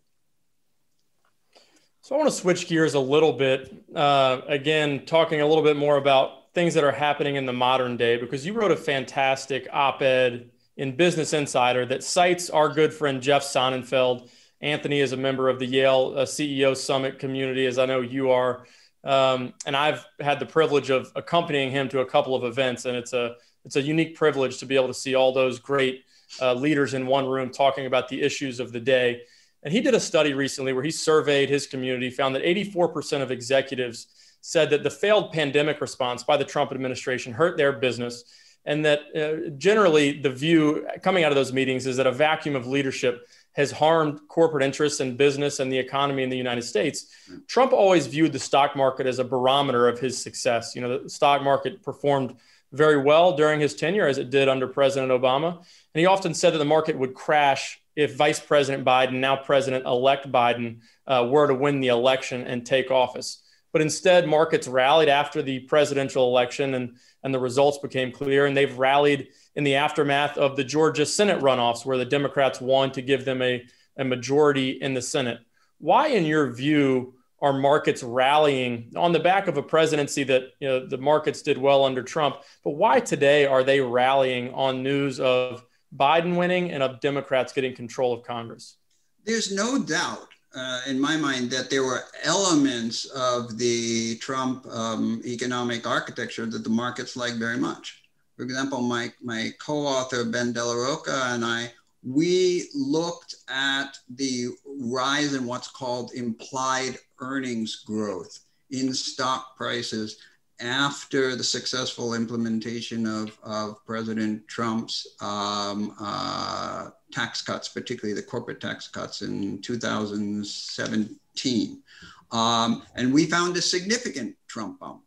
So 2.03 2.15
I 2.15 2.19
want 2.19 2.31
to 2.31 2.37
switch 2.37 2.69
gears 2.69 2.93
a 2.93 3.01
little 3.01 3.33
bit. 3.33 3.75
Uh, 3.95 4.43
again, 4.47 5.07
talking 5.07 5.41
a 5.41 5.47
little 5.47 5.65
bit 5.65 5.79
more 5.79 5.97
about 5.97 6.53
things 6.53 6.75
that 6.75 6.85
are 6.85 6.93
happening 6.93 7.37
in 7.37 7.47
the 7.47 7.55
modern 7.55 7.97
day, 7.97 8.19
because 8.19 8.45
you 8.45 8.53
wrote 8.53 8.71
a 8.71 8.77
fantastic 8.77 9.67
op 9.73 10.03
ed 10.03 10.51
in 10.77 10.95
Business 10.95 11.33
Insider 11.33 11.87
that 11.87 12.05
cites 12.05 12.51
our 12.51 12.69
good 12.69 12.93
friend 12.93 13.23
Jeff 13.23 13.43
Sonnenfeld. 13.43 14.29
Anthony 14.63 15.01
is 15.01 15.13
a 15.13 15.17
member 15.17 15.49
of 15.49 15.59
the 15.59 15.67
Yale 15.67 16.15
uh, 16.17 16.23
CEO 16.23 16.77
Summit 16.77 17.19
community, 17.19 17.67
as 17.67 17.79
I 17.79 17.87
know 17.87 18.01
you 18.01 18.31
are. 18.31 18.65
Um, 19.05 19.55
and 19.67 19.77
I've 19.77 20.07
had 20.21 20.39
the 20.39 20.47
privilege 20.47 20.89
of 20.89 21.11
accompanying 21.17 21.73
him 21.73 21.89
to 21.89 22.01
a 22.01 22.07
couple 22.07 22.37
of 22.37 22.45
events, 22.45 22.85
and 22.85 22.97
it's 22.97 23.13
a 23.13 23.35
it's 23.65 23.77
a 23.77 23.83
unique 23.83 24.17
privilege 24.17 24.59
to 24.59 24.67
be 24.67 24.77
able 24.77 24.89
to 24.89 24.95
see 24.95 25.15
all 25.15 25.33
those 25.33 25.59
great 25.59 26.05
uh, 26.41 26.55
leaders 26.55 26.95
in 26.95 27.07
one 27.07 27.27
room 27.27 27.51
talking 27.51 27.87
about 27.87 28.09
the 28.09 28.23
issues 28.23 28.61
of 28.61 28.73
the 28.73 28.81
day. 28.81 29.23
And 29.63 29.73
he 29.73 29.81
did 29.81 29.95
a 29.95 30.01
study 30.01 30.35
recently 30.35 30.73
where 30.73 30.83
he 30.83 30.91
surveyed 30.91 31.49
his 31.49 31.67
community, 31.67 32.11
found 32.11 32.35
that 32.35 32.43
84% 32.43 33.23
of 33.23 33.31
executives 33.31 34.09
said 34.41 34.71
that 34.71 34.83
the 34.83 34.91
failed 34.91 35.33
pandemic 35.33 35.81
response 35.81 36.25
by 36.25 36.37
the 36.37 36.45
Trump 36.45 36.73
administration 36.73 37.33
hurt 37.33 37.57
their 37.57 37.73
business, 37.73 38.25
and 38.65 38.85
that 38.85 39.01
uh, 39.15 39.51
generally 39.57 40.21
the 40.21 40.31
view 40.31 40.87
coming 41.03 41.23
out 41.23 41.31
of 41.31 41.37
those 41.37 41.53
meetings 41.53 41.87
is 41.87 41.97
that 41.97 42.07
a 42.07 42.13
vacuum 42.13 42.57
of 42.57 42.67
leadership 42.67 43.27
has 43.55 43.71
harmed 43.71 44.21
corporate 44.29 44.65
interests 44.65 45.01
and 45.01 45.17
business 45.17 45.61
and 45.61 45.71
the 45.71 45.79
economy 45.79 46.23
in 46.23 46.31
the 46.31 46.37
United 46.37 46.63
States. 46.63 47.07
Trump 47.47 47.73
always 47.73 48.07
viewed 48.07 48.33
the 48.33 48.39
stock 48.39 48.75
market 48.75 49.07
as 49.07 49.19
a 49.19 49.25
barometer 49.25 49.89
of 49.89 49.99
his 49.99 50.21
success. 50.21 50.75
You 50.75 50.81
know, 50.81 51.03
the 51.03 51.11
stock 51.11 51.43
market 51.43 51.83
performed 51.83 52.37
very 52.73 52.97
well 52.97 53.37
during 53.37 53.61
his 53.61 53.75
tenure, 53.75 54.07
as 54.07 54.19
it 54.19 54.31
did 54.31 54.49
under 54.49 54.67
President 54.67 55.13
Obama. 55.13 55.59
And 55.59 56.01
he 56.01 56.07
often 56.07 56.33
said 56.33 56.55
that 56.55 56.59
the 56.59 56.65
market 56.65 56.99
would 56.99 57.15
crash 57.15 57.81
if 57.95 58.17
Vice 58.17 58.41
President 58.41 58.87
Biden, 58.87 59.15
now 59.15 59.37
President 59.37 59.85
elect 59.85 60.33
Biden, 60.33 60.79
uh, 61.07 61.29
were 61.31 61.47
to 61.47 61.55
win 61.55 61.81
the 61.81 61.89
election 61.89 62.47
and 62.47 62.65
take 62.65 62.91
office. 62.91 63.43
But 63.73 63.83
instead, 63.83 64.27
markets 64.27 64.69
rallied 64.69 65.09
after 65.09 65.43
the 65.43 65.61
presidential 65.61 66.29
election 66.29 66.75
and, 66.75 66.97
and 67.23 67.35
the 67.35 67.39
results 67.39 67.79
became 67.79 68.13
clear, 68.13 68.47
and 68.47 68.57
they've 68.57 68.79
rallied 68.79 69.29
in 69.55 69.65
the 69.65 69.75
aftermath 69.75 70.39
of 70.39 70.57
the 70.57 70.65
Georgia 70.65 71.07
Senate 71.07 71.41
runoffs, 71.41 71.85
where 71.85 71.99
the 71.99 72.05
Democrats 72.05 72.61
won 72.61 72.91
to 72.93 73.03
give 73.03 73.25
them 73.25 73.43
a, 73.43 73.65
a 73.97 74.05
majority 74.05 74.71
in 74.71 74.95
the 74.95 75.03
Senate. 75.03 75.41
Why, 75.79 76.09
in 76.09 76.25
your 76.25 76.51
view, 76.51 77.15
are 77.43 77.53
markets 77.53 78.03
rallying 78.05 78.93
on 78.97 79.13
the 79.13 79.19
back 79.19 79.49
of 79.49 79.57
a 79.57 79.63
presidency 79.63 80.23
that 80.23 80.53
you 80.61 80.69
know, 80.69 80.87
the 80.87 80.97
markets 80.97 81.43
did 81.43 81.59
well 81.59 81.85
under 81.85 82.03
Trump? 82.03 82.37
But 82.63 82.71
why 82.71 83.01
today 83.01 83.47
are 83.47 83.65
they 83.65 83.81
rallying 83.81 84.55
on 84.55 84.83
news 84.83 85.19
of 85.19 85.65
Biden 85.95 86.37
winning 86.37 86.71
and 86.71 86.83
of 86.83 87.01
Democrats 87.01 87.53
getting 87.53 87.75
control 87.75 88.13
of 88.13 88.23
Congress? 88.23 88.77
There's 89.25 89.53
no 89.53 89.83
doubt 89.83 90.29
uh, 90.55 90.81
in 90.87 91.01
my 91.01 91.17
mind 91.17 91.51
that 91.51 91.69
there 91.69 91.83
were 91.83 92.05
elements 92.23 93.07
of 93.07 93.59
the 93.59 94.17
Trump 94.19 94.67
um, 94.67 95.21
economic 95.25 95.87
architecture 95.87 96.47
that 96.47 96.63
the 96.63 96.71
markets 96.71 97.17
like 97.17 97.35
very 97.35 97.57
much. 97.59 98.02
For 98.37 98.43
example, 98.43 98.81
my, 98.81 99.13
my 99.23 99.53
co-author, 99.61 100.25
Ben 100.25 100.53
Della 100.53 100.77
Rocca, 100.77 101.27
and 101.29 101.45
I, 101.45 101.71
we 102.03 102.69
looked 102.75 103.37
at 103.49 103.97
the 104.15 104.49
rise 104.67 105.35
in 105.35 105.47
what's 105.47 105.69
called 105.69 106.13
implied 106.15 106.99
earnings 107.21 107.77
growth 107.77 108.41
in 108.71 108.95
stock 108.95 109.57
prices 109.57 110.17
after 110.61 111.37
the 111.37 111.45
successful 111.45 112.15
implementation 112.15 113.07
of, 113.07 113.39
of 113.43 113.85
President 113.85 114.49
Trump's 114.49 115.07
um, 115.21 115.95
uh, 116.01 116.89
tax 117.11 117.43
cuts, 117.43 117.69
particularly 117.69 118.19
the 118.19 118.27
corporate 118.27 118.61
tax 118.61 118.89
cuts 118.89 119.21
in 119.23 119.61
2017. 119.61 121.83
Um, 122.31 122.83
and 122.95 123.13
we 123.13 123.27
found 123.27 123.57
a 123.57 123.63
significant 123.63 124.37
Trump 124.47 124.79
bump. 124.81 125.03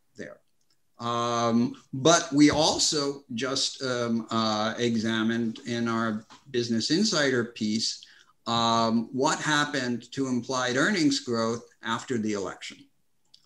Um, 0.98 1.76
but 1.92 2.28
we 2.32 2.50
also 2.50 3.22
just 3.34 3.82
um, 3.82 4.26
uh, 4.30 4.74
examined 4.78 5.60
in 5.66 5.88
our 5.88 6.24
Business 6.50 6.90
Insider 6.90 7.44
piece 7.44 8.02
um, 8.46 9.08
what 9.12 9.38
happened 9.40 10.10
to 10.12 10.28
implied 10.28 10.76
earnings 10.76 11.20
growth 11.20 11.64
after 11.82 12.16
the 12.16 12.32
election. 12.32 12.78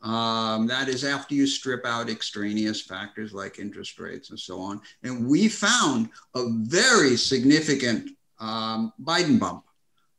Um, 0.03 0.67
that 0.67 0.89
is 0.89 1.05
after 1.05 1.35
you 1.35 1.47
strip 1.47 1.85
out 1.85 2.09
extraneous 2.09 2.81
factors 2.81 3.35
like 3.35 3.59
interest 3.59 3.99
rates 3.99 4.31
and 4.31 4.39
so 4.39 4.59
on. 4.59 4.81
And 5.03 5.29
we 5.29 5.49
found 5.49 6.09
a 6.35 6.47
very 6.49 7.17
significant 7.17 8.11
um, 8.39 8.93
Biden 9.03 9.39
bump. 9.39 9.65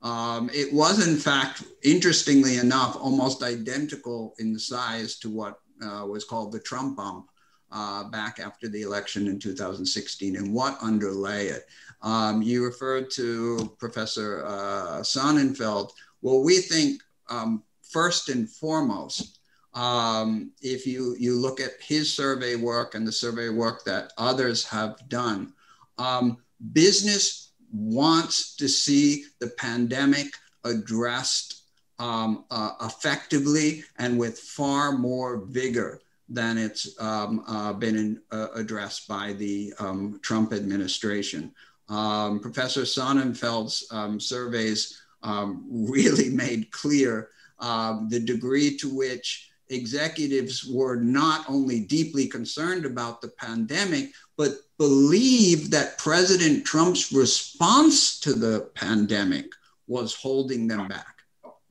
Um, 0.03 0.49
it 0.53 0.73
was, 0.73 1.07
in 1.07 1.17
fact, 1.17 1.63
interestingly 1.83 2.57
enough, 2.57 2.95
almost 2.95 3.43
identical 3.43 4.35
in 4.39 4.57
size 4.57 5.17
to 5.19 5.29
what 5.29 5.59
uh, 5.81 6.05
was 6.05 6.23
called 6.23 6.51
the 6.51 6.59
Trump 6.59 6.97
bump 6.97 7.29
uh, 7.71 8.03
back 8.05 8.39
after 8.39 8.67
the 8.67 8.81
election 8.81 9.27
in 9.27 9.39
2016 9.39 10.35
and 10.35 10.53
what 10.53 10.77
underlay 10.81 11.47
it. 11.47 11.67
Um, 12.01 12.41
you 12.41 12.65
referred 12.65 13.09
to 13.11 13.75
Professor 13.79 14.45
uh, 14.45 15.01
Sonnenfeld. 15.01 15.91
Well, 16.21 16.43
we 16.43 16.57
think 16.57 17.01
um, 17.29 17.63
first 17.81 18.29
and 18.29 18.49
foremost, 18.49 19.39
um, 19.73 20.51
if 20.61 20.85
you, 20.85 21.15
you 21.17 21.35
look 21.35 21.61
at 21.61 21.71
his 21.79 22.11
survey 22.11 22.55
work 22.55 22.95
and 22.95 23.07
the 23.07 23.11
survey 23.11 23.49
work 23.49 23.85
that 23.85 24.11
others 24.17 24.65
have 24.65 24.97
done, 25.07 25.53
um, 25.97 26.37
business 26.73 27.51
wants 27.71 28.55
to 28.57 28.67
see 28.67 29.25
the 29.39 29.47
pandemic 29.57 30.27
addressed 30.65 31.60
um, 32.01 32.45
uh, 32.49 32.71
effectively 32.81 33.83
and 33.99 34.17
with 34.17 34.39
far 34.39 34.91
more 34.91 35.37
vigor 35.45 36.01
than 36.27 36.57
it's 36.57 36.99
um, 36.99 37.43
uh, 37.47 37.71
been 37.73 37.95
in, 37.95 38.21
uh, 38.31 38.47
addressed 38.55 39.07
by 39.07 39.33
the 39.33 39.71
um, 39.77 40.19
Trump 40.23 40.51
administration. 40.51 41.53
Um, 41.89 42.39
Professor 42.39 42.81
Sonnenfeld's 42.81 43.85
um, 43.91 44.19
surveys 44.19 44.99
um, 45.21 45.63
really 45.69 46.29
made 46.43 46.71
clear 46.71 47.29
the 47.59 48.21
degree 48.25 48.75
to 48.77 48.89
which 48.89 49.51
executives 49.69 50.65
were 50.65 50.95
not 50.95 51.45
only 51.47 51.81
deeply 51.81 52.27
concerned 52.27 52.85
about 52.85 53.21
the 53.21 53.29
pandemic, 53.39 54.11
but 54.37 54.53
believed 54.79 55.71
that 55.71 55.99
President 55.99 56.65
Trump's 56.65 57.13
response 57.13 58.19
to 58.21 58.33
the 58.33 58.71
pandemic 58.73 59.45
was 59.87 60.15
holding 60.15 60.67
them 60.67 60.87
back. 60.87 61.20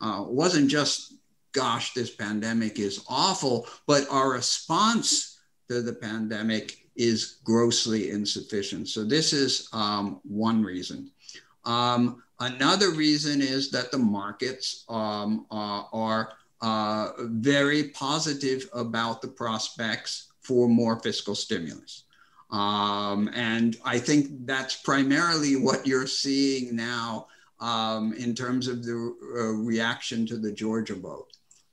Uh, 0.00 0.24
wasn't 0.26 0.70
just, 0.70 1.14
gosh, 1.52 1.92
this 1.94 2.10
pandemic 2.10 2.78
is 2.78 3.04
awful, 3.08 3.66
but 3.86 4.06
our 4.10 4.30
response 4.30 5.40
to 5.68 5.82
the 5.82 5.92
pandemic 5.92 6.86
is 6.96 7.38
grossly 7.44 8.10
insufficient. 8.10 8.88
So, 8.88 9.04
this 9.04 9.32
is 9.32 9.68
um, 9.72 10.20
one 10.24 10.62
reason. 10.62 11.10
Um, 11.64 12.22
another 12.40 12.90
reason 12.90 13.40
is 13.40 13.70
that 13.70 13.90
the 13.90 13.98
markets 13.98 14.84
um, 14.88 15.46
uh, 15.50 15.84
are 15.92 16.32
uh, 16.62 17.10
very 17.18 17.84
positive 17.90 18.68
about 18.72 19.22
the 19.22 19.28
prospects 19.28 20.32
for 20.42 20.68
more 20.68 20.98
fiscal 21.00 21.34
stimulus. 21.34 22.04
Um, 22.50 23.30
and 23.32 23.76
I 23.84 23.98
think 23.98 24.46
that's 24.46 24.76
primarily 24.76 25.56
what 25.56 25.86
you're 25.86 26.06
seeing 26.06 26.74
now 26.74 27.28
um, 27.60 28.12
in 28.14 28.34
terms 28.34 28.68
of 28.68 28.84
the 28.84 29.14
uh, 29.36 29.42
reaction 29.64 30.26
to 30.26 30.36
the 30.36 30.52
Georgia 30.52 30.94
vote. 30.94 31.28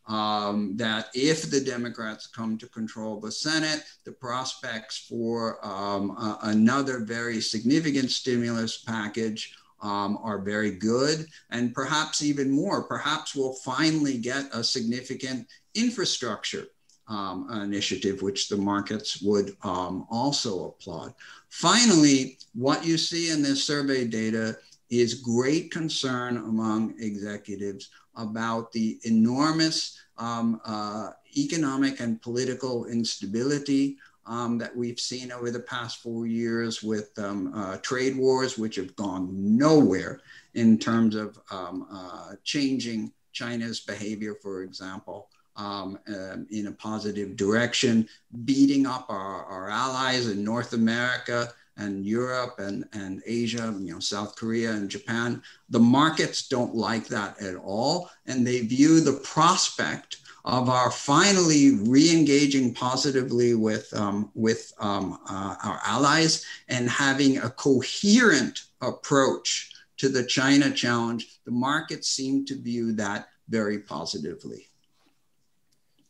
Um, 0.08 0.78
that 0.78 1.08
if 1.14 1.52
the 1.52 1.60
Democrats 1.60 2.28
come 2.28 2.58
to 2.60 2.68
control 2.68 3.20
the 3.20 3.32
Senate, 3.32 3.84
the 4.06 4.14
prospects 4.14 5.06
for 5.10 5.60
um, 5.66 6.12
a, 6.12 6.40
another 6.44 7.00
very 7.00 7.42
significant 7.42 8.10
stimulus 8.12 8.78
package 8.78 9.54
um, 9.82 10.18
are 10.24 10.40
very 10.40 10.72
good, 10.72 11.28
and 11.52 11.74
perhaps 11.74 12.24
even 12.24 12.50
more. 12.50 12.84
Perhaps 12.84 13.36
we'll 13.36 13.54
finally 13.54 14.18
get 14.18 14.46
a 14.54 14.64
significant 14.64 15.46
infrastructure 15.76 16.68
um, 17.08 17.50
initiative, 17.64 18.22
which 18.22 18.50
the 18.50 18.58
markets 18.58 19.22
would 19.22 19.56
um, 19.64 20.06
also 20.10 20.70
applaud. 20.70 21.14
Finally, 21.50 22.38
what 22.54 22.86
you 22.86 22.98
see 22.98 23.30
in 23.30 23.42
this 23.42 23.64
survey 23.64 24.06
data 24.06 24.58
is 24.90 25.16
great 25.16 25.72
concern 25.72 26.38
among 26.38 26.94
executives 27.00 27.90
about 28.16 28.72
the 28.72 29.00
enormous 29.04 30.00
um, 30.18 30.60
uh, 30.66 31.12
economic 31.36 32.00
and 32.00 32.22
political 32.22 32.86
instability 32.86 33.98
um, 34.26 34.58
that 34.58 34.76
we've 34.76 35.00
seen 35.00 35.32
over 35.32 35.52
the 35.52 35.60
past 35.60 36.02
four 36.02 36.28
years 36.28 36.84
with 36.84 37.18
um, 37.18 37.52
uh, 37.56 37.78
trade 37.78 38.18
wars, 38.18 38.58
which 38.58 38.76
have 38.76 38.96
gone 38.96 39.30
nowhere 39.32 40.20
in 40.54 40.78
terms 40.78 41.16
of 41.16 41.40
um, 41.52 41.88
uh, 41.92 42.34
changing 42.44 43.12
China's 43.32 43.80
behavior, 43.80 44.36
for 44.42 44.64
example, 44.64 45.30
um, 45.56 45.98
uh, 46.10 46.38
in 46.52 46.68
a 46.68 46.72
positive 46.72 47.36
direction, 47.36 48.08
beating 48.46 48.86
up 48.86 49.06
our, 49.10 49.46
our 49.46 49.70
allies 49.70 50.28
in 50.28 50.44
North 50.44 50.74
America 50.74 51.54
and 51.78 52.06
Europe 52.06 52.56
and, 52.60 52.86
and 52.94 53.22
Asia, 53.26 53.76
you 53.80 53.94
know, 53.94 54.00
South 54.00 54.36
Korea 54.36 54.72
and 54.72 54.90
Japan. 54.90 55.42
The 55.70 55.80
markets 55.80 56.48
don't 56.48 56.76
like 56.76 57.08
that 57.08 57.42
at 57.42 57.56
all. 57.56 58.10
And 58.26 58.46
they 58.46 58.62
view 58.62 59.00
the 59.00 59.20
prospect 59.24 60.18
of 60.46 60.70
our 60.70 60.90
finally 60.90 61.76
re-engaging 61.82 62.74
positively 62.74 63.54
with, 63.54 63.94
um, 63.94 64.32
with 64.34 64.72
um, 64.80 65.20
uh, 65.30 65.56
our 65.64 65.82
allies 65.86 66.46
and 66.70 66.90
having 66.90 67.38
a 67.40 67.50
coherent 67.50 68.62
approach 68.82 69.74
to 69.98 70.10
the 70.10 70.24
China 70.24 70.72
challenge, 70.72 71.40
the 71.46 71.52
markets 71.52 72.08
seem 72.08 72.46
to 72.46 72.56
view 72.56 72.94
that 72.94 73.28
very 73.50 73.80
positively. 73.80 74.68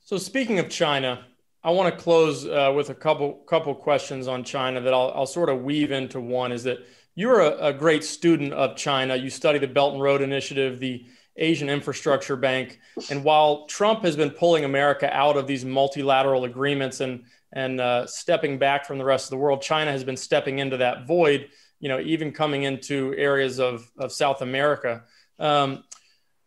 So 0.01 0.17
speaking 0.17 0.59
of 0.59 0.69
China, 0.69 1.25
I 1.67 1.71
want 1.71 1.93
to 1.93 2.01
close 2.01 2.47
uh, 2.47 2.71
with 2.73 2.91
a 2.91 2.95
couple 2.95 3.33
couple 3.45 3.75
questions 3.75 4.29
on 4.29 4.45
China 4.45 4.79
that 4.79 4.93
I'll, 4.93 5.11
I'll 5.13 5.25
sort 5.25 5.49
of 5.49 5.63
weave 5.63 5.91
into 5.91 6.21
one. 6.21 6.53
Is 6.53 6.63
that 6.63 6.77
you're 7.13 7.41
a, 7.41 7.57
a 7.57 7.73
great 7.73 8.05
student 8.05 8.53
of 8.53 8.77
China. 8.77 9.17
You 9.17 9.29
study 9.29 9.59
the 9.59 9.67
Belt 9.67 9.91
and 9.91 10.01
Road 10.01 10.21
Initiative, 10.21 10.79
the 10.79 11.05
Asian 11.35 11.69
Infrastructure 11.69 12.37
Bank, 12.37 12.79
and 13.11 13.21
while 13.21 13.65
Trump 13.65 14.05
has 14.05 14.15
been 14.15 14.29
pulling 14.29 14.63
America 14.63 15.13
out 15.13 15.35
of 15.35 15.45
these 15.45 15.65
multilateral 15.65 16.45
agreements 16.45 17.01
and 17.01 17.25
and 17.51 17.81
uh, 17.81 18.07
stepping 18.07 18.57
back 18.57 18.85
from 18.85 18.97
the 18.97 19.03
rest 19.03 19.25
of 19.25 19.31
the 19.31 19.37
world, 19.37 19.61
China 19.61 19.91
has 19.91 20.05
been 20.05 20.15
stepping 20.15 20.59
into 20.59 20.77
that 20.77 21.05
void. 21.05 21.49
You 21.81 21.89
know, 21.89 21.99
even 21.99 22.31
coming 22.31 22.63
into 22.63 23.13
areas 23.17 23.59
of 23.59 23.91
of 23.97 24.13
South 24.13 24.41
America. 24.41 25.03
Um, 25.37 25.83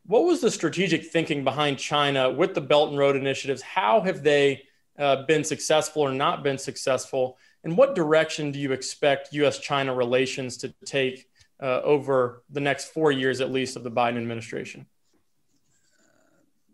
what 0.07 0.25
was 0.25 0.41
the 0.41 0.51
strategic 0.51 1.05
thinking 1.05 1.45
behind 1.45 1.77
China 1.77 2.31
with 2.31 2.55
the 2.55 2.63
Belt 2.63 2.89
and 2.89 2.99
Road 2.99 3.17
initiatives? 3.17 3.61
How 3.61 4.01
have 4.01 4.23
they 4.23 4.63
uh, 5.01 5.25
been 5.27 5.43
successful 5.43 6.03
or 6.03 6.13
not 6.13 6.45
been 6.45 6.59
successful? 6.59 7.39
And 7.65 7.77
what 7.77 7.95
direction 7.95 8.53
do 8.53 8.59
you 8.59 8.73
expect 8.73 9.33
US 9.33 9.59
China 9.59 9.95
relations 9.95 10.57
to 10.59 10.73
take 10.85 11.27
uh, 11.61 11.81
over 11.83 12.45
the 12.51 12.61
next 12.61 12.93
four 12.93 13.11
years, 13.11 13.41
at 13.41 13.51
least, 13.51 13.77
of 13.77 13.83
the 13.83 13.91
Biden 13.91 14.19
administration? 14.19 14.87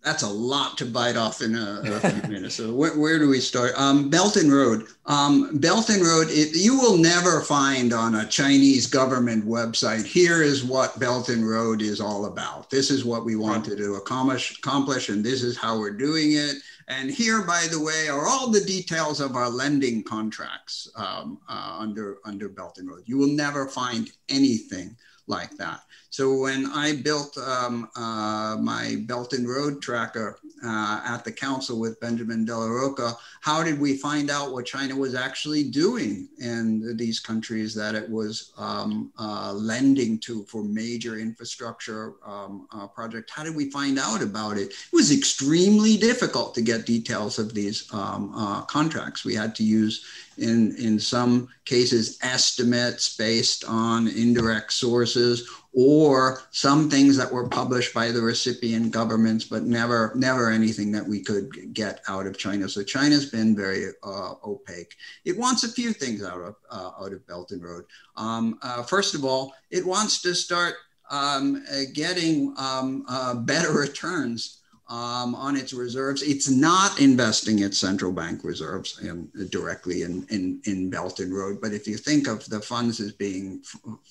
That's 0.06 0.22
a 0.22 0.28
lot 0.28 0.78
to 0.78 0.86
bite 0.86 1.16
off 1.16 1.42
in 1.42 1.56
a, 1.56 1.82
a 1.84 1.98
few 1.98 2.22
minutes. 2.30 2.54
So 2.54 2.72
where, 2.72 2.96
where, 2.96 3.18
do 3.18 3.28
we 3.28 3.40
start? 3.40 3.72
Um, 3.76 4.08
Belt 4.08 4.36
and 4.36 4.52
Road. 4.52 4.86
Um, 5.06 5.58
Belt 5.58 5.88
and 5.88 6.00
Road. 6.00 6.28
It, 6.30 6.56
you 6.56 6.78
will 6.78 6.96
never 6.96 7.40
find 7.40 7.92
on 7.92 8.14
a 8.14 8.26
Chinese 8.28 8.86
government 8.86 9.44
website. 9.44 10.06
Here 10.06 10.44
is 10.44 10.62
what 10.62 10.96
Belt 11.00 11.28
and 11.28 11.46
Road 11.46 11.82
is 11.82 12.00
all 12.00 12.26
about. 12.26 12.70
This 12.70 12.88
is 12.88 13.04
what 13.04 13.24
we 13.24 13.34
wanted 13.34 13.78
to 13.78 13.94
accomplish, 13.96 14.56
accomplish, 14.56 15.08
and 15.08 15.24
this 15.24 15.42
is 15.42 15.58
how 15.58 15.76
we're 15.76 15.90
doing 15.90 16.34
it. 16.34 16.54
And 16.86 17.10
here, 17.10 17.42
by 17.42 17.66
the 17.68 17.82
way, 17.82 18.06
are 18.08 18.28
all 18.28 18.48
the 18.48 18.60
details 18.60 19.20
of 19.20 19.34
our 19.34 19.50
lending 19.50 20.04
contracts 20.04 20.88
um, 20.94 21.40
uh, 21.48 21.78
under 21.80 22.18
under 22.24 22.48
Belt 22.48 22.78
and 22.78 22.88
Road. 22.88 23.02
You 23.06 23.18
will 23.18 23.34
never 23.34 23.66
find 23.66 24.08
anything 24.28 24.96
like 25.26 25.56
that. 25.56 25.80
So 26.16 26.32
when 26.32 26.64
I 26.72 26.96
built 26.96 27.36
um, 27.36 27.90
uh, 27.94 28.56
my 28.58 28.96
Belt 29.00 29.34
and 29.34 29.46
Road 29.46 29.82
tracker 29.82 30.38
uh, 30.64 31.02
at 31.04 31.24
the 31.26 31.30
council 31.30 31.78
with 31.78 32.00
Benjamin 32.00 32.46
Della 32.46 32.70
Rocca, 32.70 33.12
how 33.42 33.62
did 33.62 33.78
we 33.78 33.98
find 33.98 34.30
out 34.30 34.50
what 34.50 34.64
China 34.64 34.96
was 34.96 35.14
actually 35.14 35.64
doing 35.64 36.26
in 36.38 36.96
these 36.96 37.20
countries 37.20 37.74
that 37.74 37.94
it 37.94 38.08
was 38.08 38.52
um, 38.56 39.12
uh, 39.18 39.52
lending 39.52 40.18
to 40.20 40.44
for 40.44 40.64
major 40.64 41.18
infrastructure 41.18 42.14
um, 42.24 42.66
uh, 42.72 42.86
project? 42.86 43.30
How 43.30 43.44
did 43.44 43.54
we 43.54 43.70
find 43.70 43.98
out 43.98 44.22
about 44.22 44.56
it? 44.56 44.70
It 44.70 44.94
was 44.94 45.12
extremely 45.12 45.98
difficult 45.98 46.54
to 46.54 46.62
get 46.62 46.86
details 46.86 47.38
of 47.38 47.52
these 47.52 47.92
um, 47.92 48.32
uh, 48.34 48.62
contracts. 48.62 49.26
We 49.26 49.34
had 49.34 49.54
to 49.56 49.62
use 49.62 50.06
in, 50.38 50.74
in 50.76 50.98
some 50.98 51.48
cases 51.66 52.18
estimates 52.22 53.16
based 53.16 53.64
on 53.66 54.08
indirect 54.08 54.72
sources 54.72 55.48
or 55.78 56.40
some 56.52 56.88
things 56.88 57.18
that 57.18 57.30
were 57.30 57.46
published 57.46 57.92
by 57.92 58.10
the 58.10 58.22
recipient 58.22 58.90
governments, 58.90 59.44
but 59.44 59.64
never, 59.64 60.10
never 60.16 60.50
anything 60.50 60.90
that 60.90 61.06
we 61.06 61.22
could 61.22 61.74
get 61.74 62.00
out 62.08 62.26
of 62.26 62.38
China. 62.38 62.66
So 62.66 62.82
China's 62.82 63.26
been 63.26 63.54
very 63.54 63.88
uh, 64.02 64.34
opaque. 64.42 64.94
It 65.26 65.36
wants 65.36 65.64
a 65.64 65.68
few 65.68 65.92
things 65.92 66.24
out 66.24 66.40
of 66.40 66.56
uh, 66.70 66.92
out 66.98 67.12
of 67.12 67.26
Belt 67.26 67.50
and 67.50 67.62
Road. 67.62 67.84
Um, 68.16 68.58
uh, 68.62 68.84
first 68.84 69.14
of 69.14 69.22
all, 69.22 69.52
it 69.70 69.84
wants 69.84 70.22
to 70.22 70.34
start 70.34 70.76
um, 71.10 71.62
uh, 71.70 71.82
getting 71.92 72.54
um, 72.56 73.04
uh, 73.06 73.34
better 73.34 73.72
returns 73.72 74.62
um, 74.88 75.34
on 75.34 75.56
its 75.56 75.72
reserves. 75.72 76.22
It's 76.22 76.48
not 76.48 77.00
investing 77.00 77.58
its 77.58 77.78
central 77.78 78.12
bank 78.12 78.44
reserves 78.44 79.00
in, 79.00 79.28
directly 79.50 80.02
in, 80.02 80.26
in, 80.30 80.60
in 80.64 80.90
Belt 80.90 81.18
and 81.18 81.34
Road. 81.34 81.58
But 81.60 81.72
if 81.72 81.88
you 81.88 81.96
think 81.96 82.28
of 82.28 82.48
the 82.48 82.60
funds 82.60 83.00
as 83.00 83.12
being 83.12 83.62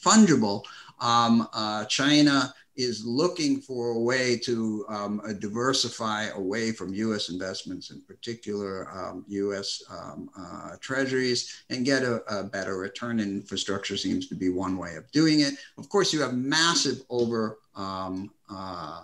fungible, 0.03 0.63
um, 0.99 1.47
uh, 1.53 1.85
China 1.85 2.53
is 2.75 3.05
looking 3.05 3.61
for 3.61 3.91
a 3.91 3.99
way 3.99 4.37
to 4.37 4.85
um, 4.89 5.21
uh, 5.25 5.33
diversify 5.33 6.25
away 6.35 6.71
from 6.71 6.93
US 6.93 7.29
investments, 7.29 7.89
in 7.89 8.01
particular 8.01 8.89
um, 8.91 9.23
US 9.29 9.81
um, 9.89 10.29
uh, 10.37 10.75
treasuries, 10.81 11.63
and 11.69 11.85
get 11.85 12.03
a, 12.03 12.21
a, 12.33 12.43
better 12.43 12.77
return. 12.77 13.19
Infrastructure 13.19 13.95
seems 13.95 14.27
to 14.27 14.35
be 14.35 14.49
one 14.49 14.77
way 14.77 14.95
of 14.95 15.09
doing 15.11 15.39
it. 15.39 15.53
Of 15.77 15.87
course, 15.89 16.11
you 16.13 16.21
have 16.21 16.35
massive 16.35 17.01
over. 17.09 17.59
Um, 17.75 18.31
uh, 18.49 19.01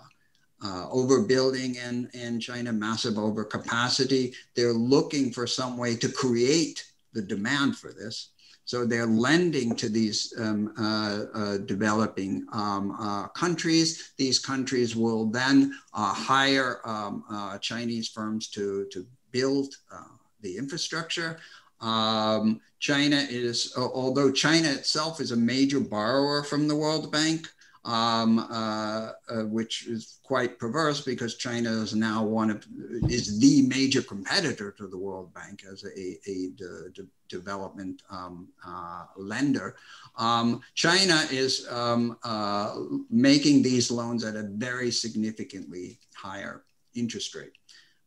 uh, 0.64 0.86
overbuilding 0.90 1.74
in, 1.76 2.08
in 2.14 2.38
China, 2.38 2.72
massive 2.72 3.14
overcapacity. 3.14 4.32
They're 4.54 4.72
looking 4.72 5.32
for 5.32 5.44
some 5.44 5.76
way 5.76 5.96
to 5.96 6.08
create 6.08 6.84
the 7.12 7.22
demand 7.22 7.76
for 7.76 7.92
this. 7.92 8.28
So 8.64 8.86
they're 8.86 9.06
lending 9.06 9.74
to 9.76 9.88
these 9.88 10.32
um, 10.38 10.72
uh, 10.78 11.24
uh, 11.34 11.58
developing 11.58 12.46
um, 12.52 12.96
uh, 12.98 13.28
countries. 13.28 14.12
These 14.16 14.38
countries 14.38 14.94
will 14.94 15.26
then 15.26 15.74
uh, 15.92 16.14
hire 16.14 16.80
um, 16.84 17.24
uh, 17.30 17.58
Chinese 17.58 18.08
firms 18.08 18.48
to, 18.50 18.86
to 18.92 19.06
build 19.30 19.74
uh, 19.92 20.14
the 20.40 20.56
infrastructure. 20.56 21.38
Um, 21.80 22.60
China 22.78 23.26
is, 23.28 23.74
although 23.76 24.30
China 24.30 24.68
itself 24.68 25.20
is 25.20 25.32
a 25.32 25.36
major 25.36 25.80
borrower 25.80 26.44
from 26.44 26.68
the 26.68 26.76
World 26.76 27.10
Bank, 27.10 27.48
um, 27.84 28.38
uh, 28.38 29.12
uh, 29.28 29.44
which 29.46 29.88
is 29.88 30.18
quite 30.22 30.58
perverse 30.58 31.00
because 31.00 31.36
China 31.36 31.70
is 31.70 31.94
now 31.94 32.22
one 32.22 32.50
of 32.50 32.64
is 33.08 33.40
the 33.40 33.66
major 33.66 34.02
competitor 34.02 34.70
to 34.78 34.86
the 34.86 34.96
World 34.96 35.34
Bank 35.34 35.64
as 35.70 35.84
a, 35.84 36.30
a 36.30 36.50
de, 36.56 36.90
de 36.94 37.06
development 37.28 38.02
um, 38.10 38.48
uh, 38.64 39.06
lender. 39.16 39.74
Um, 40.16 40.60
China 40.74 41.24
is 41.30 41.66
um, 41.70 42.16
uh, 42.22 42.76
making 43.10 43.62
these 43.62 43.90
loans 43.90 44.22
at 44.24 44.36
a 44.36 44.42
very 44.42 44.90
significantly 44.90 45.98
higher 46.14 46.64
interest 46.94 47.34
rate. 47.34 47.52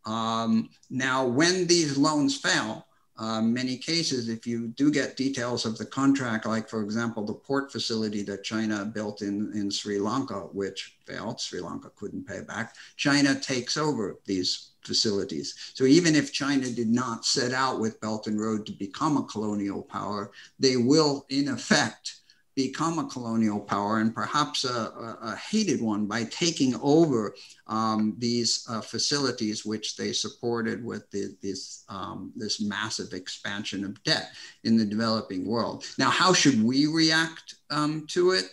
Um, 0.05 0.69
now, 0.89 1.25
when 1.25 1.65
these 1.65 1.97
loans 1.97 2.37
fail, 2.37 2.85
uh, 3.17 3.41
many 3.41 3.77
cases, 3.77 4.27
if 4.27 4.45
you 4.45 4.67
do 4.69 4.91
get 4.91 5.15
details 5.15 5.65
of 5.65 5.77
the 5.77 5.85
contract, 5.85 6.45
like 6.45 6.67
for 6.67 6.81
example, 6.83 7.23
the 7.23 7.33
port 7.33 7.71
facility 7.71 8.23
that 8.23 8.43
China 8.43 8.83
built 8.83 9.21
in, 9.21 9.51
in 9.53 9.71
Sri 9.71 9.99
Lanka, 9.99 10.41
which 10.51 10.97
failed, 11.05 11.39
Sri 11.39 11.61
Lanka 11.61 11.89
couldn't 11.95 12.27
pay 12.27 12.41
back, 12.41 12.75
China 12.97 13.33
takes 13.39 13.77
over 13.77 14.19
these 14.25 14.71
facilities. 14.83 15.55
So 15.73 15.85
even 15.85 16.13
if 16.15 16.33
China 16.33 16.69
did 16.69 16.89
not 16.89 17.25
set 17.25 17.53
out 17.53 17.79
with 17.79 18.01
Belt 18.01 18.27
and 18.27 18.39
Road 18.39 18.65
to 18.65 18.73
become 18.73 19.17
a 19.17 19.23
colonial 19.23 19.81
power, 19.81 20.31
they 20.59 20.75
will 20.75 21.25
in 21.29 21.47
effect 21.47 22.17
become 22.55 22.99
a 22.99 23.07
colonial 23.07 23.59
power 23.59 23.99
and 23.99 24.15
perhaps 24.15 24.63
a, 24.63 24.69
a, 24.69 25.17
a 25.23 25.35
hated 25.35 25.81
one 25.81 26.05
by 26.05 26.23
taking 26.25 26.75
over 26.81 27.35
um, 27.67 28.15
these 28.17 28.65
uh, 28.69 28.81
facilities 28.81 29.65
which 29.65 29.97
they 29.97 30.13
supported 30.13 30.83
with 30.83 31.09
the, 31.11 31.35
this, 31.41 31.83
um, 31.89 32.31
this 32.35 32.61
massive 32.61 33.13
expansion 33.13 33.83
of 33.83 34.01
debt 34.03 34.31
in 34.63 34.77
the 34.77 34.85
developing 34.85 35.45
world. 35.45 35.85
Now, 35.97 36.09
how 36.09 36.33
should 36.33 36.63
we 36.63 36.87
react 36.87 37.55
um, 37.69 38.05
to 38.09 38.31
it? 38.31 38.45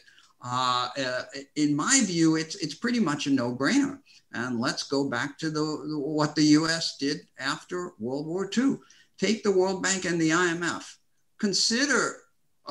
uh, 0.45 0.89
uh, 0.99 1.23
in 1.57 1.75
my 1.75 2.01
view, 2.05 2.37
it's, 2.37 2.57
it's 2.57 2.75
pretty 2.75 3.01
much 3.01 3.27
a 3.27 3.31
no 3.31 3.55
brainer. 3.55 3.99
And 4.33 4.59
let's 4.59 4.83
go 4.83 5.09
back 5.09 5.39
to 5.39 5.51
the, 5.51 5.63
what 5.99 6.35
the 6.35 6.43
US 6.43 6.97
did 6.97 7.21
after 7.39 7.93
World 7.99 8.27
War 8.27 8.51
II. 8.57 8.79
Take 9.19 9.43
the 9.43 9.53
World 9.53 9.83
Bank 9.83 10.05
and 10.05 10.21
the 10.21 10.31
IMF. 10.31 10.97
Consider 11.39 12.22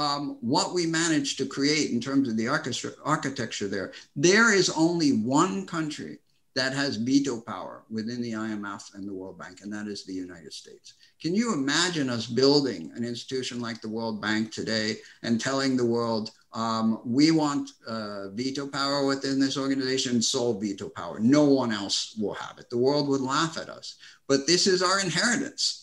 um, 0.02 0.38
what 0.42 0.74
we 0.74 0.86
managed 0.86 1.38
to 1.38 1.46
create 1.46 1.92
in 1.92 2.02
terms 2.02 2.28
of 2.28 2.36
the 2.36 2.48
architecture 2.48 3.68
there. 3.68 3.94
There 4.16 4.54
is 4.54 4.70
only 4.72 5.12
one 5.12 5.68
country 5.68 6.18
that 6.54 6.74
has 6.74 6.98
veto 6.98 7.40
power 7.40 7.84
within 7.90 8.22
the 8.22 8.34
IMF 8.34 8.94
and 8.96 9.08
the 9.08 9.14
World 9.14 9.40
Bank, 9.40 9.60
and 9.62 9.72
that 9.72 9.88
is 9.88 10.04
the 10.04 10.14
United 10.14 10.52
States. 10.52 10.96
Can 11.22 11.34
you 11.34 11.54
imagine 11.54 12.10
us 12.10 12.26
building 12.26 12.92
an 12.96 13.06
institution 13.06 13.62
like 13.62 13.80
the 13.80 13.88
World 13.90 14.22
Bank 14.22 14.52
today 14.52 14.98
and 15.24 15.40
telling 15.40 15.78
the 15.78 15.86
world, 15.86 16.32
um, 16.54 17.00
we 17.06 17.32
want 17.32 17.70
uh, 17.88 18.30
veto 18.32 18.68
power 18.68 19.06
within 19.06 19.40
this 19.40 19.58
organization, 19.58 20.22
sole 20.22 20.60
veto 20.60 20.90
power. 20.90 21.20
No 21.20 21.46
one 21.46 21.72
else 21.72 22.18
will 22.20 22.34
have 22.34 22.58
it. 22.58 22.70
The 22.70 22.78
world 22.78 23.08
would 23.08 23.22
laugh 23.22 23.58
at 23.58 23.70
us. 23.70 23.96
But 24.28 24.48
this 24.48 24.68
is 24.68 24.84
our 24.84 25.00
inheritance 25.00 25.81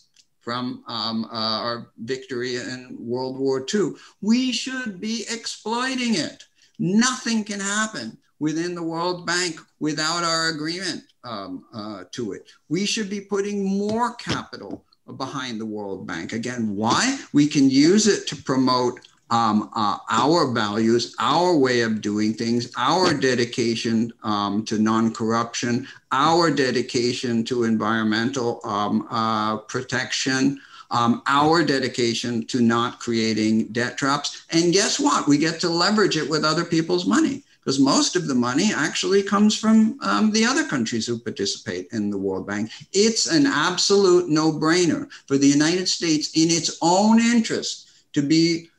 from 0.48 0.82
um, 0.88 1.26
uh, 1.26 1.60
our 1.60 1.90
victory 2.04 2.56
in 2.56 2.96
World 2.98 3.38
War 3.38 3.66
II. 3.74 3.90
We 4.22 4.50
should 4.50 4.98
be 4.98 5.26
exploiting 5.30 6.14
it. 6.14 6.42
Nothing 6.78 7.44
can 7.44 7.60
happen 7.60 8.16
within 8.38 8.74
the 8.74 8.82
World 8.82 9.26
Bank 9.26 9.60
without 9.78 10.24
our 10.24 10.48
agreement 10.48 11.02
um, 11.22 11.66
uh, 11.74 12.04
to 12.12 12.32
it. 12.32 12.48
We 12.70 12.86
should 12.86 13.10
be 13.10 13.20
putting 13.20 13.62
more 13.62 14.14
capital 14.14 14.86
behind 15.18 15.60
the 15.60 15.66
World 15.66 16.06
Bank. 16.06 16.32
Again, 16.32 16.74
why? 16.74 17.18
We 17.34 17.46
can 17.46 17.68
use 17.68 18.06
it 18.06 18.26
to 18.28 18.42
promote 18.42 19.00
um, 19.30 19.70
uh, 19.74 19.98
our 20.10 20.52
values, 20.52 21.14
our 21.18 21.56
way 21.56 21.82
of 21.82 22.00
doing 22.00 22.34
things, 22.34 22.72
our 22.76 23.12
dedication 23.14 24.12
um, 24.22 24.64
to 24.64 24.78
non 24.78 25.12
corruption, 25.12 25.86
our 26.12 26.50
dedication 26.50 27.44
to 27.44 27.64
environmental 27.64 28.60
um, 28.64 29.06
uh, 29.10 29.58
protection, 29.58 30.60
um, 30.90 31.22
our 31.26 31.62
dedication 31.64 32.46
to 32.46 32.60
not 32.60 32.98
creating 33.00 33.68
debt 33.68 33.98
traps. 33.98 34.44
And 34.50 34.72
guess 34.72 34.98
what? 34.98 35.28
We 35.28 35.38
get 35.38 35.60
to 35.60 35.68
leverage 35.68 36.16
it 36.16 36.28
with 36.28 36.44
other 36.44 36.64
people's 36.64 37.06
money 37.06 37.42
because 37.68 37.78
most 37.78 38.16
of 38.16 38.26
the 38.26 38.34
money 38.34 38.72
actually 38.74 39.22
comes 39.22 39.58
from 39.58 39.98
um, 40.00 40.32
the 40.32 40.42
other 40.42 40.66
countries 40.66 41.06
who 41.06 41.18
participate 41.18 41.88
in 41.92 42.08
the 42.08 42.16
World 42.16 42.46
Bank. 42.46 42.70
It's 42.94 43.26
an 43.26 43.44
absolute 43.44 44.30
no 44.30 44.52
brainer 44.52 45.06
for 45.26 45.36
the 45.36 45.46
United 45.46 45.86
States, 45.86 46.30
in 46.34 46.50
its 46.50 46.78
own 46.80 47.20
interest, 47.20 47.90
to 48.14 48.22
be 48.22 48.70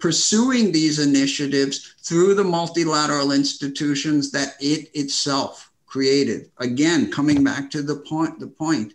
pursuing 0.00 0.72
these 0.72 0.98
initiatives 0.98 1.94
through 2.02 2.34
the 2.34 2.44
multilateral 2.44 3.32
institutions 3.32 4.30
that 4.30 4.54
it 4.60 4.90
itself 4.94 5.70
created. 5.86 6.50
Again, 6.58 7.10
coming 7.10 7.44
back 7.44 7.70
to 7.70 7.82
the 7.82 7.96
point, 7.96 8.38
the 8.40 8.48
point, 8.48 8.94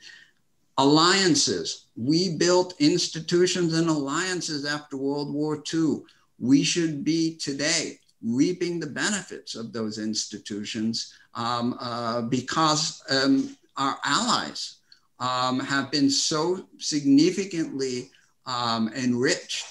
alliances. 0.78 1.86
We 1.98 2.38
built 2.38 2.74
institutions 2.80 3.74
and 3.74 3.90
alliances 3.90 4.66
after 4.66 4.96
World 4.98 5.34
War 5.34 5.62
II. 5.74 6.02
We 6.40 6.64
should 6.64 7.04
be 7.04 7.36
today 7.36 8.00
reaping 8.22 8.80
the 8.80 8.88
benefits 8.88 9.56
of 9.56 9.74
those 9.74 9.98
institutions 9.98 11.14
um, 11.36 11.78
uh, 11.80 12.22
because 12.24 13.02
um, 13.10 13.58
our 13.78 13.98
allies 14.06 14.78
um, 15.20 15.60
have 15.60 15.92
been 15.92 16.10
so 16.10 16.66
significantly 16.78 18.10
um, 18.46 18.90
enriched 18.96 19.66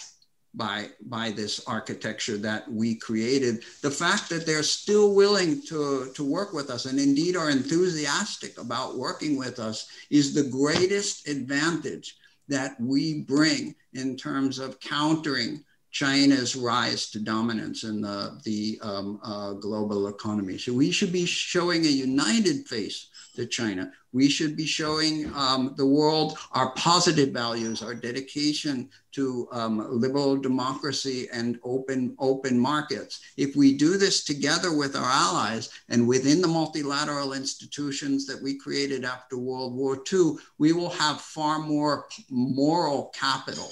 by, 0.55 0.89
by 1.03 1.31
this 1.31 1.67
architecture 1.67 2.37
that 2.39 2.71
we 2.71 2.95
created. 2.95 3.63
The 3.83 3.91
fact 3.91 4.29
that 4.31 4.47
they're 4.47 4.63
still 4.63 5.15
willing 5.15 5.63
to, 5.69 6.11
to 6.15 6.25
work 6.25 6.53
with 6.53 6.71
us 6.71 6.87
and 6.87 6.99
indeed 6.99 7.37
are 7.37 7.51
enthusiastic 7.51 8.59
about 8.59 8.97
working 8.97 9.37
with 9.37 9.59
us 9.59 9.89
is 10.11 10.35
the 10.35 10.51
greatest 10.51 11.29
advantage 11.29 12.17
that 12.49 12.81
we 12.81 13.23
bring 13.23 13.75
in 13.93 14.17
terms 14.17 14.59
of 14.59 14.81
countering 14.81 15.63
China's 15.91 16.55
rise 16.55 17.11
to 17.11 17.21
dominance 17.21 17.85
in 17.85 18.01
the, 18.01 18.41
the 18.45 18.79
um, 18.83 19.21
uh, 19.23 19.53
global 19.55 20.09
economy. 20.09 20.59
So 20.59 20.73
we 20.73 20.91
should 20.91 21.13
be 21.13 21.25
showing 21.25 21.85
a 21.85 21.89
united 21.89 22.67
face 22.67 23.09
to 23.39 23.47
China. 23.47 23.91
We 24.13 24.29
should 24.29 24.57
be 24.57 24.67
showing 24.67 25.33
um, 25.35 25.75
the 25.77 25.87
world 25.87 26.37
our 26.53 26.73
positive 26.73 27.31
values, 27.31 27.83
our 27.83 27.95
dedication 27.95 28.91
to 29.13 29.49
um, 29.53 29.87
liberal 30.01 30.37
democracy 30.37 31.29
and 31.33 31.59
open, 31.63 32.17
open 32.19 32.59
markets. 32.59 33.21
If 33.37 33.57
we 33.57 33.77
do 33.77 33.97
this 33.97 34.25
together 34.25 34.77
with 34.77 34.97
our 34.97 35.11
allies 35.11 35.71
and 35.89 36.07
within 36.07 36.43
the 36.43 36.49
multilateral 36.49 37.33
institutions 37.33 38.27
that 38.27 38.43
we 38.43 38.59
created 38.59 39.05
after 39.05 39.39
World 39.39 39.75
War 39.75 40.03
II, 40.13 40.33
we 40.59 40.73
will 40.73 40.91
have 40.91 41.21
far 41.21 41.59
more 41.61 42.07
moral 42.31 43.13
capital 43.15 43.71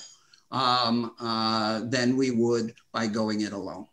um, 0.53 1.13
uh, 1.21 1.81
than 1.87 2.17
we 2.17 2.31
would 2.31 2.75
by 2.93 3.07
going 3.07 3.41
it 3.43 3.53
alone. 3.53 3.87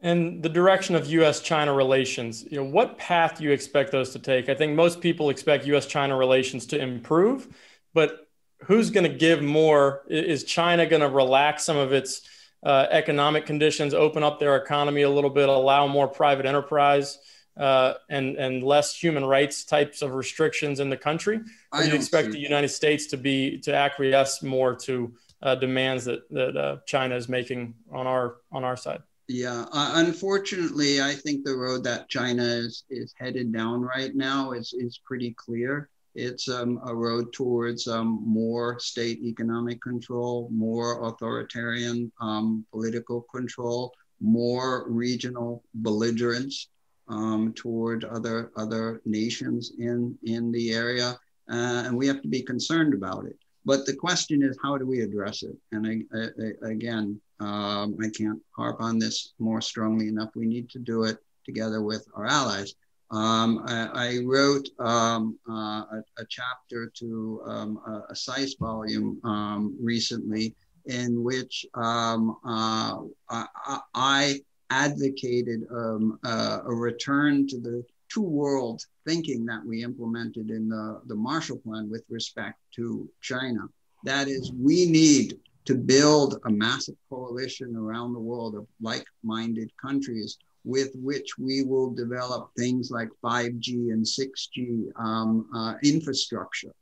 And 0.00 0.42
the 0.42 0.48
direction 0.48 0.94
of 0.94 1.06
U.S.-China 1.06 1.76
relations, 1.76 2.44
you 2.50 2.58
know, 2.58 2.64
what 2.64 2.98
path 2.98 3.38
do 3.38 3.44
you 3.44 3.50
expect 3.50 3.90
those 3.90 4.10
to 4.10 4.18
take? 4.18 4.48
I 4.48 4.54
think 4.54 4.74
most 4.74 5.00
people 5.00 5.28
expect 5.28 5.66
U.S.-China 5.66 6.16
relations 6.16 6.66
to 6.66 6.80
improve, 6.80 7.48
but 7.94 8.28
who's 8.62 8.90
going 8.90 9.10
to 9.10 9.16
give 9.16 9.42
more? 9.42 10.02
Is 10.08 10.44
China 10.44 10.86
going 10.86 11.02
to 11.02 11.08
relax 11.08 11.64
some 11.64 11.76
of 11.76 11.92
its 11.92 12.22
uh, 12.62 12.86
economic 12.90 13.44
conditions, 13.44 13.92
open 13.92 14.22
up 14.22 14.38
their 14.38 14.56
economy 14.56 15.02
a 15.02 15.10
little 15.10 15.30
bit, 15.30 15.48
allow 15.48 15.86
more 15.86 16.06
private 16.06 16.46
enterprise? 16.46 17.18
uh, 17.58 17.94
and 18.08 18.36
and 18.36 18.62
less 18.62 18.94
human 18.94 19.24
rights 19.24 19.64
types 19.64 20.00
of 20.00 20.14
restrictions 20.14 20.80
in 20.80 20.88
the 20.88 20.96
country? 20.96 21.40
Or 21.72 21.82
do 21.82 21.88
you 21.88 21.94
expect 21.94 22.30
the 22.30 22.38
United 22.38 22.68
States 22.68 23.06
to 23.08 23.16
be 23.16 23.58
to 23.60 23.74
acquiesce 23.74 24.42
more 24.42 24.74
to 24.76 25.12
uh, 25.42 25.56
demands 25.56 26.04
that 26.04 26.28
that 26.30 26.56
uh, 26.56 26.76
China 26.86 27.16
is 27.16 27.28
making 27.28 27.74
on 27.90 28.06
our 28.06 28.36
on 28.52 28.64
our 28.64 28.76
side? 28.76 29.02
Yeah, 29.28 29.66
uh, 29.72 29.92
unfortunately, 29.96 31.02
I 31.02 31.12
think 31.12 31.44
the 31.44 31.54
road 31.54 31.84
that 31.84 32.08
China 32.08 32.42
is 32.42 32.84
is 32.88 33.12
headed 33.18 33.52
down 33.52 33.82
right 33.82 34.14
now 34.14 34.52
is 34.52 34.72
is 34.72 35.00
pretty 35.04 35.34
clear. 35.34 35.90
It's 36.14 36.48
um, 36.48 36.80
a 36.86 36.94
road 36.94 37.32
towards 37.34 37.86
um, 37.86 38.22
more 38.26 38.80
state 38.80 39.20
economic 39.22 39.82
control, 39.82 40.48
more 40.50 41.06
authoritarian 41.06 42.10
um, 42.22 42.64
political 42.72 43.20
control, 43.32 43.92
more 44.18 44.86
regional 44.88 45.62
belligerence 45.74 46.68
um, 47.08 47.52
toward 47.52 48.04
other 48.04 48.50
other 48.56 49.02
nations 49.04 49.72
in 49.78 50.16
in 50.22 50.50
the 50.52 50.72
area, 50.72 51.18
uh, 51.50 51.82
and 51.84 51.94
we 51.98 52.06
have 52.06 52.22
to 52.22 52.28
be 52.28 52.40
concerned 52.40 52.94
about 52.94 53.26
it. 53.26 53.36
But 53.64 53.86
the 53.86 53.94
question 53.94 54.42
is, 54.42 54.58
how 54.62 54.78
do 54.78 54.86
we 54.86 55.00
address 55.00 55.42
it? 55.42 55.56
And 55.72 55.86
I, 55.86 56.16
I, 56.16 56.70
again, 56.70 57.20
um, 57.40 57.96
I 58.02 58.08
can't 58.16 58.40
harp 58.52 58.80
on 58.80 58.98
this 58.98 59.34
more 59.38 59.60
strongly 59.60 60.08
enough. 60.08 60.30
We 60.34 60.46
need 60.46 60.70
to 60.70 60.78
do 60.78 61.04
it 61.04 61.18
together 61.44 61.82
with 61.82 62.06
our 62.14 62.26
allies. 62.26 62.74
Um, 63.10 63.62
I, 63.66 63.88
I, 63.94 64.18
wrote 64.24 64.68
um, 64.78 65.38
uh, 65.48 65.82
a, 65.96 66.04
a, 66.18 66.26
chapter 66.28 66.92
to 66.96 67.42
um, 67.46 67.80
a, 67.86 68.12
a 68.12 68.14
SAIS 68.14 68.54
volume 68.60 69.18
um, 69.24 69.74
recently 69.80 70.54
in 70.84 71.22
which 71.22 71.64
um, 71.72 72.36
uh, 72.44 72.98
I, 73.30 73.80
I, 73.94 74.40
advocated 74.70 75.62
um, 75.70 76.18
uh, 76.24 76.60
a 76.66 76.74
return 76.74 77.46
to 77.46 77.58
the 77.58 77.82
two 78.08 78.22
world 78.22 78.82
thinking 79.06 79.44
that 79.46 79.64
we 79.64 79.82
implemented 79.82 80.50
in 80.50 80.68
the, 80.68 81.00
the 81.06 81.14
Marshall 81.14 81.58
Plan 81.58 81.90
with 81.90 82.04
respect 82.08 82.58
to 82.76 83.08
China. 83.20 83.60
That 84.04 84.28
is, 84.28 84.52
we 84.52 84.86
need 84.86 85.38
to 85.64 85.74
build 85.74 86.40
a 86.46 86.50
massive 86.50 86.96
coalition 87.10 87.76
around 87.76 88.12
the 88.12 88.20
world 88.20 88.54
of 88.54 88.66
like 88.80 89.04
minded 89.22 89.70
countries 89.80 90.38
with 90.64 90.90
which 90.94 91.38
we 91.38 91.62
will 91.62 91.90
develop 91.90 92.50
things 92.56 92.90
like 92.90 93.08
5G 93.22 93.92
and 93.92 94.04
6G 94.04 94.88
um, 94.96 95.46
uh, 95.54 95.74
infrastructure, 95.82 96.72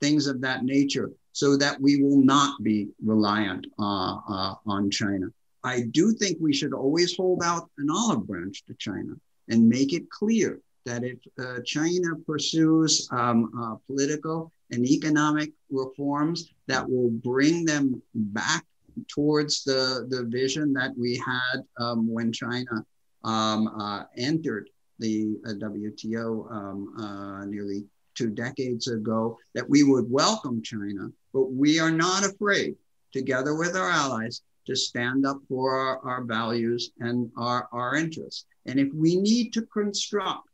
things 0.00 0.26
of 0.26 0.40
that 0.40 0.64
nature, 0.64 1.10
so 1.32 1.56
that 1.56 1.80
we 1.80 2.02
will 2.02 2.22
not 2.22 2.62
be 2.62 2.88
reliant 3.04 3.66
uh, 3.78 4.16
uh, 4.28 4.54
on 4.66 4.90
China. 4.90 5.26
I 5.64 5.82
do 5.90 6.12
think 6.12 6.38
we 6.40 6.52
should 6.52 6.72
always 6.72 7.16
hold 7.16 7.42
out 7.44 7.70
an 7.78 7.88
olive 7.90 8.26
branch 8.26 8.64
to 8.66 8.74
China 8.74 9.14
and 9.48 9.68
make 9.68 9.92
it 9.92 10.10
clear 10.10 10.60
that 10.88 11.04
if 11.04 11.18
uh, 11.38 11.60
China 11.64 12.16
pursues 12.26 13.08
um, 13.12 13.50
uh, 13.60 13.76
political 13.86 14.50
and 14.70 14.86
economic 14.86 15.52
reforms 15.70 16.52
that 16.66 16.88
will 16.88 17.10
bring 17.10 17.64
them 17.64 18.00
back 18.14 18.64
towards 19.06 19.64
the, 19.64 20.06
the 20.08 20.24
vision 20.24 20.72
that 20.72 20.92
we 20.96 21.20
had 21.24 21.58
um, 21.78 22.10
when 22.10 22.32
China 22.32 22.84
um, 23.24 23.68
uh, 23.68 24.04
entered 24.16 24.70
the 24.98 25.36
uh, 25.46 25.52
WTO 25.52 26.50
um, 26.50 26.94
uh, 26.98 27.44
nearly 27.44 27.84
two 28.14 28.30
decades 28.30 28.88
ago, 28.88 29.38
that 29.54 29.68
we 29.68 29.82
would 29.82 30.10
welcome 30.10 30.62
China, 30.62 31.08
but 31.32 31.52
we 31.52 31.78
are 31.78 31.90
not 31.90 32.24
afraid, 32.24 32.74
together 33.12 33.54
with 33.54 33.76
our 33.76 33.90
allies, 33.90 34.42
to 34.66 34.74
stand 34.74 35.24
up 35.24 35.38
for 35.48 35.78
our, 35.78 35.98
our 36.00 36.24
values 36.24 36.90
and 36.98 37.30
our, 37.36 37.68
our 37.72 37.94
interests. 37.94 38.46
And 38.66 38.80
if 38.80 38.88
we 38.92 39.16
need 39.16 39.52
to 39.52 39.62
construct 39.66 40.47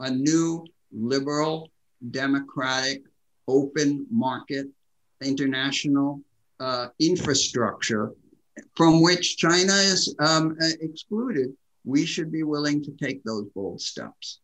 a 0.00 0.10
new 0.10 0.64
liberal, 0.92 1.70
democratic, 2.10 3.02
open 3.48 4.06
market, 4.10 4.66
international 5.22 6.20
uh, 6.60 6.88
infrastructure 6.98 8.12
from 8.74 9.02
which 9.02 9.36
China 9.36 9.72
is 9.72 10.14
um, 10.18 10.56
uh, 10.60 10.66
excluded, 10.80 11.52
we 11.84 12.04
should 12.04 12.32
be 12.32 12.42
willing 12.42 12.82
to 12.84 12.90
take 12.92 13.22
those 13.24 13.46
bold 13.54 13.80
steps. 13.80 14.40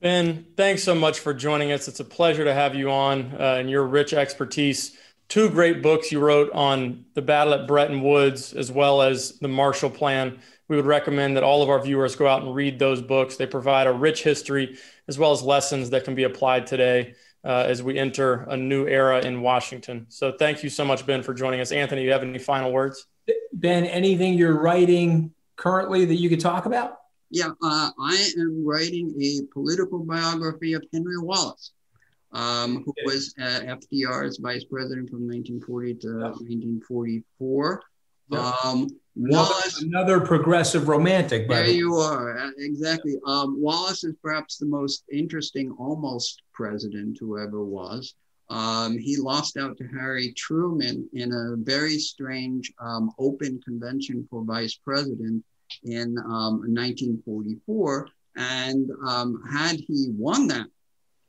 Benn, 0.00 0.46
thanks 0.56 0.82
so 0.82 0.94
much 0.94 1.20
for 1.20 1.32
joining 1.32 1.70
us. 1.70 1.86
It's 1.86 2.00
a 2.00 2.04
pleasure 2.04 2.44
to 2.44 2.52
have 2.52 2.74
you 2.74 2.90
on 2.90 3.34
uh, 3.38 3.56
and 3.58 3.70
your 3.70 3.86
rich 3.86 4.12
expertise. 4.12 4.96
Two 5.32 5.48
great 5.48 5.80
books 5.80 6.12
you 6.12 6.20
wrote 6.20 6.50
on 6.52 7.06
the 7.14 7.22
battle 7.22 7.54
at 7.54 7.66
Bretton 7.66 8.02
Woods 8.02 8.52
as 8.52 8.70
well 8.70 9.00
as 9.00 9.38
the 9.38 9.48
Marshall 9.48 9.88
Plan. 9.88 10.38
We 10.68 10.76
would 10.76 10.84
recommend 10.84 11.38
that 11.38 11.42
all 11.42 11.62
of 11.62 11.70
our 11.70 11.80
viewers 11.80 12.14
go 12.16 12.26
out 12.28 12.42
and 12.42 12.54
read 12.54 12.78
those 12.78 13.00
books. 13.00 13.36
They 13.36 13.46
provide 13.46 13.86
a 13.86 13.94
rich 13.94 14.22
history 14.22 14.76
as 15.08 15.18
well 15.18 15.32
as 15.32 15.40
lessons 15.40 15.88
that 15.88 16.04
can 16.04 16.14
be 16.14 16.24
applied 16.24 16.66
today 16.66 17.14
uh, 17.44 17.64
as 17.66 17.82
we 17.82 17.98
enter 17.98 18.42
a 18.42 18.58
new 18.58 18.86
era 18.86 19.24
in 19.24 19.40
Washington. 19.40 20.04
So 20.10 20.32
thank 20.32 20.62
you 20.62 20.68
so 20.68 20.84
much, 20.84 21.06
Benn, 21.06 21.22
for 21.22 21.32
joining 21.32 21.62
us. 21.62 21.72
Anthony, 21.72 22.02
do 22.02 22.06
you 22.08 22.12
have 22.12 22.22
any 22.22 22.38
final 22.38 22.70
words? 22.70 23.06
Benn, 23.54 23.86
anything 23.86 24.34
you're 24.34 24.60
writing 24.60 25.32
currently 25.56 26.04
that 26.04 26.16
you 26.16 26.28
could 26.28 26.40
talk 26.40 26.66
about? 26.66 26.98
Yeah, 27.30 27.52
uh, 27.62 27.90
I 27.98 28.32
am 28.36 28.66
writing 28.66 29.14
a 29.18 29.50
political 29.50 30.00
biography 30.00 30.74
of 30.74 30.84
Henry 30.92 31.16
Wallace, 31.16 31.72
um, 32.32 32.82
who 32.84 32.94
was 33.04 33.34
uh, 33.40 33.60
FDR's 33.60 34.38
vice 34.38 34.64
president 34.64 35.10
from 35.10 35.26
1940 35.26 35.94
to 35.94 36.08
yeah. 36.08 36.14
1944. 36.30 37.82
Yeah. 38.30 38.52
Um, 38.64 38.88
Wallace, 39.14 39.82
another, 39.82 40.20
progressive 40.20 40.88
romantic. 40.88 41.46
There 41.46 41.66
you 41.66 41.96
are, 41.96 42.38
uh, 42.38 42.50
exactly. 42.56 43.16
Um, 43.26 43.60
Wallace 43.60 44.04
is 44.04 44.14
perhaps 44.22 44.56
the 44.56 44.64
most 44.64 45.04
interesting, 45.12 45.70
almost 45.78 46.40
president 46.54 47.18
who 47.20 47.38
ever 47.38 47.62
was. 47.62 48.14
Um, 48.48 48.96
he 48.98 49.16
lost 49.16 49.58
out 49.58 49.76
to 49.78 49.84
Harry 49.88 50.32
Truman 50.32 51.08
in 51.12 51.32
a 51.32 51.56
very 51.56 51.98
strange 51.98 52.72
um, 52.80 53.10
open 53.18 53.60
convention 53.62 54.26
for 54.30 54.44
vice 54.44 54.76
president 54.76 55.44
in 55.84 56.16
um, 56.18 56.60
1944. 56.60 58.08
And 58.36 58.90
um, 59.06 59.42
had 59.50 59.76
he 59.76 60.08
won 60.16 60.46
that 60.48 60.66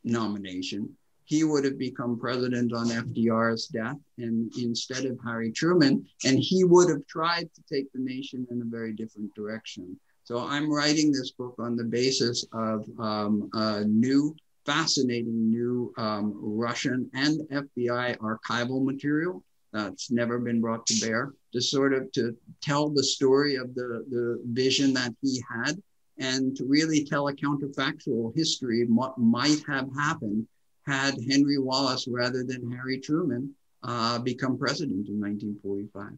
nomination, 0.03 0.95
he 1.25 1.43
would 1.43 1.63
have 1.63 1.77
become 1.77 2.19
president 2.19 2.73
on 2.73 2.87
FDR's 2.87 3.67
death 3.67 3.97
and 4.17 4.51
instead 4.57 5.05
of 5.05 5.17
Harry 5.23 5.51
Truman, 5.51 6.05
and 6.25 6.37
he 6.39 6.63
would 6.63 6.89
have 6.89 7.05
tried 7.07 7.49
to 7.55 7.61
take 7.71 7.91
the 7.93 7.99
nation 7.99 8.45
in 8.51 8.61
a 8.61 8.65
very 8.65 8.93
different 8.93 9.33
direction. 9.33 9.97
So 10.25 10.39
I'm 10.39 10.71
writing 10.71 11.11
this 11.11 11.31
book 11.31 11.55
on 11.59 11.75
the 11.75 11.83
basis 11.83 12.45
of 12.53 12.85
um, 12.99 13.49
a 13.53 13.83
new, 13.83 14.35
fascinating 14.65 15.49
new 15.49 15.93
um, 15.97 16.33
Russian 16.35 17.09
and 17.13 17.41
FBI 17.49 18.17
archival 18.17 18.83
material 18.83 19.43
that's 19.71 20.11
never 20.11 20.39
been 20.39 20.61
brought 20.61 20.85
to 20.87 21.05
bear 21.05 21.33
to 21.51 21.61
sort 21.61 21.93
of 21.93 22.11
to 22.13 22.37
tell 22.61 22.89
the 22.89 23.03
story 23.03 23.55
of 23.55 23.73
the, 23.75 24.05
the 24.09 24.41
vision 24.45 24.93
that 24.93 25.13
he 25.21 25.41
had 25.53 25.81
and 26.17 26.55
to 26.57 26.65
really 26.65 27.03
tell 27.03 27.27
a 27.27 27.33
counterfactual 27.33 28.35
history 28.35 28.81
of 28.81 28.89
what 28.89 29.17
might 29.17 29.61
have 29.67 29.89
happened 29.95 30.47
had 30.85 31.15
Henry 31.29 31.57
Wallace 31.57 32.07
rather 32.07 32.43
than 32.43 32.71
Harry 32.71 32.99
Truman 32.99 33.55
uh, 33.83 34.19
become 34.19 34.57
president 34.57 35.07
in 35.07 35.19
1945. 35.19 36.17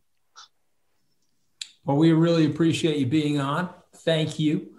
Well, 1.86 1.98
we 1.98 2.12
really 2.14 2.46
appreciate 2.46 2.98
you 2.98 3.06
being 3.06 3.40
on. 3.40 3.70
Thank 3.98 4.40
you. 4.40 4.72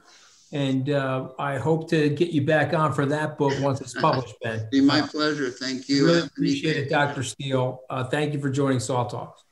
And 0.52 0.90
uh, 0.90 1.30
I 1.38 1.58
hope 1.58 1.88
to 1.90 2.08
get 2.08 2.30
you 2.30 2.42
back 2.42 2.72
on 2.72 2.92
for 2.92 3.06
that 3.06 3.36
book 3.36 3.52
once 3.60 3.80
it's 3.80 3.94
published, 3.94 4.34
Benn. 4.42 4.68
Be 4.72 4.80
my 4.80 5.00
pleasure. 5.00 5.50
Thank 5.50 5.88
you. 5.88 6.06
Really 6.06 6.26
appreciate 6.26 6.76
it, 6.76 6.88
Dr. 6.88 7.22
Steil. 7.22 7.80
Uh, 7.90 8.04
thank 8.04 8.32
you 8.32 8.40
for 8.40 8.50
joining 8.50 8.80
Salt 8.80 9.10
Talks. 9.10 9.45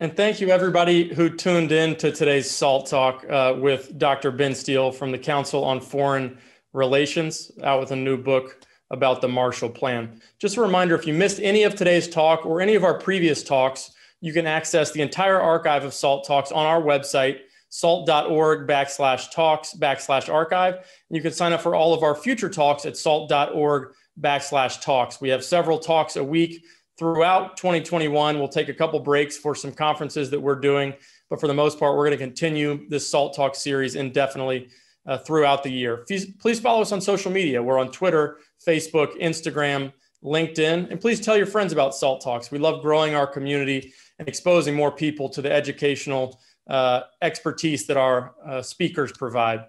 And 0.00 0.16
thank 0.16 0.40
you, 0.40 0.50
everybody 0.50 1.12
who 1.12 1.28
tuned 1.28 1.72
in 1.72 1.96
to 1.96 2.12
today's 2.12 2.48
Salt 2.48 2.86
Talk 2.86 3.28
uh, 3.28 3.56
with 3.58 3.98
Dr. 3.98 4.30
Benn 4.30 4.54
Steil 4.54 4.92
from 4.92 5.10
the 5.10 5.18
Council 5.18 5.64
on 5.64 5.80
Foreign 5.80 6.38
Relations, 6.72 7.50
out 7.64 7.80
with 7.80 7.90
a 7.90 7.96
new 7.96 8.16
book 8.16 8.64
about 8.90 9.20
the 9.20 9.26
Marshall 9.26 9.70
Plan. 9.70 10.20
Just 10.38 10.56
a 10.56 10.60
reminder 10.60 10.94
if 10.94 11.04
you 11.04 11.14
missed 11.14 11.40
any 11.40 11.64
of 11.64 11.74
today's 11.74 12.06
talk 12.06 12.46
or 12.46 12.60
any 12.60 12.76
of 12.76 12.84
our 12.84 12.96
previous 12.96 13.42
talks, 13.42 13.90
you 14.20 14.32
can 14.32 14.46
access 14.46 14.92
the 14.92 15.02
entire 15.02 15.40
archive 15.40 15.82
of 15.82 15.92
SALT 15.92 16.24
Talks 16.24 16.52
on 16.52 16.64
our 16.64 16.80
website 16.80 17.40
salt.org 17.70 18.68
backslash 18.68 19.32
talks 19.32 19.74
backslash 19.74 20.32
archive. 20.32 20.74
And 20.74 21.16
you 21.16 21.20
can 21.20 21.32
sign 21.32 21.52
up 21.52 21.60
for 21.60 21.74
all 21.74 21.92
of 21.92 22.04
our 22.04 22.14
future 22.14 22.48
talks 22.48 22.86
at 22.86 22.96
salt.org 22.96 23.92
backslash 24.20 24.80
talks. 24.80 25.20
We 25.20 25.28
have 25.30 25.44
several 25.44 25.78
talks 25.78 26.14
a 26.14 26.24
week 26.24 26.62
throughout 26.98 27.56
2021. 27.56 28.38
We'll 28.38 28.48
take 28.48 28.68
a 28.68 28.74
couple 28.74 28.98
breaks 29.00 29.36
for 29.36 29.54
some 29.54 29.72
conferences 29.72 30.30
that 30.30 30.40
we're 30.40 30.58
doing, 30.58 30.94
but 31.30 31.40
for 31.40 31.46
the 31.46 31.54
most 31.54 31.78
part, 31.78 31.96
we're 31.96 32.06
going 32.06 32.18
to 32.18 32.24
continue 32.24 32.88
this 32.88 33.08
Salt 33.08 33.34
Talk 33.34 33.54
series 33.54 33.94
indefinitely 33.94 34.68
uh, 35.06 35.18
throughout 35.18 35.62
the 35.62 35.70
year. 35.70 36.04
Please 36.06 36.60
follow 36.60 36.82
us 36.82 36.92
on 36.92 37.00
social 37.00 37.30
media. 37.30 37.62
We're 37.62 37.78
on 37.78 37.90
Twitter, 37.90 38.38
Facebook, 38.66 39.18
Instagram, 39.20 39.92
LinkedIn, 40.24 40.90
and 40.90 41.00
please 41.00 41.20
tell 41.20 41.36
your 41.36 41.46
friends 41.46 41.72
about 41.72 41.94
Salt 41.94 42.20
Talks. 42.20 42.50
We 42.50 42.58
love 42.58 42.82
growing 42.82 43.14
our 43.14 43.26
community 43.26 43.92
and 44.18 44.26
exposing 44.26 44.74
more 44.74 44.90
people 44.90 45.28
to 45.30 45.40
the 45.40 45.52
educational 45.52 46.40
uh, 46.68 47.02
expertise 47.22 47.86
that 47.86 47.96
our 47.96 48.34
uh, 48.44 48.60
speakers 48.60 49.12
provide. 49.12 49.64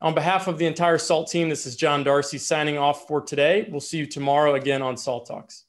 On 0.00 0.14
behalf 0.14 0.48
of 0.48 0.58
the 0.58 0.66
entire 0.66 0.98
SALT 0.98 1.30
team, 1.30 1.48
this 1.48 1.64
is 1.64 1.76
John 1.76 2.04
Darsie 2.04 2.38
signing 2.38 2.76
off 2.76 3.06
for 3.06 3.22
today. 3.22 3.66
We'll 3.70 3.80
see 3.80 3.98
you 3.98 4.06
tomorrow 4.06 4.54
again 4.54 4.82
on 4.82 4.96
SALT 4.96 5.26
Talks. 5.26 5.64